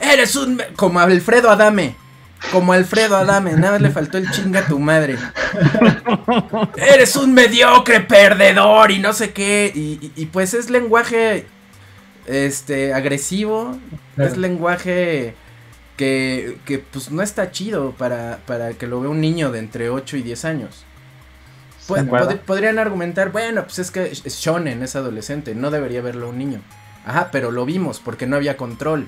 eres 0.00 0.34
un... 0.36 0.56
me-", 0.56 0.66
como 0.76 1.00
Alfredo 1.00 1.50
Adame, 1.50 1.94
como 2.52 2.72
Alfredo 2.72 3.16
Adame, 3.16 3.52
nada 3.52 3.72
más 3.72 3.80
le 3.80 3.90
faltó 3.90 4.18
el 4.18 4.30
chinga 4.30 4.60
a 4.60 4.66
tu 4.66 4.78
madre. 4.78 5.16
eres 6.76 7.16
un 7.16 7.32
mediocre 7.34 8.00
perdedor 8.00 8.90
y 8.90 8.98
no 8.98 9.12
sé 9.12 9.32
qué, 9.32 9.70
y, 9.74 9.98
y- 10.00 10.12
y 10.16 10.26
pues 10.26 10.54
es 10.54 10.70
lenguaje 10.70 11.46
este 12.26 12.94
agresivo, 12.94 13.78
Claro. 14.14 14.30
es 14.30 14.36
lenguaje 14.36 15.34
que, 15.96 16.58
que 16.64 16.78
pues 16.78 17.10
no 17.10 17.22
está 17.22 17.50
chido 17.50 17.92
para, 17.92 18.40
para 18.46 18.72
que 18.74 18.86
lo 18.86 19.00
vea 19.00 19.10
un 19.10 19.20
niño 19.20 19.50
de 19.52 19.58
entre 19.60 19.90
8 19.90 20.16
y 20.16 20.22
10 20.22 20.44
años. 20.44 20.84
Pod- 22.26 22.40
podrían 22.40 22.78
argumentar, 22.78 23.30
bueno, 23.30 23.62
pues 23.64 23.78
es 23.78 23.90
que 23.90 24.04
es 24.04 24.22
shonen, 24.24 24.82
es 24.82 24.96
adolescente, 24.96 25.54
no 25.54 25.70
debería 25.70 26.00
verlo 26.02 26.30
un 26.30 26.38
niño. 26.38 26.60
Ajá, 27.06 27.28
pero 27.30 27.50
lo 27.50 27.64
vimos 27.66 28.00
porque 28.00 28.26
no 28.26 28.36
había 28.36 28.56
control. 28.56 29.06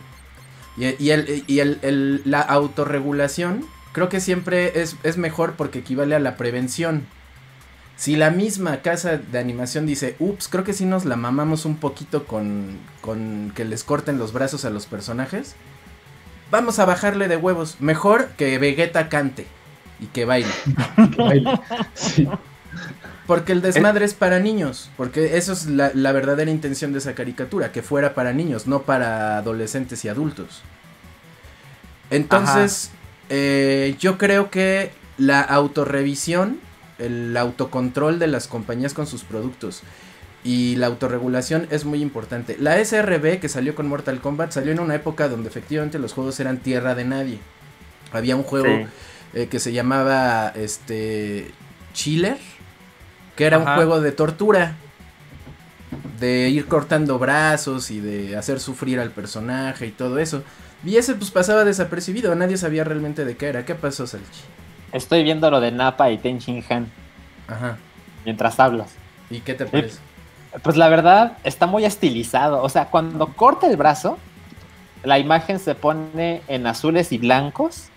Y, 0.77 1.03
y 1.03 1.11
el, 1.11 1.45
y 1.47 1.61
el- 1.61 1.79
el- 1.83 2.23
la 2.27 2.41
autorregulación 2.43 3.65
creo 3.93 4.09
que 4.11 4.21
siempre 4.21 4.83
es, 4.83 4.97
es 5.05 5.17
mejor 5.17 5.55
porque 5.55 5.79
equivale 5.79 6.15
a 6.15 6.19
la 6.21 6.37
prevención. 6.37 7.07
Si 7.97 8.15
la 8.15 8.31
misma 8.31 8.83
casa 8.83 9.17
de 9.17 9.39
animación 9.39 9.87
dice, 9.87 10.17
ups, 10.19 10.49
creo 10.49 10.65
que 10.65 10.75
sí 10.75 10.85
nos 10.85 11.07
la 11.07 11.17
mamamos 11.17 11.65
un 11.65 11.77
poquito 11.79 12.27
con, 12.27 12.77
con 13.01 13.53
que 13.57 13.65
les 13.65 13.85
corten 13.85 14.19
los 14.19 14.35
brazos 14.35 14.67
a 14.67 14.71
los 14.71 14.85
personajes, 14.85 15.57
vamos 16.51 16.79
a 16.79 16.85
bajarle 16.85 17.29
de 17.29 17.37
huevos. 17.37 17.77
Mejor 17.81 18.29
que 18.37 18.59
Vegeta 18.59 19.09
cante 19.09 19.47
y 20.01 20.07
que 20.07 20.25
baile. 20.25 20.51
Que 21.11 21.23
baile. 21.23 21.61
Sí. 21.95 22.29
Porque 23.27 23.53
el 23.53 23.61
desmadre 23.61 24.05
es 24.05 24.15
para 24.15 24.39
niños. 24.39 24.91
Porque 24.97 25.37
eso 25.37 25.53
es 25.53 25.67
la, 25.67 25.91
la 25.95 26.13
verdadera 26.13 26.51
intención 26.51 26.93
de 26.93 26.99
esa 26.99 27.15
caricatura. 27.15 27.73
Que 27.73 27.83
fuera 27.83 28.15
para 28.15 28.33
niños, 28.33 28.67
no 28.67 28.83
para 28.83 29.39
adolescentes 29.39 30.05
y 30.05 30.09
adultos. 30.09 30.63
Entonces, 32.11 32.91
eh, 33.29 33.97
yo 33.99 34.19
creo 34.19 34.51
que 34.51 34.93
la 35.19 35.41
autorrevisión, 35.41 36.59
el 36.99 37.37
autocontrol 37.37 38.19
de 38.19 38.29
las 38.29 38.47
compañías 38.47 38.95
con 38.95 39.07
sus 39.07 39.25
productos 39.25 39.83
y 40.47 40.77
la 40.77 40.87
autorregulación 40.87 41.67
es 41.71 41.85
muy 41.85 42.01
importante. 42.01 42.57
La 42.61 42.79
SRB 42.83 43.41
que 43.41 43.49
salió 43.49 43.75
con 43.75 43.89
Mortal 43.89 44.21
Kombat 44.21 44.53
salió 44.53 44.71
en 44.71 44.79
una 44.79 44.95
época 44.95 45.29
donde 45.29 45.49
efectivamente 45.49 45.99
los 45.99 46.13
juegos 46.13 46.39
eran 46.39 46.59
tierra 46.59 46.95
de 46.95 47.05
nadie. 47.05 47.39
Había 48.13 48.37
un 48.37 48.45
juego 48.45 48.69
Sí. 48.69 48.87
eh, 49.35 49.49
que 49.49 49.59
se 49.59 49.73
llamaba 49.73 50.53
este 50.55 51.51
Chiller, 51.95 52.39
que 53.35 53.45
era 53.45 53.59
un 53.59 53.65
juego 53.67 54.01
de 54.01 54.13
tortura, 54.13 54.77
de 56.21 56.49
ir 56.49 56.67
cortando 56.67 57.19
brazos 57.19 57.91
y 57.91 58.01
de 58.01 58.37
hacer 58.37 58.61
sufrir 58.61 59.01
al 59.01 59.11
personaje 59.11 59.87
y 59.87 59.91
todo 59.91 60.19
eso. 60.19 60.43
Y 60.85 60.97
ese 60.97 61.15
pues 61.17 61.31
pasaba 61.33 61.65
desapercibido, 61.65 62.35
nadie 62.37 62.57
sabía 62.57 62.85
realmente 62.85 63.25
de 63.25 63.37
qué 63.37 63.47
era. 63.49 63.65
¿Qué 63.65 63.75
pasó, 63.75 64.07
Salchi? 64.07 64.43
Estoy 64.93 65.25
viendo 65.25 65.51
lo 65.51 65.61
de 65.61 65.73
Napa 65.73 66.11
y 66.11 66.19
Ten 66.19 66.39
Shin 66.39 66.65
Han 66.71 66.87
Ajá. 67.49 67.79
mientras 68.25 68.61
hablas. 68.61 68.91
¿Y 69.29 69.41
qué 69.41 69.55
te 69.55 69.67
parece? 69.67 69.99
Pues 70.63 70.77
la 70.77 70.89
verdad 70.89 71.37
está 71.45 71.67
muy 71.67 71.85
estilizado. 71.85 72.63
O 72.63 72.69
sea, 72.69 72.87
cuando 72.87 73.29
corta 73.35 73.67
el 73.67 73.77
brazo, 73.77 74.19
la 75.05 75.19
imagen 75.19 75.59
se 75.59 75.75
pone 75.75 76.43
en 76.49 76.67
azules 76.67 77.13
y 77.13 77.19
blancos. 77.19 77.89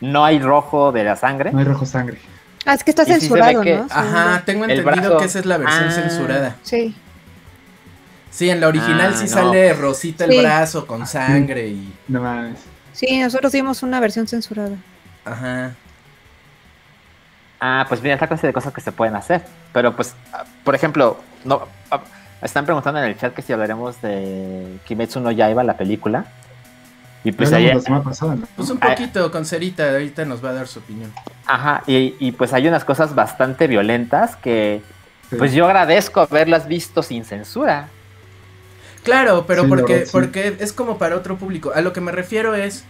No 0.00 0.24
hay 0.24 0.38
rojo 0.38 0.92
de 0.92 1.04
la 1.04 1.16
sangre. 1.16 1.52
No 1.52 1.58
hay 1.58 1.64
rojo 1.64 1.86
sangre. 1.86 2.18
Ah, 2.66 2.74
es 2.74 2.84
que 2.84 2.90
está 2.90 3.02
Y 3.02 3.06
sí 3.06 3.12
se 3.14 3.20
censurado, 3.20 3.62
que- 3.62 3.76
¿no? 3.76 3.86
Ajá, 3.90 4.42
tengo 4.44 4.64
El 4.64 4.72
entendido 4.72 5.02
brazo. 5.08 5.18
que 5.18 5.24
esa 5.24 5.38
es 5.38 5.46
la 5.46 5.56
versión 5.56 5.84
Ah. 5.88 5.90
censurada. 5.92 6.56
Sí. 6.62 6.94
Sí, 8.30 8.50
en 8.50 8.60
la 8.60 8.68
original 8.68 9.12
Ah, 9.14 9.16
sí 9.16 9.24
no. 9.24 9.30
sale 9.30 9.72
rosita 9.72 10.26
el 10.26 10.32
Sí. 10.32 10.38
brazo 10.40 10.86
con 10.86 11.06
sangre 11.06 11.68
y... 11.68 11.94
No 12.08 12.20
mames. 12.20 12.58
Sí, 12.92 13.18
nosotros 13.20 13.52
vimos 13.52 13.82
una 13.82 14.00
versión 14.00 14.28
censurada. 14.28 14.76
Ajá. 15.24 15.72
Ah, 17.60 17.84
pues 17.88 18.00
mira, 18.02 18.14
esta 18.14 18.28
clase 18.28 18.46
de 18.46 18.52
cosas 18.52 18.72
que 18.72 18.80
se 18.80 18.92
pueden 18.92 19.16
hacer. 19.16 19.42
Pero 19.72 19.94
pues, 19.96 20.14
ah, 20.32 20.44
por 20.64 20.74
ejemplo, 20.74 21.18
no 21.44 21.66
ah, 21.90 22.00
están 22.42 22.64
preguntando 22.64 23.00
en 23.00 23.06
el 23.06 23.18
chat 23.18 23.34
que 23.34 23.42
si 23.42 23.52
hablaremos 23.52 24.00
de 24.00 24.78
Kimetsu 24.86 25.20
no 25.20 25.30
Yaiba, 25.32 25.64
la 25.64 25.76
película. 25.76 26.26
Y 27.24 27.32
pues 27.32 27.52
ahí, 27.52 27.64
hablamos 27.64 27.82
la 27.82 27.86
semana 27.86 28.04
pasada, 28.04 28.34
¿no? 28.36 28.46
Pues 28.56 28.70
un 28.70 28.78
Ah. 28.80 28.90
poquito 28.90 29.30
con 29.32 29.44
Cerita, 29.44 29.90
ahorita 29.90 30.24
nos 30.24 30.42
va 30.44 30.50
a 30.50 30.52
dar 30.52 30.68
su 30.68 30.78
opinión. 30.78 31.12
ajá, 31.46 31.82
y, 31.86 32.14
y, 32.20 32.32
pues 32.32 32.52
hay 32.52 32.68
unas 32.68 32.84
cosas 32.84 33.14
bastante 33.14 33.66
violentas 33.66 34.36
que 34.36 34.82
Sí. 35.28 35.36
pues 35.36 35.52
yo 35.52 35.66
agradezco 35.66 36.20
haberlas 36.20 36.68
visto 36.68 37.02
sin 37.02 37.24
censura. 37.24 37.88
Claro, 39.02 39.44
pero 39.46 39.62
Sí, 39.64 39.68
la 39.68 39.76
porque, 39.76 39.92
verdad, 39.94 40.06
sí. 40.06 40.12
porque 40.12 40.56
es 40.60 40.72
como 40.72 40.96
para 40.98 41.16
otro 41.16 41.36
público. 41.36 41.72
A 41.74 41.80
lo 41.80 41.92
que 41.92 42.00
me 42.00 42.12
refiero 42.12 42.54
es... 42.54 42.84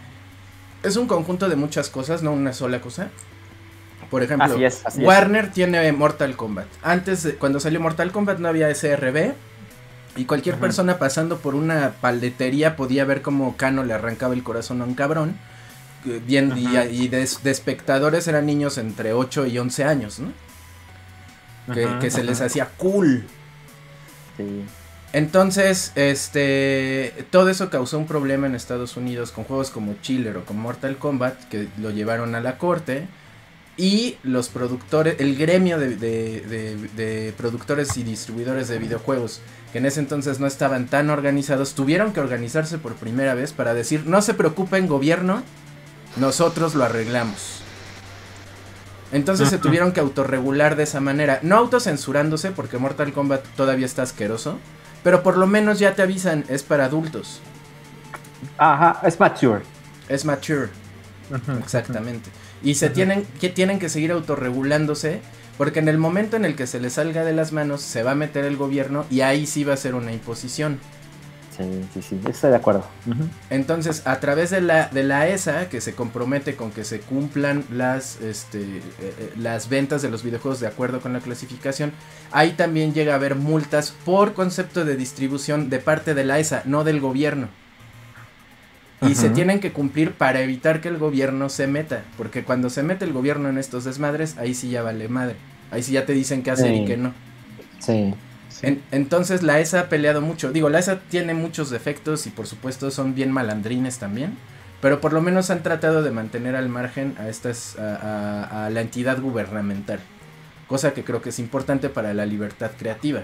Es 0.82 0.96
un 0.96 1.08
conjunto 1.08 1.48
de 1.48 1.56
muchas 1.56 1.88
cosas, 1.88 2.22
no 2.22 2.32
una 2.32 2.52
sola 2.52 2.80
cosa. 2.80 3.08
Por 4.10 4.22
ejemplo, 4.22 4.46
Así 4.54 4.64
es, 4.64 4.86
así 4.86 5.00
es. 5.02 5.06
Warner 5.06 5.50
tiene 5.52 5.90
Mortal 5.92 6.34
Kombat. 6.36 6.66
Antes, 6.82 7.22
de- 7.24 7.34
cuando 7.34 7.60
salió 7.60 7.80
Mortal 7.80 8.10
Kombat 8.12 8.38
no 8.38 8.48
había 8.48 8.68
SRB. 8.70 9.34
Y 10.16 10.24
cualquier 10.24 10.56
persona 10.56 10.98
pasando 10.98 11.38
por 11.38 11.54
una 11.54 11.92
paletería 12.00 12.74
podía 12.74 13.04
ver 13.04 13.22
cómo 13.22 13.56
Kano 13.56 13.84
le 13.84 13.92
arrancaba 13.94 14.34
el 14.34 14.42
corazón 14.42 14.80
a 14.82 14.84
un 14.84 14.94
cabrón. 14.94 15.36
eh, 16.06 16.20
Bien, 16.26 16.52
y, 16.56 17.06
de, 17.08 17.28
de 17.42 17.50
espectadores 17.50 18.26
eran 18.26 18.46
niños 18.46 18.78
entre 18.78 19.12
8 19.12 19.46
y 19.46 19.58
11 19.58 19.84
años, 19.84 20.18
¿no? 20.18 20.32
Que, 22.00 22.10
se 22.10 22.24
les 22.24 22.40
hacía 22.40 22.70
cool. 22.78 23.26
Sí. 24.36 24.64
Entonces, 25.12 25.92
este, 25.94 27.12
todo 27.30 27.48
eso 27.50 27.70
causó 27.70 27.98
un 27.98 28.06
problema 28.06 28.46
en 28.46 28.54
Estados 28.54 28.96
Unidos 28.96 29.32
con 29.32 29.44
juegos 29.44 29.70
como 29.70 29.94
Chiller 30.02 30.36
o 30.38 30.44
como 30.44 30.62
Mortal 30.62 30.96
Kombat 30.98 31.44
que 31.48 31.68
lo 31.78 31.90
llevaron 31.90 32.34
a 32.34 32.40
la 32.40 32.58
corte 32.58 33.06
y 33.78 34.18
los 34.24 34.48
productores, 34.50 35.16
el 35.20 35.36
gremio 35.36 35.78
de, 35.78 35.96
de- 35.96 36.40
de- 36.42 36.88
de 36.96 37.32
productores 37.32 37.96
y 37.96 38.02
distribuidores 38.02 38.68
de 38.68 38.78
videojuegos 38.78 39.40
que 39.72 39.78
en 39.78 39.86
ese 39.86 40.00
entonces 40.00 40.40
no 40.40 40.46
estaban 40.46 40.86
tan 40.86 41.10
organizados 41.10 41.74
tuvieron 41.74 42.12
que 42.12 42.20
organizarse 42.20 42.76
por 42.78 42.94
primera 42.94 43.34
vez 43.34 43.52
para 43.52 43.74
decir 43.74 44.04
no 44.06 44.20
se 44.22 44.34
preocupen 44.34 44.86
gobierno, 44.88 45.42
nosotros 46.16 46.74
lo 46.74 46.84
arreglamos. 46.84 47.60
Entonces 49.12 49.48
se 49.48 49.56
tuvieron 49.58 49.92
que 49.92 50.00
autorregular 50.00 50.76
de 50.76 50.82
esa 50.82 51.00
manera, 51.00 51.38
no 51.42 51.56
autocensurándose 51.56 52.50
porque 52.50 52.76
Mortal 52.78 53.12
Kombat 53.12 53.42
todavía 53.56 53.86
está 53.86 54.02
asqueroso, 54.02 54.58
pero 55.02 55.22
por 55.22 55.38
lo 55.38 55.46
menos 55.46 55.78
ya 55.78 55.94
te 55.94 56.02
avisan, 56.02 56.44
es 56.48 56.62
para 56.62 56.84
adultos, 56.86 57.40
Ajá, 58.58 59.00
es 59.06 59.18
mature. 59.18 59.62
es 60.08 60.24
mature, 60.26 60.68
exactamente. 61.62 62.28
Y 62.62 62.74
se 62.74 62.90
tienen 62.90 63.24
que 63.40 63.48
tienen 63.48 63.78
que 63.78 63.88
seguir 63.88 64.12
autorregulándose 64.12 65.20
porque 65.58 65.80
en 65.80 65.88
el 65.88 65.98
momento 65.98 66.36
en 66.36 66.44
el 66.44 66.54
que 66.54 66.66
se 66.66 66.80
les 66.80 66.94
salga 66.94 67.24
de 67.24 67.32
las 67.32 67.52
manos 67.52 67.82
se 67.82 68.02
va 68.02 68.12
a 68.12 68.14
meter 68.14 68.44
el 68.44 68.56
gobierno 68.56 69.04
y 69.10 69.22
ahí 69.22 69.46
sí 69.46 69.64
va 69.64 69.74
a 69.74 69.76
ser 69.76 69.94
una 69.94 70.12
imposición. 70.12 70.78
Sí, 71.58 71.64
sí, 71.92 72.02
sí, 72.02 72.20
estoy 72.30 72.50
de 72.50 72.56
acuerdo. 72.56 72.84
Entonces, 73.50 74.06
a 74.06 74.20
través 74.20 74.50
de 74.50 74.60
la, 74.60 74.88
de 74.90 75.02
la 75.02 75.26
ESA, 75.26 75.68
que 75.68 75.80
se 75.80 75.92
compromete 75.92 76.54
con 76.54 76.70
que 76.70 76.84
se 76.84 77.00
cumplan 77.00 77.64
las, 77.72 78.20
este, 78.20 78.60
eh, 78.60 78.82
eh, 79.00 79.32
las 79.36 79.68
ventas 79.68 80.00
de 80.00 80.08
los 80.08 80.22
videojuegos 80.22 80.60
de 80.60 80.68
acuerdo 80.68 81.00
con 81.00 81.12
la 81.12 81.18
clasificación, 81.18 81.90
ahí 82.30 82.52
también 82.52 82.94
llega 82.94 83.14
a 83.14 83.16
haber 83.16 83.34
multas 83.34 83.92
por 84.04 84.34
concepto 84.34 84.84
de 84.84 84.94
distribución 84.94 85.68
de 85.68 85.80
parte 85.80 86.14
de 86.14 86.22
la 86.22 86.38
ESA, 86.38 86.62
no 86.64 86.84
del 86.84 87.00
gobierno. 87.00 87.48
Y 89.02 89.14
se 89.14 89.30
tienen 89.30 89.60
que 89.60 89.72
cumplir 89.72 90.12
para 90.12 90.40
evitar 90.40 90.80
que 90.80 90.88
el 90.88 90.98
gobierno 90.98 91.48
se 91.48 91.66
meta, 91.68 92.02
porque 92.16 92.42
cuando 92.42 92.68
se 92.68 92.82
mete 92.82 93.04
el 93.04 93.12
gobierno 93.12 93.48
en 93.48 93.56
estos 93.58 93.84
desmadres, 93.84 94.36
ahí 94.38 94.54
sí 94.54 94.70
ya 94.70 94.82
vale 94.82 95.08
madre. 95.08 95.36
Ahí 95.70 95.82
sí 95.82 95.92
ya 95.92 96.04
te 96.04 96.12
dicen 96.14 96.42
qué 96.42 96.50
hacer 96.50 96.74
y 96.74 96.84
qué 96.84 96.96
no. 96.96 97.12
Sí. 97.78 98.14
Sí. 98.48 98.66
En- 98.66 98.82
entonces 98.90 99.42
la 99.44 99.60
ESA 99.60 99.80
ha 99.80 99.88
peleado 99.88 100.20
mucho. 100.20 100.50
Digo, 100.50 100.68
la 100.68 100.80
ESA 100.80 100.98
tiene 101.10 101.32
muchos 101.34 101.70
defectos 101.70 102.26
y 102.26 102.30
por 102.30 102.46
supuesto 102.48 102.90
son 102.90 103.14
bien 103.14 103.30
malandrines 103.30 103.98
también. 103.98 104.36
Pero 104.80 105.00
por 105.00 105.12
lo 105.12 105.20
menos 105.20 105.50
han 105.50 105.62
tratado 105.62 106.02
de 106.02 106.10
mantener 106.10 106.56
al 106.56 106.68
margen 106.68 107.14
a 107.18 107.28
estas 107.28 107.76
a, 107.78 107.94
a- 108.50 108.66
a 108.66 108.70
la 108.70 108.80
entidad 108.80 109.20
gubernamental. 109.20 110.00
Cosa 110.66 110.92
que 110.92 111.04
creo 111.04 111.22
que 111.22 111.28
es 111.30 111.38
importante 111.38 111.88
para 111.88 112.14
la 112.14 112.26
libertad 112.26 112.72
creativa. 112.78 113.22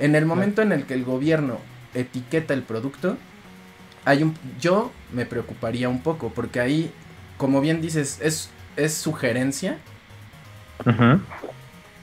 En 0.00 0.14
el 0.16 0.26
momento 0.26 0.62
en 0.62 0.72
el 0.72 0.84
que 0.84 0.94
el 0.94 1.04
gobierno 1.04 1.58
etiqueta 1.94 2.54
el 2.54 2.62
producto, 2.62 3.16
hay 4.04 4.22
un, 4.22 4.36
yo 4.60 4.92
me 5.12 5.26
preocuparía 5.26 5.88
un 5.88 6.02
poco 6.02 6.30
porque 6.30 6.60
ahí, 6.60 6.90
como 7.38 7.60
bien 7.60 7.80
dices, 7.80 8.18
es, 8.20 8.50
es 8.76 8.94
sugerencia. 8.94 9.78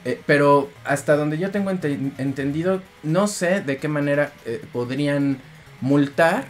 Eh, 0.04 0.20
pero 0.26 0.68
hasta 0.84 1.16
donde 1.16 1.38
yo 1.38 1.50
tengo 1.52 1.70
ente- 1.70 2.12
entendido, 2.18 2.82
no 3.04 3.28
sé 3.28 3.60
de 3.60 3.76
qué 3.76 3.86
manera 3.88 4.32
eh, 4.46 4.60
podrían 4.72 5.38
multar 5.80 6.44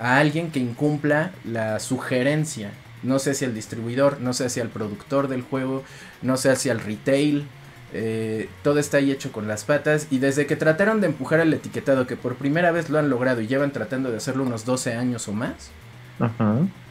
a 0.00 0.18
alguien 0.18 0.52
que 0.52 0.60
incumpla 0.60 1.32
la 1.44 1.80
sugerencia. 1.80 2.70
No 3.02 3.18
sé 3.18 3.34
si 3.34 3.44
al 3.44 3.54
distribuidor, 3.54 4.20
no 4.20 4.32
sé 4.32 4.48
si 4.48 4.60
al 4.60 4.68
productor 4.68 5.28
del 5.28 5.42
juego, 5.42 5.82
no 6.22 6.36
sé 6.36 6.54
si 6.56 6.70
al 6.70 6.80
retail. 6.80 7.46
Eh, 7.92 8.48
todo 8.62 8.78
está 8.78 8.98
ahí 8.98 9.10
hecho 9.10 9.32
con 9.32 9.48
las 9.48 9.64
patas. 9.64 10.06
Y 10.10 10.18
desde 10.18 10.46
que 10.46 10.56
trataron 10.56 11.00
de 11.00 11.08
empujar 11.08 11.40
el 11.40 11.52
etiquetado, 11.52 12.06
que 12.06 12.16
por 12.16 12.36
primera 12.36 12.70
vez 12.70 12.90
lo 12.90 12.98
han 12.98 13.10
logrado 13.10 13.40
y 13.40 13.46
llevan 13.46 13.72
tratando 13.72 14.10
de 14.10 14.18
hacerlo 14.18 14.44
unos 14.44 14.64
12 14.64 14.94
años 14.94 15.28
o 15.28 15.32
más, 15.32 15.70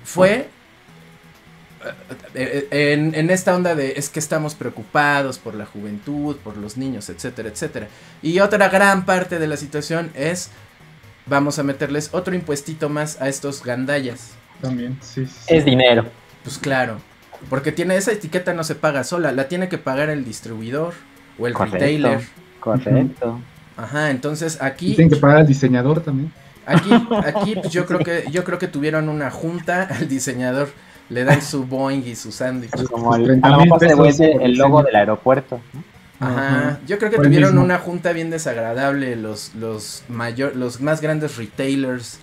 fue 0.04 0.50
eh, 2.34 2.68
eh, 2.72 2.94
en, 2.94 3.14
en 3.14 3.30
esta 3.30 3.56
onda 3.56 3.76
de 3.76 3.94
es 3.98 4.10
que 4.10 4.20
estamos 4.20 4.56
preocupados 4.56 5.38
por 5.38 5.54
la 5.54 5.66
juventud, 5.66 6.36
por 6.38 6.58
los 6.58 6.78
niños, 6.78 7.10
etcétera, 7.10 7.50
etcétera. 7.50 7.88
Y 8.22 8.40
otra 8.40 8.70
gran 8.70 9.06
parte 9.06 9.40
de 9.40 9.48
la 9.48 9.58
situación 9.58 10.12
es 10.16 10.50
vamos 11.26 11.60
a 11.60 11.64
meterles 11.64 12.10
otro 12.14 12.36
impuestito 12.36 12.90
más 12.90 13.22
a 13.22 13.30
estos 13.30 13.64
gandallas. 13.64 14.32
También, 14.62 14.98
sí. 15.02 15.28
Es 15.48 15.66
dinero. 15.66 16.06
Pues 16.44 16.58
claro, 16.58 17.00
porque 17.50 17.72
tiene 17.72 17.96
esa 17.96 18.12
etiqueta 18.12 18.54
no 18.54 18.64
se 18.64 18.76
paga 18.76 19.04
sola, 19.04 19.32
la 19.32 19.48
tiene 19.48 19.70
que 19.70 19.78
pagar 19.78 20.10
el 20.10 20.26
distribuidor 20.26 20.94
o 21.40 21.48
el 21.48 21.54
Correcto. 21.54 21.80
retailer. 21.80 22.20
Correcto. 22.60 23.40
Ajá, 23.76 24.10
entonces 24.10 24.62
aquí 24.62 24.96
tienen 24.96 25.14
que 25.14 25.20
pagar 25.20 25.38
al 25.38 25.48
diseñador 25.48 26.02
también. 26.02 26.32
Aquí, 26.66 26.90
aquí 27.26 27.56
pues, 27.56 27.72
yo 27.72 27.86
creo 27.86 28.00
que 28.00 28.26
yo 28.32 28.44
creo 28.44 28.60
que 28.60 28.68
tuvieron 28.68 29.08
una 29.08 29.32
junta 29.32 29.84
al 29.84 30.10
diseñador, 30.10 30.70
le 31.10 31.24
dan 31.24 31.42
su 31.42 31.66
Boeing 31.66 32.04
y 32.06 32.16
su 32.16 32.32
sándwich. 32.32 32.72
Como 32.90 33.16
el, 33.16 33.24
30 33.24 33.48
a 33.48 33.52
lo 33.52 33.58
mejor 33.60 34.14
se 34.14 34.32
el 34.34 34.58
logo 34.58 34.84
del 34.84 34.96
aeropuerto. 34.96 35.62
¿no? 35.74 35.84
Ajá, 36.20 36.80
yo 36.88 36.98
creo 36.98 37.12
que 37.12 37.18
tuvieron 37.18 37.52
mismo. 37.52 37.64
una 37.64 37.78
junta 37.78 38.12
bien 38.12 38.32
desagradable 38.32 39.16
los 39.16 39.54
los 39.54 40.04
mayor 40.10 40.56
los 40.56 40.82
más 40.82 41.00
grandes 41.00 41.38
retailers 41.38 42.20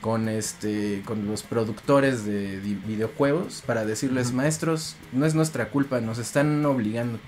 con 0.00 0.28
este 0.28 1.02
con 1.04 1.26
los 1.26 1.42
productores 1.42 2.24
de 2.24 2.58
videojuegos 2.86 3.62
para 3.66 3.84
decirles, 3.84 4.32
"Maestros, 4.32 4.96
no 5.12 5.26
es 5.26 5.34
nuestra 5.34 5.68
culpa, 5.70 6.00
nos 6.00 6.18
están 6.18 6.64
obligando." 6.66 7.18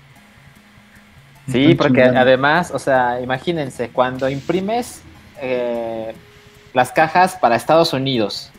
Sí, 1.47 1.71
Están 1.71 1.77
porque 1.77 1.93
chingando. 2.03 2.19
además, 2.21 2.71
o 2.71 2.79
sea, 2.79 3.19
imagínense, 3.21 3.89
cuando 3.89 4.29
imprimes 4.29 5.01
eh, 5.41 6.13
las 6.73 6.91
cajas 6.91 7.35
para 7.35 7.55
Estados 7.55 7.93
Unidos 7.93 8.51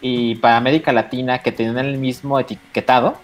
y 0.00 0.34
para 0.36 0.56
América 0.56 0.92
Latina 0.92 1.38
que 1.38 1.52
tienen 1.52 1.78
el 1.78 1.98
mismo 1.98 2.38
etiquetado, 2.40 3.16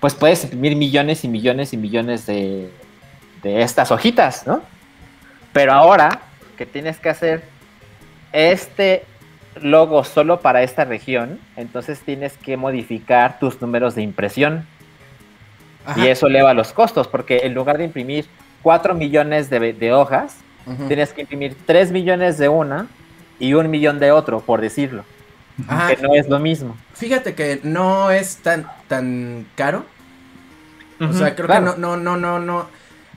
pues 0.00 0.14
puedes 0.14 0.42
imprimir 0.44 0.76
millones 0.76 1.24
y 1.24 1.28
millones 1.28 1.72
y 1.72 1.76
millones 1.76 2.26
de, 2.26 2.70
de 3.42 3.62
estas 3.62 3.90
hojitas, 3.92 4.46
¿no? 4.46 4.60
Pero 5.52 5.72
ahora 5.72 6.20
que 6.58 6.66
tienes 6.66 6.98
que 6.98 7.08
hacer 7.10 7.44
este 8.32 9.04
logo 9.62 10.04
solo 10.04 10.40
para 10.40 10.62
esta 10.62 10.84
región, 10.84 11.38
entonces 11.56 12.00
tienes 12.00 12.36
que 12.36 12.56
modificar 12.56 13.38
tus 13.38 13.60
números 13.60 13.94
de 13.94 14.02
impresión. 14.02 14.66
Ajá. 15.86 16.00
Y 16.00 16.08
eso 16.08 16.26
eleva 16.26 16.52
los 16.54 16.72
costos, 16.72 17.08
porque 17.08 17.40
en 17.44 17.54
lugar 17.54 17.78
de 17.78 17.84
imprimir 17.84 18.26
4 18.62 18.94
millones 18.94 19.48
de, 19.50 19.72
de 19.72 19.92
hojas, 19.92 20.36
tienes 20.88 21.12
que 21.12 21.22
imprimir 21.22 21.56
3 21.66 21.90
millones 21.90 22.38
de 22.38 22.48
una 22.48 22.86
y 23.38 23.54
un 23.54 23.70
millón 23.70 23.98
de 23.98 24.12
otro, 24.12 24.40
por 24.40 24.60
decirlo. 24.60 25.04
Ajá. 25.66 25.94
Que 25.94 26.02
no 26.02 26.14
es 26.14 26.28
lo 26.28 26.38
mismo. 26.38 26.76
Fíjate 26.94 27.34
que 27.34 27.60
no 27.64 28.10
es 28.10 28.36
tan 28.38 28.66
tan 28.88 29.46
caro. 29.56 29.84
O 31.00 31.12
sea, 31.14 31.34
creo 31.34 31.46
Claro. 31.46 31.74
que 31.74 31.80
no, 31.80 31.96
no, 31.96 32.16
no, 32.16 32.16
no, 32.16 32.38
no. 32.40 32.66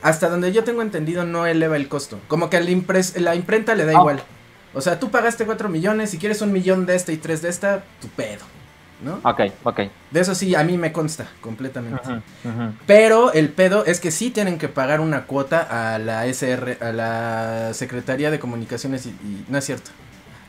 Hasta 0.01 0.29
donde 0.29 0.51
yo 0.53 0.63
tengo 0.63 0.81
entendido, 0.81 1.25
no 1.25 1.45
eleva 1.45 1.75
el 1.75 1.87
costo. 1.89 2.19
Como 2.27 2.49
que 2.49 2.59
la, 2.61 2.69
impres- 2.71 3.17
la 3.19 3.35
imprenta 3.35 3.75
le 3.75 3.85
da 3.85 3.91
Ah. 3.95 3.99
igual. 3.99 4.23
O 4.73 4.81
sea, 4.81 4.99
tú 4.99 5.11
pagaste 5.11 5.45
4 5.45 5.69
millones, 5.69 6.09
si 6.09 6.17
quieres 6.17 6.41
un 6.41 6.51
millón 6.51 6.85
de 6.85 6.95
esta 6.95 7.11
y 7.11 7.17
tres 7.17 7.41
de 7.41 7.49
esta, 7.49 7.83
tu 8.01 8.07
pedo. 8.09 8.43
¿No? 9.03 9.19
Ok, 9.29 9.41
ok. 9.63 9.79
De 10.11 10.19
eso 10.21 10.33
sí, 10.33 10.55
a 10.55 10.63
mí 10.63 10.77
me 10.77 10.93
consta 10.93 11.27
completamente. 11.41 11.99
Pero 12.87 13.33
el 13.33 13.49
pedo 13.49 13.83
es 13.85 13.99
que 13.99 14.11
sí 14.11 14.29
tienen 14.29 14.57
que 14.57 14.69
pagar 14.69 15.01
una 15.01 15.23
cuota 15.25 15.93
a 15.93 15.99
la 15.99 16.25
SR, 16.25 16.77
a 16.81 16.91
la 16.93 17.73
Secretaría 17.73 18.31
de 18.31 18.39
Comunicaciones 18.39 19.05
y, 19.05 19.09
y- 19.09 19.45
no 19.49 19.57
es 19.57 19.65
cierto, 19.65 19.91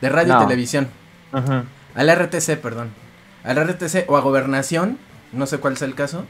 de 0.01 0.09
Radio 0.09 0.35
y. 0.35 0.45
Televisión, 0.45 0.89
Ujú. 1.33 1.65
al 1.97 2.09
RTC, 2.17 2.57
perdón, 2.61 2.91
al 3.43 3.57
RTC 3.59 4.05
o 4.09 4.17
a 4.17 4.21
Gobernación, 4.21 4.99
no 5.33 5.47
sé 5.47 5.59
cuál 5.59 5.77
sea 5.77 5.89
el 5.89 5.97
caso, 5.97 6.25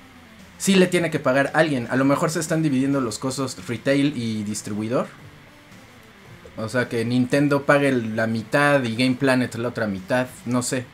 sí 0.57 0.77
le 0.77 0.87
tiene 0.87 1.11
que 1.11 1.19
pagar 1.21 1.51
alguien. 1.53 1.89
A 1.91 1.97
lo 1.97 2.07
mejor 2.07 2.31
se 2.31 2.41
están 2.41 2.63
dividiendo 2.63 3.03
los 3.03 3.19
costos 3.19 3.59
retail 3.69 4.15
y 4.17 4.45
distribuidor. 4.45 5.09
O 6.57 6.69
sea 6.69 6.89
que 6.89 7.05
Nintendo 7.05 7.63
pague 7.65 7.91
la 7.93 8.27
mitad 8.27 8.83
y 8.85 8.95
Game 8.95 9.17
Planet 9.17 9.55
la 9.57 9.69
otra 9.69 9.87
mitad, 9.87 10.27
no 10.47 10.63
sé. 10.63 10.87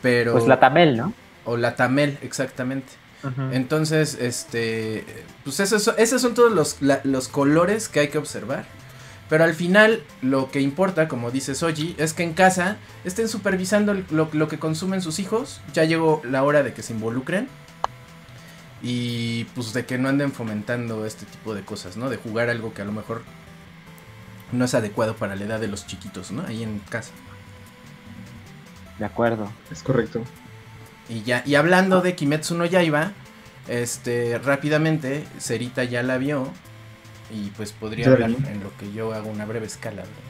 Pero 0.00 0.32
Pues 0.32 0.46
la 0.46 0.58
Tamel, 0.58 0.96
¿no? 0.96 1.12
o 1.44 1.56
la 1.56 1.76
Tamel, 1.76 2.18
exactamente. 2.22 2.88
Entonces, 3.52 4.16
este, 4.20 5.04
pues 5.44 5.60
esos, 5.60 5.82
son- 5.84 5.94
esos 5.96 6.20
son 6.20 6.34
todos 6.34 6.50
los, 6.50 6.82
la- 6.82 7.00
los 7.04 7.28
colores 7.28 7.88
que 7.88 8.00
hay 8.00 8.08
que 8.08 8.18
observar. 8.18 8.64
Pero 9.28 9.44
al 9.44 9.54
final, 9.54 10.02
lo 10.22 10.50
que 10.50 10.60
importa, 10.60 11.06
como 11.06 11.30
dice 11.30 11.54
Soji, 11.54 11.94
es 11.98 12.14
que 12.14 12.24
en 12.24 12.32
casa 12.32 12.78
estén 13.04 13.28
supervisando 13.28 13.94
lo, 14.10 14.28
lo 14.32 14.48
que 14.48 14.58
consumen 14.58 15.00
sus 15.02 15.20
hijos. 15.20 15.60
Ya 15.72 15.84
llegó 15.84 16.20
la 16.24 16.42
hora 16.42 16.62
de 16.64 16.72
que 16.74 16.82
se 16.82 16.94
involucren. 16.94 17.48
Y 18.82 19.44
pues 19.54 19.72
de 19.72 19.86
que 19.86 19.96
no 19.98 20.08
anden 20.08 20.32
fomentando 20.32 21.06
este 21.06 21.24
tipo 21.26 21.54
de 21.54 21.62
cosas, 21.62 21.96
¿no? 21.96 22.10
De 22.10 22.16
jugar 22.16 22.50
algo 22.50 22.74
que 22.74 22.82
a 22.82 22.84
lo 22.84 22.92
mejor 22.92 23.22
no 24.52 24.64
es 24.66 24.74
adecuado 24.74 25.16
para 25.16 25.36
la 25.36 25.44
edad 25.44 25.60
de 25.60 25.68
los 25.68 25.86
chiquitos, 25.86 26.30
¿no? 26.32 26.42
Ahí 26.46 26.62
en 26.62 26.80
casa. 26.80 27.12
De 28.98 29.04
acuerdo. 29.04 29.58
Es 29.70 29.82
correcto. 29.82 30.30
Y 31.08 31.22
ya, 31.24 31.42
y 31.46 31.54
hablando 31.56 32.00
de 32.00 32.14
Kimetsu 32.16 32.54
no 32.56 32.64
Yaiba, 32.66 33.16
este, 33.66 34.38
rápidamente, 34.38 35.32
Cerita 35.38 35.84
ya 35.84 36.02
la 36.02 36.18
vio. 36.18 36.60
Y 37.30 37.50
pues 37.52 37.72
podría 37.72 38.08
hablar 38.10 38.36
vi. 38.36 38.44
en 38.44 38.62
lo 38.62 38.76
que 38.76 38.92
yo 38.92 39.12
hago 39.14 39.30
una 39.30 39.46
breve 39.46 39.66
escala. 39.66 40.02
¿verdad? 40.02 40.22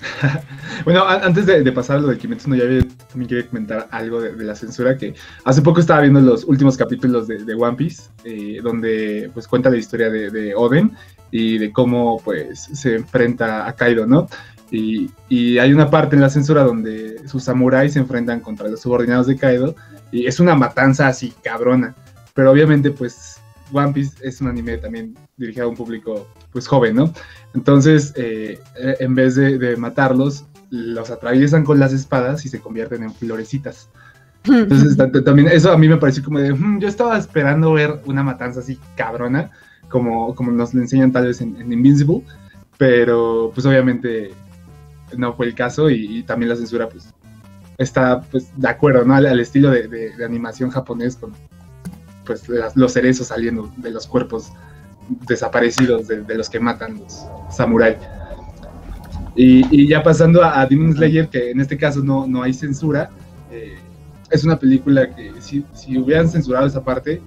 Bueno, 0.84 1.02
a- 1.04 1.24
antes 1.24 1.46
de, 1.46 1.62
de 1.62 1.72
pasar 1.72 1.96
a 1.96 2.00
lo 2.00 2.08
de 2.08 2.18
Kimetsu 2.18 2.48
no 2.50 2.56
Yaiba, 2.56 2.86
también 3.08 3.28
quería 3.28 3.46
comentar 3.48 3.88
algo 3.90 4.20
de, 4.20 4.34
de 4.34 4.44
la 4.44 4.54
censura 4.54 4.96
que 4.96 5.14
hace 5.44 5.62
poco 5.62 5.80
estaba 5.80 6.00
viendo 6.02 6.20
los 6.20 6.44
últimos 6.44 6.76
capítulos 6.76 7.26
de, 7.26 7.44
de 7.44 7.54
One 7.54 7.76
Piece, 7.76 8.04
eh, 8.24 8.60
donde 8.62 9.30
pues 9.34 9.48
cuenta 9.48 9.70
la 9.70 9.76
historia 9.76 10.08
de, 10.10 10.30
de 10.30 10.54
Oden 10.54 10.96
y 11.30 11.58
de 11.58 11.72
cómo 11.72 12.20
pues 12.24 12.60
se 12.72 12.96
enfrenta 12.96 13.66
a 13.68 13.72
Kaido, 13.74 14.06
¿no? 14.06 14.28
Y, 14.70 15.10
y 15.28 15.58
hay 15.58 15.72
una 15.72 15.88
parte 15.90 16.14
en 16.16 16.20
la 16.22 16.28
censura 16.30 16.62
donde 16.62 17.26
sus 17.28 17.44
samuráis 17.44 17.94
se 17.94 17.98
enfrentan 18.00 18.40
contra 18.40 18.68
los 18.68 18.80
subordinados 18.80 19.26
de 19.26 19.36
Kaido 19.36 19.74
y 20.12 20.26
es 20.26 20.40
una 20.40 20.54
matanza 20.54 21.06
así 21.08 21.32
cabrona, 21.42 21.94
pero 22.34 22.50
obviamente 22.50 22.90
pues 22.90 23.40
One 23.72 23.92
Piece 23.92 24.16
es 24.22 24.40
un 24.40 24.48
anime 24.48 24.78
también 24.78 25.14
dirigido 25.36 25.66
a 25.66 25.68
un 25.68 25.76
público 25.76 26.26
pues 26.52 26.66
joven, 26.66 26.96
¿no? 26.96 27.12
Entonces, 27.54 28.12
eh, 28.16 28.58
eh, 28.78 28.96
en 29.00 29.14
vez 29.14 29.34
de, 29.34 29.58
de 29.58 29.76
matarlos, 29.76 30.46
los 30.70 31.10
atraviesan 31.10 31.64
con 31.64 31.78
las 31.78 31.92
espadas 31.92 32.44
y 32.46 32.48
se 32.48 32.60
convierten 32.60 33.02
en 33.02 33.12
florecitas. 33.14 33.88
Entonces, 34.44 34.96
ta- 34.98 35.10
ta- 35.10 35.22
también 35.24 35.48
eso 35.48 35.72
a 35.72 35.78
mí 35.78 35.88
me 35.88 35.96
pareció 35.98 36.22
como 36.24 36.38
de, 36.38 36.52
"Hmm, 36.52 36.78
yo 36.78 36.88
estaba 36.88 37.18
esperando 37.18 37.72
ver 37.72 38.00
una 38.06 38.22
matanza 38.22 38.60
así 38.60 38.78
cabrona, 38.96 39.50
como, 39.88 40.34
como 40.34 40.50
nos 40.52 40.74
lo 40.74 40.80
enseñan 40.82 41.12
tal 41.12 41.26
vez 41.26 41.40
en, 41.40 41.56
en 41.60 41.72
Invincible, 41.72 42.22
pero 42.76 43.50
pues 43.54 43.66
obviamente 43.66 44.32
no 45.16 45.32
fue 45.34 45.46
el 45.46 45.54
caso 45.54 45.88
y, 45.90 46.18
y 46.18 46.22
también 46.22 46.50
la 46.50 46.56
censura 46.56 46.88
pues 46.88 47.12
está 47.78 48.20
pues 48.22 48.48
de 48.56 48.68
acuerdo, 48.68 49.04
¿no? 49.04 49.14
Al, 49.14 49.26
al 49.26 49.40
estilo 49.40 49.70
de, 49.70 49.88
de- 49.88 50.16
de 50.16 50.24
animación 50.24 50.70
japonés 50.70 51.16
con 51.16 51.32
pues 52.26 52.48
las- 52.48 52.76
los 52.76 52.92
cerezos 52.92 53.28
saliendo 53.28 53.70
de 53.76 53.90
los 53.90 54.06
cuerpos 54.06 54.52
desaparecidos 55.26 56.06
de, 56.08 56.22
de 56.22 56.34
los 56.34 56.50
que 56.50 56.60
matan 56.60 56.98
los 56.98 57.24
samuráis. 57.50 57.96
Y, 59.34 59.64
y 59.84 59.88
ya 59.88 60.02
pasando 60.02 60.42
a, 60.42 60.66
Demon 60.66 60.92
Slayer, 60.94 61.28
que 61.28 61.50
en 61.52 61.60
este 61.60 61.76
caso 61.76 62.02
no, 62.02 62.26
no 62.26 62.42
hay 62.42 62.52
censura, 62.52 63.10
eh, 63.50 63.78
es 64.30 64.44
una 64.44 64.58
película 64.58 65.14
que 65.14 65.32
si, 65.40 65.64
si 65.74 65.96
hubieran 65.96 66.28
censurado 66.28 66.66
esa 66.66 66.82
parte, 66.82 67.22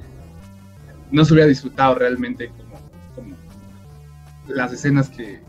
no 1.11 1.25
se 1.25 1.33
hubiera 1.33 1.47
disfrutado 1.47 1.95
realmente 1.95 2.49
como, 2.49 2.79
como 3.15 3.35
las 4.47 4.73
escenas 4.73 5.09
que, 5.09 5.41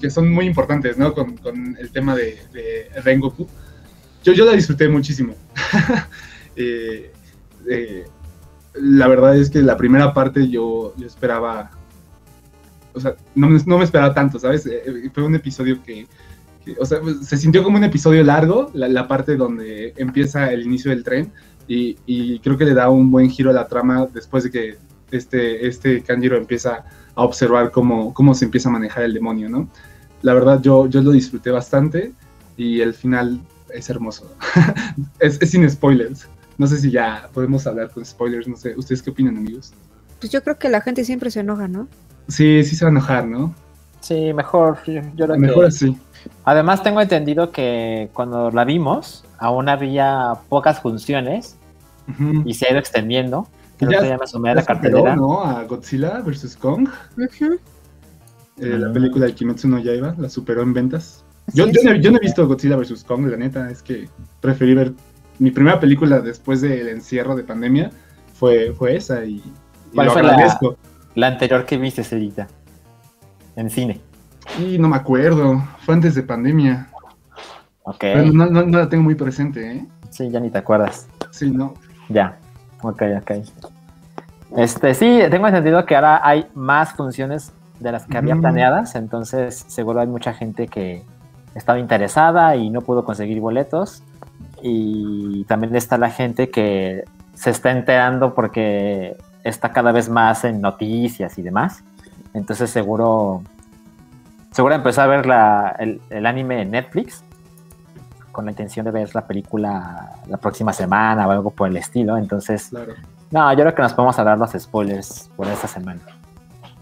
que, 0.00 0.10
son 0.10 0.30
muy 0.30 0.46
importantes, 0.46 0.96
¿no? 0.96 1.14
Con, 1.14 1.36
con 1.36 1.76
el 1.78 1.90
tema 1.90 2.14
de, 2.14 2.38
de 2.52 2.88
Rengoku. 3.02 3.48
Yo, 4.22 4.32
yo 4.32 4.44
la 4.46 4.52
disfruté 4.52 4.88
muchísimo. 4.88 5.34
Eh, 6.56 7.10
eh, 7.68 8.04
la 8.74 9.08
verdad 9.08 9.36
es 9.36 9.50
que 9.50 9.60
la 9.60 9.76
primera 9.76 10.14
parte 10.14 10.48
yo, 10.48 10.94
yo 10.96 11.04
esperaba, 11.04 11.72
o 12.92 13.00
sea, 13.00 13.16
no, 13.34 13.48
no 13.48 13.78
me 13.78 13.82
esperaba 13.82 14.14
tanto, 14.14 14.38
¿sabes? 14.38 14.64
Eh, 14.66 15.10
fue 15.12 15.24
un 15.24 15.34
episodio 15.34 15.82
que, 15.82 16.06
o 16.78 16.86
sea, 16.86 17.00
se 17.22 17.36
sintió 17.36 17.64
como 17.64 17.78
un 17.78 17.82
episodio 17.82 18.22
largo, 18.22 18.70
la, 18.72 18.86
la 18.86 19.08
parte 19.08 19.34
donde 19.34 19.94
empieza 19.96 20.52
el 20.52 20.62
inicio 20.62 20.92
del 20.92 21.02
tren, 21.02 21.32
y, 21.68 21.96
y 22.06 22.38
creo 22.40 22.56
que 22.58 22.64
le 22.64 22.74
da 22.74 22.90
un 22.90 23.10
buen 23.10 23.30
giro 23.30 23.50
a 23.50 23.52
la 23.52 23.66
trama 23.66 24.06
después 24.12 24.44
de 24.44 24.50
que 24.50 24.76
este, 25.10 25.66
este 25.66 26.02
Kanjiro 26.02 26.36
empieza 26.36 26.84
a 27.14 27.22
observar 27.22 27.70
cómo, 27.70 28.12
cómo 28.12 28.34
se 28.34 28.44
empieza 28.44 28.68
a 28.68 28.72
manejar 28.72 29.04
el 29.04 29.14
demonio, 29.14 29.48
¿no? 29.48 29.68
La 30.22 30.34
verdad 30.34 30.60
yo, 30.60 30.86
yo 30.88 31.02
lo 31.02 31.12
disfruté 31.12 31.50
bastante 31.50 32.12
y 32.56 32.80
el 32.80 32.94
final 32.94 33.40
es 33.72 33.88
hermoso. 33.90 34.30
es, 35.20 35.40
es 35.40 35.50
sin 35.50 35.68
spoilers. 35.68 36.26
No 36.58 36.66
sé 36.66 36.78
si 36.78 36.90
ya 36.90 37.28
podemos 37.32 37.66
hablar 37.66 37.90
con 37.90 38.04
spoilers, 38.04 38.46
no 38.48 38.56
sé. 38.56 38.74
¿Ustedes 38.76 39.02
qué 39.02 39.10
opinan, 39.10 39.36
amigos? 39.36 39.72
Pues 40.20 40.32
yo 40.32 40.42
creo 40.42 40.58
que 40.58 40.68
la 40.68 40.80
gente 40.80 41.04
siempre 41.04 41.30
se 41.30 41.40
enoja, 41.40 41.68
¿no? 41.68 41.88
Sí, 42.28 42.62
sí 42.64 42.74
se 42.76 42.84
va 42.84 42.88
a 42.88 42.92
enojar, 42.92 43.26
¿no? 43.26 43.54
Sí, 44.00 44.32
mejor. 44.32 44.78
Yo, 44.86 45.00
yo 45.14 45.26
creo 45.26 45.38
Mejor 45.38 45.64
que- 45.64 45.68
así. 45.68 45.98
Además, 46.44 46.82
tengo 46.82 47.00
entendido 47.00 47.50
que 47.50 48.08
cuando 48.14 48.50
la 48.50 48.64
vimos, 48.64 49.24
aún 49.44 49.68
había 49.68 50.32
pocas 50.48 50.80
funciones 50.80 51.56
y 52.44 52.54
se 52.54 52.66
ha 52.66 52.70
ido 52.70 52.78
extendiendo. 52.78 53.46
Ya- 53.80 53.88
Creo 53.88 54.00
que 54.02 54.08
ya 54.08 54.18
me 54.18 54.26
sumé 54.26 54.50
a 54.50 54.52
Ya 54.52 54.56
la 54.56 54.60
superó, 54.62 54.80
cartelera. 54.80 55.16
¿no? 55.16 55.42
A 55.44 55.64
Godzilla 55.64 56.20
vs. 56.20 56.56
Kong. 56.56 56.88
Eh, 58.58 58.78
La 58.78 58.88
Ah. 58.88 58.92
película 58.92 59.26
de 59.26 59.34
Kimetsu 59.34 59.68
no 59.68 59.78
Yaiba 59.78 60.14
la 60.18 60.28
superó 60.28 60.62
en 60.62 60.72
ventas. 60.72 61.24
Yo, 61.52 61.66
yo, 61.66 61.82
no, 61.84 61.90
he- 61.92 62.00
yo 62.00 62.10
no 62.10 62.16
he 62.18 62.20
visto 62.20 62.46
Godzilla 62.46 62.76
vs. 62.76 63.04
Kong, 63.04 63.26
la 63.26 63.36
neta, 63.36 63.70
es 63.70 63.82
que 63.82 64.08
preferí 64.40 64.74
ver. 64.74 64.92
Mi 65.38 65.50
primera 65.50 65.80
película 65.80 66.20
después 66.20 66.60
del 66.60 66.88
encierro 66.88 67.34
de 67.34 67.42
pandemia 67.42 67.90
fue, 68.34 68.72
fue 68.72 68.96
esa 68.96 69.24
y, 69.24 69.34
y 69.36 69.52
¿Cuál 69.94 70.06
lo 70.06 70.12
fue 70.12 70.22
la- 70.22 70.30
agradezco. 70.34 70.76
La 71.16 71.26
anterior 71.28 71.66
que 71.66 71.76
viste, 71.76 72.04
Cerita. 72.04 72.46
En 73.56 73.70
cine. 73.70 74.00
Y 74.58 74.78
no 74.78 74.88
me 74.88 74.96
acuerdo, 74.96 75.62
fue 75.84 75.94
antes 75.94 76.14
de 76.14 76.22
pandemia. 76.22 76.88
Ok. 77.84 77.98
Pero 78.00 78.24
no, 78.32 78.46
no- 78.46 78.62
no 78.66 78.78
la 78.78 78.88
tengo 78.88 79.04
muy 79.04 79.14
presente, 79.14 79.72
¿eh? 79.72 79.86
Sí, 80.10 80.30
ya 80.30 80.40
ni 80.40 80.50
te 80.50 80.58
acuerdas. 80.58 81.08
Sí, 81.30 81.50
no. 81.50 81.74
Ya. 82.08 82.38
Ok, 82.82 83.02
ok. 83.20 83.30
Este, 84.56 84.94
sí, 84.94 85.20
tengo 85.30 85.46
entendido 85.48 85.84
que 85.86 85.94
ahora 85.96 86.20
hay 86.22 86.46
más 86.54 86.92
funciones 86.92 87.52
de 87.80 87.92
las 87.92 88.06
que 88.06 88.18
había 88.18 88.34
Ujú. 88.34 88.42
planeadas, 88.42 88.94
entonces 88.94 89.64
seguro 89.68 90.00
hay 90.00 90.06
mucha 90.06 90.32
gente 90.32 90.68
que, 90.68 91.02
estaba 91.54 91.78
interesada 91.78 92.56
y 92.56 92.70
no 92.70 92.80
pudo 92.80 93.04
conseguir 93.04 93.40
boletos. 93.40 94.02
Y 94.62 95.44
también 95.44 95.74
está 95.76 95.98
la 95.98 96.10
gente 96.10 96.50
que 96.50 97.04
se 97.34 97.50
está 97.50 97.70
enterando 97.70 98.34
porque 98.34 99.16
está 99.44 99.72
cada 99.72 99.92
vez 99.92 100.08
más 100.08 100.44
en 100.44 100.60
noticias 100.60 101.38
y 101.38 101.42
demás. 101.42 101.84
Entonces 102.32 102.70
seguro, 102.70 103.42
seguro 104.50 104.74
empezó 104.74 105.02
a 105.02 105.06
ver 105.06 105.26
la, 105.26 105.76
el, 105.78 106.00
el 106.10 106.26
anime 106.26 106.62
en 106.62 106.70
Netflix 106.72 107.22
con 108.34 108.44
la 108.46 108.50
intención 108.50 108.84
de 108.84 108.90
ver 108.90 109.14
la 109.14 109.26
película 109.26 110.16
la 110.26 110.36
próxima 110.36 110.72
semana 110.74 111.26
o 111.26 111.30
algo 111.30 111.50
por 111.50 111.68
el 111.68 111.76
estilo. 111.78 112.18
Entonces, 112.18 112.68
Claro. 112.68 112.92
no, 113.30 113.50
yo 113.52 113.60
creo 113.60 113.74
que 113.74 113.82
nos 113.82 113.94
podemos 113.94 114.18
hablar 114.18 114.36
los 114.36 114.50
spoilers 114.52 115.30
por 115.36 115.46
esta 115.46 115.68
semana. 115.68 116.00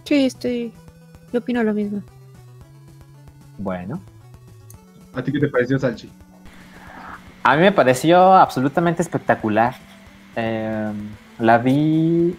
Sí, 0.05 0.27
estoy. 0.27 0.73
Yo 1.33 1.39
opino 1.41 1.63
lo 1.63 1.73
mismo. 1.75 2.03
Bueno, 3.59 4.01
¿A 5.15 5.23
ti 5.23 5.31
qué 5.31 5.39
te 5.41 5.49
pareció, 5.49 5.79
Salchi? 5.79 6.11
a 7.45 7.55
mí 7.57 7.63
me 7.63 7.73
pareció 7.73 8.33
absolutamente 8.35 9.03
espectacular. 9.03 9.75
Eh, 10.37 10.91
la 11.39 11.59
vi. 11.59 12.37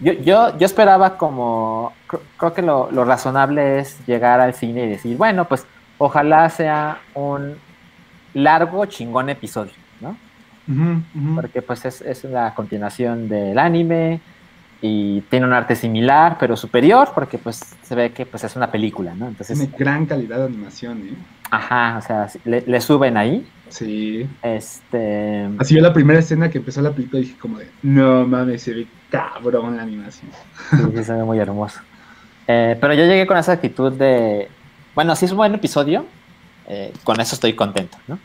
Yo, 0.00 0.12
yo, 0.12 0.58
yo 0.58 0.66
esperaba 0.66 1.16
como. 1.16 1.92
cr- 2.08 2.20
Creo 2.36 2.52
que 2.52 2.62
lo, 2.62 2.90
lo 2.92 3.04
razonable 3.06 3.78
es 3.80 4.04
llegar 4.06 4.40
al 4.40 4.52
cine 4.54 4.84
y 4.84 4.88
decir, 4.88 5.16
bueno, 5.16 5.46
pues 5.46 5.64
ojalá 5.98 6.48
sea 6.50 6.98
un 7.14 7.56
largo, 8.34 8.86
chingón 8.86 9.28
episodio, 9.30 9.72
¿no? 10.00 10.16
Porque 11.34 11.62
pues 11.62 11.84
es, 11.84 12.00
es 12.00 12.22
la 12.24 12.54
continuación 12.54 13.28
del 13.28 13.58
anime 13.58 14.20
y 14.80 15.20
tiene 15.22 15.44
un 15.46 15.52
arte 15.52 15.74
similar 15.74 16.36
pero 16.38 16.56
superior 16.56 17.10
porque 17.14 17.38
pues 17.38 17.60
se 17.82 17.94
ve 17.94 18.12
que 18.12 18.24
pues 18.24 18.44
es 18.44 18.54
una 18.56 18.70
película, 18.70 19.12
¿no? 19.14 19.26
Entonces, 19.28 19.58
Tiene 19.58 19.74
gran 19.76 20.06
calidad 20.06 20.38
de 20.38 20.44
animación, 20.44 20.98
¿eh? 21.00 21.14
ajá, 21.50 21.98
o 21.98 22.02
sea, 22.02 22.28
le, 22.44 22.62
le 22.66 22.80
suben 22.80 23.16
ahí, 23.16 23.46
Sí. 23.68 24.28
este, 24.42 25.48
Así 25.58 25.74
yo 25.74 25.80
la 25.80 25.92
primera 25.92 26.18
escena 26.20 26.48
que 26.50 26.58
empezó 26.58 26.80
la 26.82 26.90
película 26.92 27.20
dije 27.20 27.36
como 27.38 27.58
de, 27.58 27.68
no 27.82 28.26
mames, 28.26 28.62
se 28.62 28.72
ve 28.74 28.86
cabrón 29.10 29.76
la 29.76 29.82
animación. 29.82 30.30
sí, 30.70 30.76
sí, 30.96 31.04
se 31.04 31.12
ve 31.14 31.24
muy 31.24 31.38
hermoso. 31.38 31.80
Eh, 32.46 32.76
pero 32.80 32.94
yo 32.94 33.04
llegué 33.06 33.26
con 33.26 33.36
esa 33.36 33.52
actitud 33.52 33.92
de, 33.92 34.48
bueno, 34.94 35.14
si 35.16 35.24
es 35.24 35.30
un 35.32 35.36
buen 35.38 35.54
episodio, 35.54 36.04
eh, 36.70 36.92
con 37.04 37.20
eso 37.20 37.34
estoy 37.34 37.52
contento, 37.54 37.98
¿no? 38.06 38.18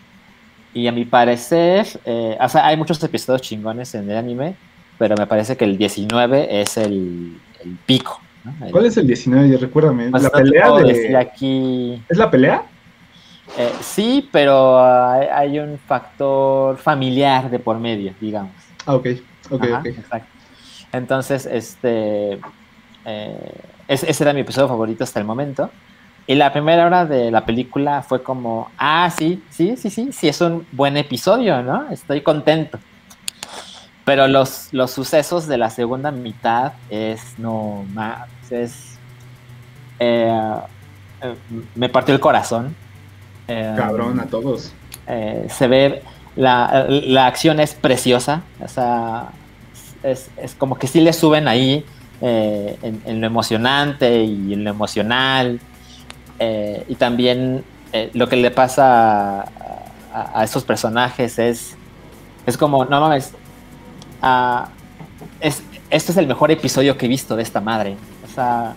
Y 0.73 0.87
a 0.87 0.91
mi 0.91 1.05
parecer, 1.05 1.87
eh, 2.05 2.37
o 2.39 2.49
sea, 2.49 2.67
hay 2.67 2.77
muchos 2.77 3.01
episodios 3.03 3.41
chingones 3.41 3.95
en 3.95 4.09
el 4.09 4.17
anime, 4.17 4.55
pero 4.99 5.15
me 5.17 5.25
parece 5.25 5.55
que 5.57 5.65
el 5.65 5.77
19 5.77 6.61
es 6.61 6.77
el, 6.77 7.37
el 7.63 7.77
pico. 7.85 8.21
¿no? 8.43 8.65
El- 8.65 8.71
¿Cuál 8.71 8.85
es 8.85 8.97
el 8.97 9.07
19? 9.07 9.57
Recuérdame. 9.57 10.09
Pues 10.11 10.23
la 10.23 10.29
no 10.29 10.35
pelea 10.35 10.71
de... 10.73 11.17
aquí. 11.17 12.01
¿Es 12.09 12.17
la 12.17 12.29
pelea? 12.29 12.63
Eh, 13.57 13.71
sí, 13.81 14.27
pero 14.31 14.79
hay, 14.83 15.27
hay 15.27 15.59
un 15.59 15.77
factor 15.79 16.77
familiar 16.77 17.49
de 17.49 17.59
por 17.59 17.79
medio, 17.79 18.13
digamos. 18.19 18.51
Ah, 18.85 18.95
ok, 18.95 19.07
ok, 19.51 19.63
Ajá, 19.63 19.79
ok. 19.79 19.85
exacto. 19.85 20.27
Entonces, 20.91 21.45
este. 21.45 22.39
eh, 23.05 23.51
ese, 23.87 24.09
ese 24.11 24.23
era 24.23 24.33
mi 24.33 24.41
episodio 24.41 24.67
favorito 24.67 25.03
hasta 25.03 25.19
el 25.19 25.25
momento. 25.25 25.69
Y 26.27 26.35
la 26.35 26.51
primera 26.51 26.87
hora 26.87 27.05
de 27.05 27.29
la 27.29 27.45
película 27.45 28.01
fue 28.01 28.23
como, 28.23 28.71
ah, 28.77 29.11
sí, 29.15 29.43
sí, 29.51 29.77
sí, 29.77 29.91
sí, 29.91 30.11
sí, 30.11 30.27
es 30.27 30.41
un 30.41 30.65
buen 30.71 30.97
episodio, 30.97 31.61
¿no? 31.61 31.89
Estoy 31.91 32.21
contento. 32.21 32.79
Pero 34.05 34.27
los, 34.27 34.69
los 34.71 34.91
sucesos 34.91 35.47
de 35.47 35.57
la 35.57 35.69
segunda 35.69 36.09
mitad 36.11 36.73
es, 36.89 37.37
no, 37.37 37.85
más, 37.93 38.27
es... 38.49 38.97
eh, 39.99 40.55
eh, 41.21 41.35
me 41.75 41.89
partió 41.89 42.13
el 42.15 42.19
corazón. 42.19 42.75
Eh, 43.47 43.73
Cabrón, 43.77 44.19
a 44.19 44.25
todos. 44.25 44.73
se 45.05 45.67
ve, 45.67 46.01
la, 46.35 46.87
la 46.89 47.27
acción 47.27 47.59
es 47.59 47.75
preciosa, 47.75 48.41
o 48.63 48.67
sea, 48.67 49.29
es, 50.01 50.29
es 50.37 50.55
como 50.55 50.77
que 50.77 50.87
sí 50.87 51.01
le 51.01 51.13
suben 51.13 51.47
ahí 51.47 51.85
en, 52.21 53.01
en 53.05 53.21
lo 53.21 53.27
emocionante 53.27 54.23
y 54.23 54.53
en 54.53 54.63
lo 54.63 54.71
emocional, 54.71 55.59
eh, 56.39 56.85
y 56.87 56.95
también 56.95 57.63
eh, 57.93 58.09
lo 58.13 58.27
que 58.29 58.35
le 58.35 58.51
pasa 58.51 59.41
a, 59.41 59.45
a- 60.33 60.43
esos 60.43 60.63
personajes 60.63 61.39
es, 61.39 61.75
es 62.45 62.57
como, 62.57 62.85
no 62.85 62.99
mames, 63.01 63.33
ah, 64.21 64.69
es, 65.39 65.63
este 65.89 66.11
es 66.11 66.17
el 66.17 66.27
mejor 66.27 66.51
episodio 66.51 66.97
que 66.97 67.05
he 67.05 67.09
visto 67.09 67.35
de 67.35 67.43
esta 67.43 67.61
madre, 67.61 67.97
o 68.25 68.27
sea, 68.33 68.75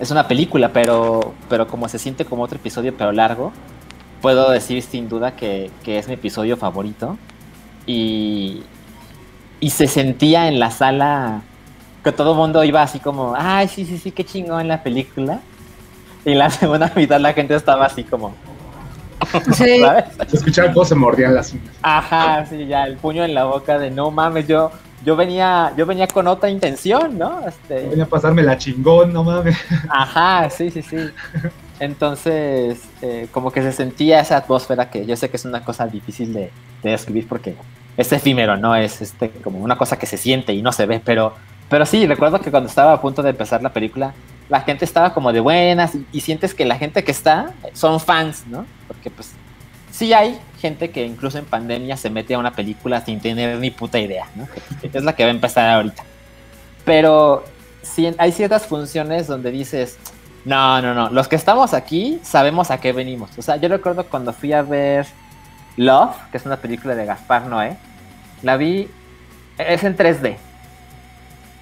es 0.00 0.10
una 0.10 0.28
película, 0.28 0.72
pero, 0.72 1.34
pero 1.48 1.66
como 1.68 1.88
se 1.88 1.98
siente 1.98 2.24
como 2.24 2.42
otro 2.44 2.58
episodio, 2.58 2.94
pero 2.96 3.12
largo, 3.12 3.52
puedo 4.22 4.50
decir 4.50 4.82
sin 4.82 5.08
duda 5.08 5.36
que, 5.36 5.70
que 5.84 5.98
es 5.98 6.08
mi 6.08 6.14
episodio 6.14 6.56
favorito. 6.56 7.18
Y, 7.86 8.62
y 9.60 9.70
se 9.70 9.86
sentía 9.86 10.48
en 10.48 10.58
la 10.58 10.70
sala 10.70 11.42
que 12.04 12.12
todo 12.12 12.32
el 12.32 12.36
mundo 12.38 12.62
iba 12.64 12.82
así 12.82 13.00
como, 13.00 13.34
ay, 13.36 13.68
sí, 13.68 13.84
sí, 13.86 13.98
sí, 13.98 14.12
qué 14.12 14.24
chingón 14.24 14.68
la 14.68 14.82
película. 14.82 15.40
Y 16.26 16.32
en 16.32 16.38
la 16.38 16.50
segunda 16.50 16.92
mitad 16.94 17.18
la 17.18 17.32
gente 17.32 17.54
estaba 17.54 17.86
así 17.86 18.04
como, 18.04 18.34
Sí. 19.54 19.80
¿sabes? 19.80 20.04
Se 20.28 20.36
escuchaba 20.36 20.72
cómo 20.72 20.84
se 20.84 20.94
mordían 20.94 21.34
las 21.34 21.52
uñas. 21.52 21.74
Ajá, 21.82 22.44
sí, 22.46 22.66
ya, 22.66 22.84
el 22.84 22.96
puño 22.96 23.24
en 23.24 23.34
la 23.34 23.44
boca 23.44 23.78
de 23.78 23.90
no 23.90 24.10
mames, 24.10 24.46
yo, 24.46 24.70
yo 25.04 25.16
venía, 25.16 25.72
yo 25.76 25.86
venía 25.86 26.06
con 26.06 26.26
otra 26.26 26.50
intención, 26.50 27.16
¿no? 27.18 27.40
Este, 27.46 27.88
Venía 27.88 28.04
a 28.04 28.08
pasarme 28.08 28.42
la 28.42 28.58
chingón, 28.58 29.12
no 29.12 29.24
mames. 29.24 29.56
Ajá, 29.88 30.50
sí, 30.50 30.70
sí, 30.70 30.82
sí. 30.82 30.96
Entonces, 31.80 32.82
eh, 33.02 33.28
como 33.32 33.50
que 33.50 33.62
se 33.62 33.72
sentía 33.72 34.20
esa 34.20 34.36
atmósfera 34.38 34.90
que 34.90 35.06
yo 35.06 35.16
sé 35.16 35.30
que 35.30 35.36
es 35.36 35.44
una 35.44 35.64
cosa 35.64 35.86
difícil 35.86 36.32
de, 36.32 36.50
de 36.82 36.90
describir 36.90 37.26
porque 37.28 37.54
es 37.96 38.12
efímero, 38.12 38.56
¿no? 38.56 38.74
Es 38.76 39.00
este, 39.02 39.30
como 39.30 39.58
una 39.58 39.76
cosa 39.76 39.98
que 39.98 40.06
se 40.06 40.16
siente 40.18 40.52
y 40.52 40.62
no 40.62 40.72
se 40.72 40.86
ve, 40.86 41.00
pero, 41.04 41.34
pero 41.68 41.86
sí, 41.86 42.06
recuerdo 42.06 42.40
que 42.40 42.50
cuando 42.50 42.68
estaba 42.68 42.92
a 42.92 43.00
punto 43.00 43.22
de 43.22 43.30
empezar 43.30 43.62
la 43.62 43.70
película, 43.72 44.12
la 44.48 44.60
gente 44.60 44.84
estaba 44.84 45.12
como 45.12 45.32
de 45.32 45.40
buenas 45.40 45.94
y, 45.94 46.06
y 46.12 46.20
sientes 46.20 46.54
que 46.54 46.64
la 46.64 46.76
gente 46.76 47.04
que 47.04 47.10
está 47.10 47.52
son 47.72 48.00
fans, 48.00 48.44
¿no? 48.46 48.66
Porque 48.86 49.10
pues 49.10 49.32
sí 49.96 50.12
hay 50.12 50.38
gente 50.60 50.90
que 50.90 51.04
incluso 51.04 51.38
en 51.38 51.46
pandemia 51.46 51.96
se 51.96 52.10
mete 52.10 52.34
a 52.34 52.38
una 52.38 52.52
película 52.52 53.00
sin 53.00 53.18
tener 53.20 53.58
ni 53.58 53.70
puta 53.70 53.98
idea, 53.98 54.28
¿no? 54.34 54.46
Es 54.92 55.02
la 55.02 55.14
que 55.14 55.24
va 55.24 55.30
a 55.30 55.32
empezar 55.34 55.70
ahorita. 55.70 56.04
Pero 56.84 57.44
sí, 57.82 58.14
hay 58.18 58.32
ciertas 58.32 58.66
funciones 58.66 59.26
donde 59.26 59.50
dices, 59.50 59.98
no, 60.44 60.82
no, 60.82 60.94
no, 60.94 61.08
los 61.10 61.28
que 61.28 61.36
estamos 61.36 61.72
aquí 61.72 62.20
sabemos 62.22 62.70
a 62.70 62.78
qué 62.78 62.92
venimos. 62.92 63.30
O 63.38 63.42
sea, 63.42 63.56
yo 63.56 63.68
recuerdo 63.68 64.04
cuando 64.04 64.32
fui 64.32 64.52
a 64.52 64.62
ver 64.62 65.06
Love, 65.76 66.14
que 66.30 66.36
es 66.36 66.46
una 66.46 66.58
película 66.58 66.94
de 66.94 67.06
Gaspar 67.06 67.46
Noé, 67.46 67.76
la 68.42 68.56
vi, 68.56 68.88
es 69.58 69.82
en 69.82 69.96
3D. 69.96 70.36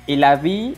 Y 0.06 0.16
la 0.16 0.36
vi 0.36 0.76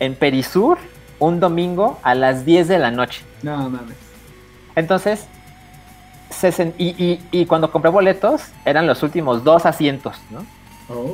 en 0.00 0.14
Perisur 0.14 0.78
un 1.26 1.40
domingo 1.40 1.98
a 2.02 2.14
las 2.14 2.44
10 2.44 2.68
de 2.68 2.78
la 2.78 2.90
noche. 2.90 3.22
No 3.42 3.68
mames. 3.70 3.96
Entonces, 4.76 5.26
se 6.30 6.72
y, 6.78 6.88
y- 7.02 7.20
y 7.30 7.46
cuando 7.46 7.70
compré 7.70 7.90
boletos, 7.90 8.42
eran 8.64 8.86
los 8.86 9.02
últimos 9.02 9.44
dos 9.44 9.66
asientos, 9.66 10.16
¿no? 10.30 10.44
Oh. 10.88 11.12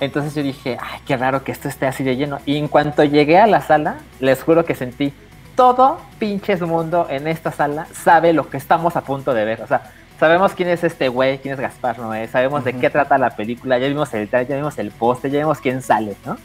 Entonces 0.00 0.34
yo 0.34 0.42
dije, 0.42 0.76
ay, 0.80 1.00
qué 1.06 1.16
raro 1.16 1.44
que 1.44 1.52
esto 1.52 1.68
esté 1.68 1.86
así 1.86 2.02
de 2.02 2.16
lleno. 2.16 2.38
Y 2.44 2.56
en 2.56 2.66
cuanto 2.68 3.04
llegué 3.04 3.38
a 3.38 3.46
la 3.46 3.60
sala, 3.60 3.98
les 4.20 4.42
juro 4.42 4.64
que 4.64 4.74
sentí 4.74 5.12
todo 5.54 5.98
pinches 6.18 6.60
mundo 6.62 7.06
en 7.08 7.28
esta 7.28 7.52
sala 7.52 7.86
sabe 7.92 8.32
lo 8.32 8.50
que 8.50 8.56
estamos 8.56 8.96
a 8.96 9.02
punto 9.02 9.32
de 9.34 9.44
ver. 9.44 9.62
O 9.62 9.68
sea, 9.68 9.92
sabemos 10.18 10.52
quién 10.54 10.68
es 10.68 10.82
este 10.82 11.08
güey, 11.08 11.38
quién 11.38 11.54
es 11.54 11.60
Gaspar 11.60 12.00
Noé, 12.00 12.26
sabemos 12.26 12.64
de 12.64 12.72
qué 12.74 12.90
trata 12.90 13.18
la 13.18 13.30
película, 13.30 13.78
ya 13.78 13.86
vimos 13.86 14.12
el 14.14 14.28
trailer, 14.28 14.48
ya 14.50 14.56
vimos 14.56 14.76
el 14.78 14.90
poste, 14.90 15.30
ya 15.30 15.38
vimos 15.38 15.60
quién 15.60 15.80
sale, 15.80 16.16
¿no? 16.26 16.36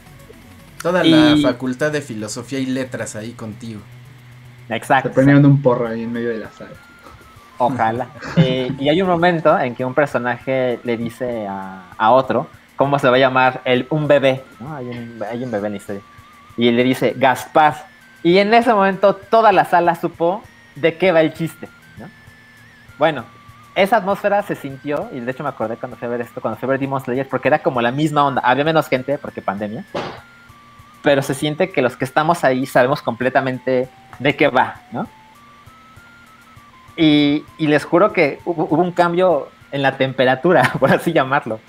Toda 0.82 1.04
Y- 1.04 1.10
la 1.42 1.50
facultad 1.50 1.90
de 1.92 2.00
filosofía 2.00 2.58
y 2.58 2.66
letras 2.66 3.16
ahí 3.16 3.32
contigo. 3.32 3.80
Se 4.68 4.74
Exacto. 4.76 5.10
prendieron 5.10 5.44
un 5.46 5.60
porro 5.62 5.88
ahí 5.88 6.02
en 6.04 6.12
medio 6.12 6.30
de 6.30 6.38
la 6.38 6.50
sala. 6.50 6.70
Ojalá. 7.58 8.06
Eh, 8.36 8.72
y 8.78 8.88
hay 8.88 9.02
un 9.02 9.08
momento 9.08 9.58
en 9.58 9.74
que 9.74 9.84
un 9.84 9.92
personaje 9.94 10.80
le 10.84 10.96
dice 10.96 11.46
a, 11.48 11.82
a 11.98 12.10
otro 12.12 12.46
cómo 12.76 12.98
se 12.98 13.08
va 13.10 13.16
a 13.16 13.18
llamar 13.18 13.60
el, 13.64 13.86
un 13.90 14.08
bebé. 14.08 14.42
¿no? 14.60 14.74
Hay, 14.74 14.86
un, 14.88 15.22
hay 15.30 15.44
un 15.44 15.50
bebé 15.50 15.66
en 15.66 15.72
la 15.74 15.76
historia. 15.76 16.02
Y 16.56 16.68
él 16.68 16.76
le 16.76 16.84
dice 16.84 17.14
Gaspar. 17.16 17.86
Y 18.22 18.38
en 18.38 18.54
ese 18.54 18.72
momento 18.72 19.14
toda 19.14 19.52
la 19.52 19.64
sala 19.66 19.94
supo 19.94 20.42
de 20.76 20.96
qué 20.96 21.12
va 21.12 21.20
el 21.20 21.34
chiste. 21.34 21.68
¿no? 21.98 22.06
Bueno, 22.98 23.24
esa 23.74 23.96
atmósfera 23.98 24.42
se 24.42 24.54
sintió, 24.56 25.08
y 25.12 25.20
de 25.20 25.30
hecho 25.30 25.42
me 25.42 25.48
acordé 25.50 25.76
cuando 25.76 25.96
fui 25.96 26.06
a 26.06 26.10
ver 26.10 26.20
esto, 26.22 26.40
cuando 26.40 26.58
fui 26.58 26.66
a 26.66 26.70
ver 26.70 26.80
Demon 26.80 27.00
Slayer, 27.00 27.28
porque 27.28 27.48
era 27.48 27.58
como 27.60 27.80
la 27.82 27.90
misma 27.92 28.24
onda. 28.24 28.40
Había 28.44 28.64
menos 28.64 28.88
gente 28.88 29.18
porque 29.18 29.42
pandemia. 29.42 29.84
Pero 31.02 31.22
se 31.22 31.34
siente 31.34 31.70
que 31.70 31.82
los 31.82 31.96
que 31.96 32.04
estamos 32.04 32.44
ahí 32.44 32.66
sabemos 32.66 33.02
completamente 33.02 33.88
de 34.18 34.36
qué 34.36 34.48
va, 34.48 34.82
¿no? 34.92 35.08
Y, 36.96 37.44
y 37.56 37.66
les 37.66 37.84
juro 37.84 38.12
que 38.12 38.40
hubo, 38.44 38.64
un 38.64 38.92
cambio 38.92 39.48
en 39.72 39.82
la 39.82 39.96
temperatura, 39.96 40.72
por 40.78 40.92
así 40.92 41.12
llamarlo. 41.12 41.60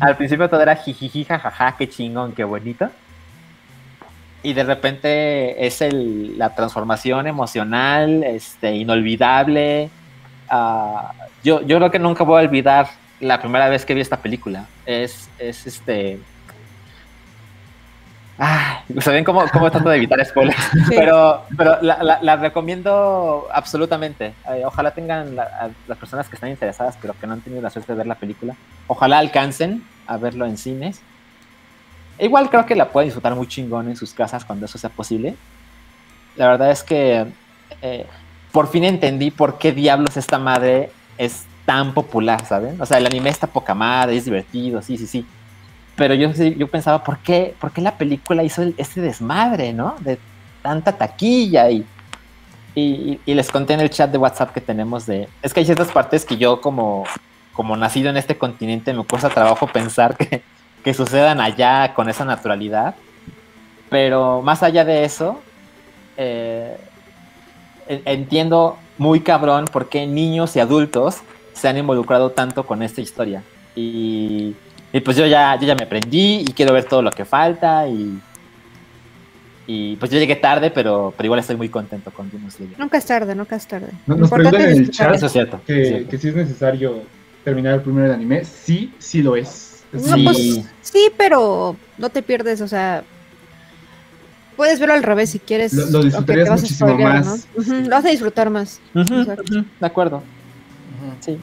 Al 0.00 0.16
principio 0.16 0.48
todo 0.48 0.60
era 0.62 0.74
jijiji, 0.74 1.24
jajaja, 1.24 1.76
qué 1.76 1.88
chingón, 1.88 2.32
qué 2.32 2.44
bonito. 2.44 2.90
Y 4.42 4.54
de 4.54 4.64
repente 4.64 5.64
es 5.66 5.80
el, 5.82 6.36
la 6.36 6.54
transformación 6.54 7.28
emocional, 7.28 8.24
este, 8.24 8.74
inolvidable. 8.74 9.90
ah, 10.48 11.12
yo, 11.44 11.62
yo 11.62 11.76
creo 11.76 11.90
que 11.90 11.98
nunca 12.00 12.24
voy 12.24 12.42
a 12.42 12.46
olvidar 12.46 12.88
la 13.20 13.40
primera 13.40 13.68
vez 13.68 13.84
que 13.86 13.94
vi 13.94 14.00
esta 14.00 14.16
película. 14.16 14.66
Es, 14.84 15.30
es 15.38 15.66
este. 15.66 16.18
Ah, 18.38 18.82
¿saben 19.00 19.24
cómo, 19.24 19.44
cómo 19.52 19.70
trato 19.70 19.88
de 19.90 19.96
evitar 19.98 20.24
spoilers? 20.24 20.56
Pero, 20.88 21.44
pero 21.56 21.80
la, 21.82 22.02
la- 22.02 22.18
la 22.22 22.36
recomiendo 22.36 23.46
absolutamente. 23.52 24.32
Eh, 24.48 24.62
ojalá 24.64 24.90
tengan 24.92 25.36
la- 25.36 25.42
a 25.44 25.70
las 25.86 25.98
personas 25.98 26.28
que 26.28 26.36
están 26.36 26.50
interesadas, 26.50 26.96
pero 27.00 27.14
que 27.20 27.26
no 27.26 27.34
han 27.34 27.40
tenido 27.42 27.60
la 27.62 27.70
suerte 27.70 27.92
de 27.92 27.98
ver 27.98 28.06
la 28.06 28.14
película. 28.14 28.54
Ojalá 28.86 29.18
alcancen 29.18 29.84
a 30.06 30.16
verlo 30.16 30.46
en 30.46 30.56
cines. 30.56 31.02
Igual 32.18 32.50
creo 32.50 32.66
que 32.66 32.74
la 32.74 32.88
pueden 32.88 33.08
disfrutar 33.08 33.34
muy 33.34 33.46
chingón 33.48 33.88
en 33.88 33.96
sus 33.96 34.12
casas 34.14 34.44
cuando 34.44 34.66
eso 34.66 34.78
sea 34.78 34.90
posible. 34.90 35.34
La 36.36 36.48
verdad 36.48 36.70
es 36.70 36.82
que 36.82 37.26
eh, 37.82 38.06
por 38.50 38.68
fin 38.68 38.84
entendí 38.84 39.30
por 39.30 39.58
qué 39.58 39.72
diablos 39.72 40.16
esta 40.16 40.38
madre 40.38 40.90
es 41.18 41.44
tan 41.66 41.92
popular, 41.94 42.44
¿saben? 42.46 42.80
O 42.80 42.86
sea, 42.86 42.98
el 42.98 43.06
anime 43.06 43.30
está 43.30 43.46
poca 43.46 43.74
madre, 43.74 44.16
es 44.16 44.24
divertido, 44.24 44.82
sí, 44.82 44.96
sí, 44.96 45.06
sí. 45.06 45.26
Pero 45.96 46.14
yo, 46.14 46.30
yo 46.32 46.68
pensaba, 46.68 47.04
¿por 47.04 47.18
qué, 47.18 47.54
¿por 47.60 47.70
qué 47.70 47.80
la 47.80 47.96
película 47.98 48.42
hizo 48.42 48.62
este 48.76 49.00
desmadre, 49.00 49.72
¿no? 49.72 49.94
De 50.00 50.18
tanta 50.62 50.92
taquilla 50.92 51.70
y, 51.70 51.84
y, 52.74 53.20
y 53.26 53.34
les 53.34 53.50
conté 53.50 53.74
en 53.74 53.80
el 53.80 53.90
chat 53.90 54.10
de 54.10 54.18
WhatsApp 54.18 54.52
que 54.52 54.60
tenemos 54.60 55.04
de... 55.06 55.28
Es 55.42 55.52
que 55.52 55.60
hay 55.60 55.66
ciertas 55.66 55.88
partes 55.92 56.24
que 56.24 56.36
yo 56.38 56.60
como, 56.60 57.04
como 57.52 57.76
nacido 57.76 58.08
en 58.08 58.16
este 58.16 58.38
continente 58.38 58.94
me 58.94 59.04
cuesta 59.04 59.28
trabajo 59.28 59.66
pensar 59.66 60.16
que, 60.16 60.42
que 60.82 60.94
sucedan 60.94 61.40
allá 61.40 61.92
con 61.94 62.08
esa 62.08 62.24
naturalidad. 62.24 62.94
Pero 63.90 64.40
más 64.40 64.62
allá 64.62 64.86
de 64.86 65.04
eso, 65.04 65.40
eh, 66.16 66.78
en- 67.86 68.02
entiendo 68.06 68.78
muy 68.96 69.20
cabrón 69.20 69.66
por 69.66 69.90
qué 69.90 70.06
niños 70.06 70.56
y 70.56 70.60
adultos 70.60 71.18
se 71.52 71.68
han 71.68 71.76
involucrado 71.76 72.30
tanto 72.30 72.64
con 72.64 72.82
esta 72.82 73.02
historia. 73.02 73.42
Y, 73.76 74.54
y 74.92 75.00
pues 75.00 75.16
yo 75.16 75.26
ya, 75.26 75.56
yo 75.60 75.66
ya 75.66 75.74
me 75.74 75.84
aprendí 75.84 76.40
y 76.46 76.52
quiero 76.52 76.72
ver 76.74 76.84
todo 76.84 77.02
lo 77.02 77.10
que 77.10 77.24
falta 77.24 77.86
y, 77.88 78.18
y 79.66 79.96
pues 79.96 80.10
yo 80.10 80.18
llegué 80.18 80.36
tarde, 80.36 80.70
pero, 80.70 81.14
pero 81.16 81.26
igual 81.26 81.40
estoy 81.40 81.56
muy 81.56 81.68
contento 81.68 82.10
con 82.10 82.30
Demon 82.30 82.50
Slayer. 82.50 82.78
Nunca 82.78 82.98
es 82.98 83.06
tarde, 83.06 83.34
nunca 83.34 83.56
es 83.56 83.66
tarde. 83.66 83.88
Nos- 84.06 84.18
nos 84.18 84.26
importante 84.30 84.50
preguntan 84.58 84.76
en 84.76 84.82
el 84.84 84.90
chat. 84.90 85.14
Eso 85.14 85.26
es 85.26 85.32
cierto. 85.32 85.60
Que, 85.66 85.84
cierto. 85.86 86.10
que 86.10 86.18
si 86.18 86.28
es 86.28 86.34
necesario 86.34 87.02
terminar 87.44 87.74
el 87.74 87.80
primero 87.82 88.04
del 88.06 88.14
anime, 88.16 88.44
sí, 88.44 88.92
sí 88.98 89.22
lo 89.22 89.36
es. 89.36 89.84
Es 89.92 90.06
No, 90.06 90.16
Sí. 90.16 90.24
pues, 90.24 90.60
sí, 90.82 91.10
pero 91.16 91.76
no 91.98 92.08
te 92.10 92.22
pierdes, 92.22 92.60
o 92.60 92.68
sea, 92.68 93.02
puedes 94.56 94.78
verlo 94.80 94.94
al 94.94 95.02
revés 95.02 95.30
si 95.30 95.38
quieres. 95.38 95.72
Lo- 95.72 95.86
lo 95.86 96.04
disfrutarías 96.04 96.44
te 96.46 96.50
vas 96.50 96.60
a 96.60 96.62
muchísimo 96.62 96.88
spoilear, 96.90 97.14
más, 97.14 97.26
¿no? 97.26 97.34
Ujú, 97.62 97.70
sí. 97.70 97.82
Lo 97.84 97.90
vas 97.90 98.04
a 98.04 98.08
disfrutar 98.08 98.50
más. 98.50 98.80
Ujú, 98.94 99.14
Exacto. 99.20 99.42
ujú, 99.58 99.64
de 99.80 99.86
acuerdo, 99.86 100.22
sí. 101.20 101.38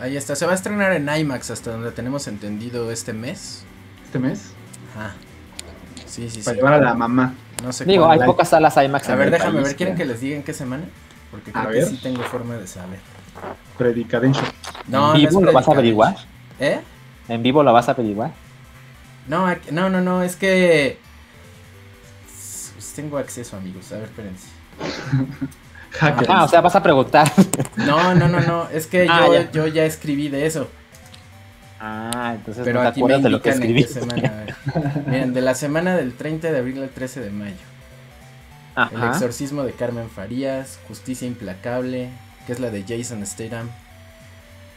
Ahí 0.00 0.16
está, 0.16 0.34
se 0.34 0.46
va 0.46 0.52
a 0.52 0.54
estrenar 0.54 0.92
en 0.92 1.08
IMAX 1.08 1.50
hasta 1.50 1.72
donde 1.72 1.90
tenemos 1.92 2.26
entendido 2.26 2.90
este 2.90 3.12
mes. 3.12 3.64
este 4.04 4.18
mes. 4.18 4.52
Ajá. 4.96 5.14
Sí, 6.06 6.28
sí, 6.30 6.40
Para 6.40 6.54
sí. 6.54 6.56
llevar 6.56 6.72
a 6.74 6.80
la 6.80 6.94
mamá. 6.94 7.34
No 7.62 7.72
sé 7.72 7.84
Digo, 7.84 8.10
hay 8.10 8.18
pocas 8.20 8.48
salas 8.48 8.76
IMAX 8.76 9.08
A 9.08 9.12
en 9.12 9.18
ver, 9.18 9.26
el 9.28 9.32
déjame 9.32 9.52
país, 9.56 9.66
ver, 9.68 9.76
¿quieren 9.76 9.94
que 9.96 10.04
les 10.06 10.20
diga 10.20 10.36
en 10.36 10.42
qué 10.42 10.54
semana? 10.54 10.84
Porque 11.30 11.50
A 11.50 11.62
creo 11.62 11.68
que 11.72 11.78
ver. 11.80 11.86
sí 11.88 12.00
tengo 12.02 12.22
forma 12.24 12.54
de 12.56 12.66
saber. 12.66 12.98
Predicadensho. 13.76 14.42
No, 14.88 15.14
¿En 15.14 15.22
no 15.22 15.28
es 15.28 15.34
vivo 15.34 15.40
lo 15.42 15.52
vas 15.52 15.68
a 15.68 15.72
averiguar? 15.72 16.16
¿Eh? 16.58 16.80
¿En 17.28 17.42
vivo 17.42 17.62
lo 17.62 17.72
vas 17.72 17.88
a 17.88 17.92
averiguar? 17.92 18.32
No, 19.28 19.46
aquí- 19.46 19.70
no, 19.70 19.90
no, 19.90 20.00
no, 20.00 20.22
es 20.22 20.34
que 20.36 20.98
tengo 23.00 23.16
acceso, 23.18 23.56
amigos. 23.56 23.90
A 23.92 23.96
ver, 23.96 24.04
espérense. 24.04 24.48
Hackers. 25.98 26.28
Ah, 26.30 26.44
o 26.44 26.48
sea, 26.48 26.60
vas 26.60 26.76
a 26.76 26.82
preguntar. 26.82 27.30
No, 27.76 28.14
no, 28.14 28.28
no, 28.28 28.40
no, 28.40 28.68
es 28.70 28.86
que 28.86 29.06
Ah, 29.08 29.24
yo, 29.26 29.34
ya. 29.34 29.50
yo 29.50 29.66
ya 29.66 29.84
escribí 29.84 30.28
de 30.28 30.46
eso. 30.46 30.68
Ah, 31.80 32.32
entonces 32.36 32.62
Pero 32.64 32.80
no 32.80 32.82
te 32.84 32.88
aquí 32.90 33.00
me 33.00 33.04
acuerdas 33.14 33.22
de 33.22 33.30
lo 33.30 33.40
que 33.42 33.50
escribí. 33.50 33.82
semana. 33.84 34.44
Miren, 35.06 35.32
de 35.32 35.40
la 35.40 35.54
semana 35.54 35.96
del 35.96 36.14
30 36.14 36.52
de 36.52 36.58
abril 36.58 36.82
al 36.82 36.90
13 36.90 37.20
de 37.20 37.30
mayo. 37.30 37.56
El 38.92 39.02
exorcismo 39.04 39.62
de 39.64 39.72
Carmen 39.72 40.08
Farías, 40.10 40.78
Justicia 40.88 41.26
Implacable, 41.26 42.10
que 42.46 42.52
es 42.52 42.60
la 42.60 42.70
de 42.70 42.84
Jason 42.86 43.24
Statham, 43.26 43.68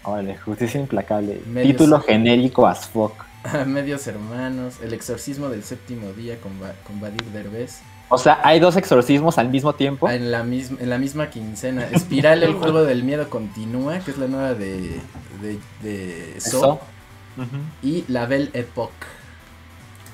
Órale, 0.06 0.38
justicia 0.38 0.80
implacable. 0.82 1.42
Medios- 1.48 1.72
Título 1.78 2.02
genérico 2.02 2.68
as 2.68 2.88
fuck. 2.88 3.14
Medios 3.66 4.06
Hermanos, 4.08 4.76
El 4.84 4.94
exorcismo 4.94 5.48
del 5.50 5.64
séptimo 5.64 6.12
día 6.12 6.38
con, 6.42 6.60
Ba- 6.60 6.74
con 6.86 7.00
Badir 7.00 7.24
Derbez, 7.32 7.80
O 8.14 8.18
sea, 8.20 8.40
hay 8.44 8.60
dos 8.60 8.78
exorcismos 8.78 9.40
al 9.40 9.50
mismo 9.50 9.74
tiempo. 9.74 10.08
en 10.10 10.32
la, 10.32 10.44
misma, 10.44 10.78
en 10.80 10.90
la 10.90 11.00
misma 11.00 11.32
quincena. 11.32 11.88
Espiral, 11.92 12.44
el 12.44 12.54
juego 12.62 12.84
del 12.84 13.04
miedo 13.04 13.28
continúa, 13.30 14.00
que 14.00 14.12
es 14.12 14.18
la 14.20 14.28
nueva 14.28 14.54
de, 14.54 15.00
de. 15.42 16.38
Ujú. 17.36 17.58
y 17.82 18.06
La 18.08 18.28
Belle 18.28 18.52
Époque. 18.54 19.08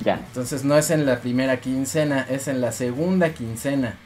Ya. 0.03 0.15
Entonces 0.15 0.63
no 0.63 0.77
es 0.77 0.89
en 0.91 1.05
la 1.05 1.19
primera 1.19 1.57
quincena, 1.59 2.25
es 2.29 2.47
en 2.47 2.61
la 2.61 2.71
segunda 2.71 3.33
quincena. 3.33 3.97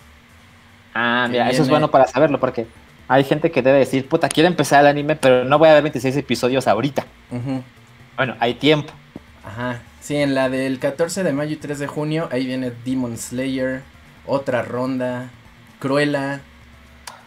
Ah, 0.96 1.28
mira, 1.30 1.50
eso 1.52 1.62
es 1.62 1.70
bueno 1.70 1.91
para 1.91 2.08
saberlo 2.08 2.39
porque 2.39 2.66
hay 3.08 3.24
gente 3.24 3.52
que 3.52 3.62
debe 3.62 3.78
decir, 3.78 4.08
puta, 4.10 4.28
quiero 4.28 4.48
empezar 4.48 4.82
el 4.82 4.88
anime, 4.88 5.16
pero 5.16 5.46
no 5.46 5.60
voy 5.60 5.70
a 5.70 5.74
ver 5.74 5.84
26 5.84 6.18
episodios 6.18 6.68
ahorita. 6.68 7.06
Bueno, 8.18 8.36
hay 8.39 8.56
tiempo. 8.56 8.91
Ajá. 9.46 9.80
Sí, 10.04 10.18
en 10.18 10.36
la 10.36 10.49
del 10.49 10.80
14 10.80 11.24
de 11.24 11.32
mayo 11.32 11.54
y 11.54 11.56
3 11.56 11.80
de 11.80 11.88
junio, 11.88 12.28
ahí 12.32 12.45
viene 12.45 12.74
Demon 12.84 13.18
Slayer, 13.18 13.82
otra 14.26 14.62
ronda, 14.62 15.30
Cruella. 15.80 16.41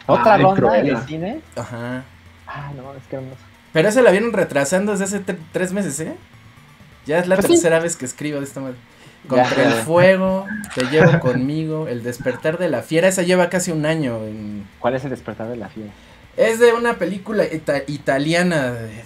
¿Otra 0.07 0.35
Ay, 0.35 0.43
ronda 0.43 0.79
en 0.79 0.87
el 0.89 0.99
cine? 1.07 1.41
Ajá. 1.57 2.05
Ah, 2.47 2.72
no, 2.77 2.93
es 2.95 3.03
que 3.09 3.16
hermoso. 3.16 3.41
Pero 3.72 3.89
esa 3.89 4.03
la 4.03 4.11
vieron 4.11 4.33
retrasando 4.35 4.93
desde 4.93 5.05
hace 5.05 5.24
tre- 5.24 5.39
tres 5.53 5.72
meses, 5.72 5.99
¿eh? 6.01 6.14
Ya 7.07 7.18
es 7.18 7.27
la 7.29 7.37
Pues 7.37 7.47
sí. 7.47 7.53
tercera 7.55 7.79
vez 7.81 7.97
que 7.97 8.05
escribo 8.05 8.39
de 8.41 8.45
esta 8.45 8.61
madre. 8.61 8.77
Contra 9.27 9.57
Ya, 9.57 9.62
el 9.64 9.74
ya. 9.79 9.83
fuego, 9.85 10.47
te 10.74 10.85
llevo 10.85 11.18
conmigo, 11.18 11.89
el 11.89 12.03
despertar 12.03 12.59
de 12.59 12.68
la 12.68 12.83
fiera, 12.83 13.09
esa 13.09 13.22
lleva 13.22 13.49
casi 13.49 13.72
un 13.72 13.87
año. 13.87 14.18
en- 14.24 14.66
¿Cuál 14.81 14.95
es 14.97 15.05
el 15.05 15.11
despertar 15.11 15.49
de 15.49 15.57
la 15.57 15.68
fiera? 15.68 15.91
Es 16.37 16.59
de 16.61 16.72
una 16.74 16.95
película 16.95 17.45
ita- 17.45 17.83
italiana 17.89 18.74
eh, 18.79 19.03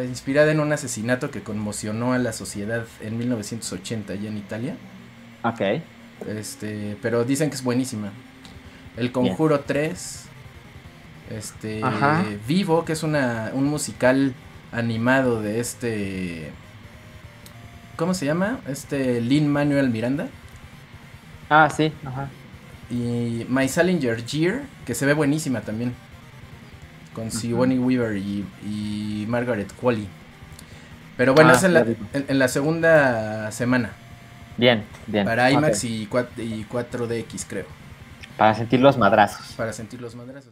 inspirada 0.00 0.50
en 0.50 0.60
un 0.60 0.72
asesinato 0.72 1.30
que 1.30 1.42
conmocionó 1.42 2.12
a 2.12 2.18
la 2.18 2.32
sociedad 2.32 2.86
en 3.00 3.18
1980 3.18 4.12
allá 4.12 4.28
en 4.28 4.38
Italia. 4.38 4.76
Ok. 5.44 5.60
Este, 6.26 6.96
pero 7.02 7.24
dicen 7.24 7.50
que 7.50 7.56
es 7.56 7.64
buenísima. 7.64 8.12
El 8.96 9.12
Conjuro 9.12 9.60
3. 9.60 10.26
Este, 11.30 11.82
Ajá. 11.82 12.24
Vivo, 12.46 12.84
que 12.84 12.92
es 12.92 13.02
una, 13.02 13.50
un 13.54 13.64
musical 13.64 14.34
animado 14.70 15.40
de 15.40 15.60
este. 15.60 16.50
¿Cómo 17.96 18.14
se 18.14 18.26
llama? 18.26 18.60
Este 18.66 19.20
Lin 19.20 19.48
Manuel 19.48 19.90
Miranda. 19.90 20.28
Ah, 21.48 21.68
sí. 21.70 21.92
Ajá. 22.04 22.28
Y 22.90 23.46
My 23.48 23.68
Salinger 23.68 24.24
Year, 24.24 24.62
que 24.84 24.94
se 24.94 25.06
ve 25.06 25.14
buenísima 25.14 25.60
también. 25.60 25.94
Con 27.14 27.30
Sigourney 27.30 27.78
Weaver 27.78 28.16
y, 28.16 28.44
y 28.64 29.26
Margaret 29.28 29.70
Qualley. 29.80 30.08
Pero 31.16 31.34
bueno, 31.34 31.50
Ah, 31.50 31.56
es 31.56 31.62
en 31.64 31.74
la, 31.74 31.80
en- 31.80 32.24
en 32.28 32.38
la 32.38 32.48
segunda 32.48 33.52
semana. 33.52 33.90
Bien, 34.56 34.84
bien. 35.06 35.24
Para 35.26 35.50
IMAX 35.50 35.84
y, 35.84 36.06
4, 36.06 36.42
y 36.42 36.64
4DX, 36.64 37.44
creo. 37.48 37.66
Para 38.36 38.54
sentir 38.54 38.80
los 38.80 38.96
madrazos. 38.96 39.52
Para 39.56 39.72
sentir 39.72 40.00
los 40.00 40.14
madrazos. 40.14 40.50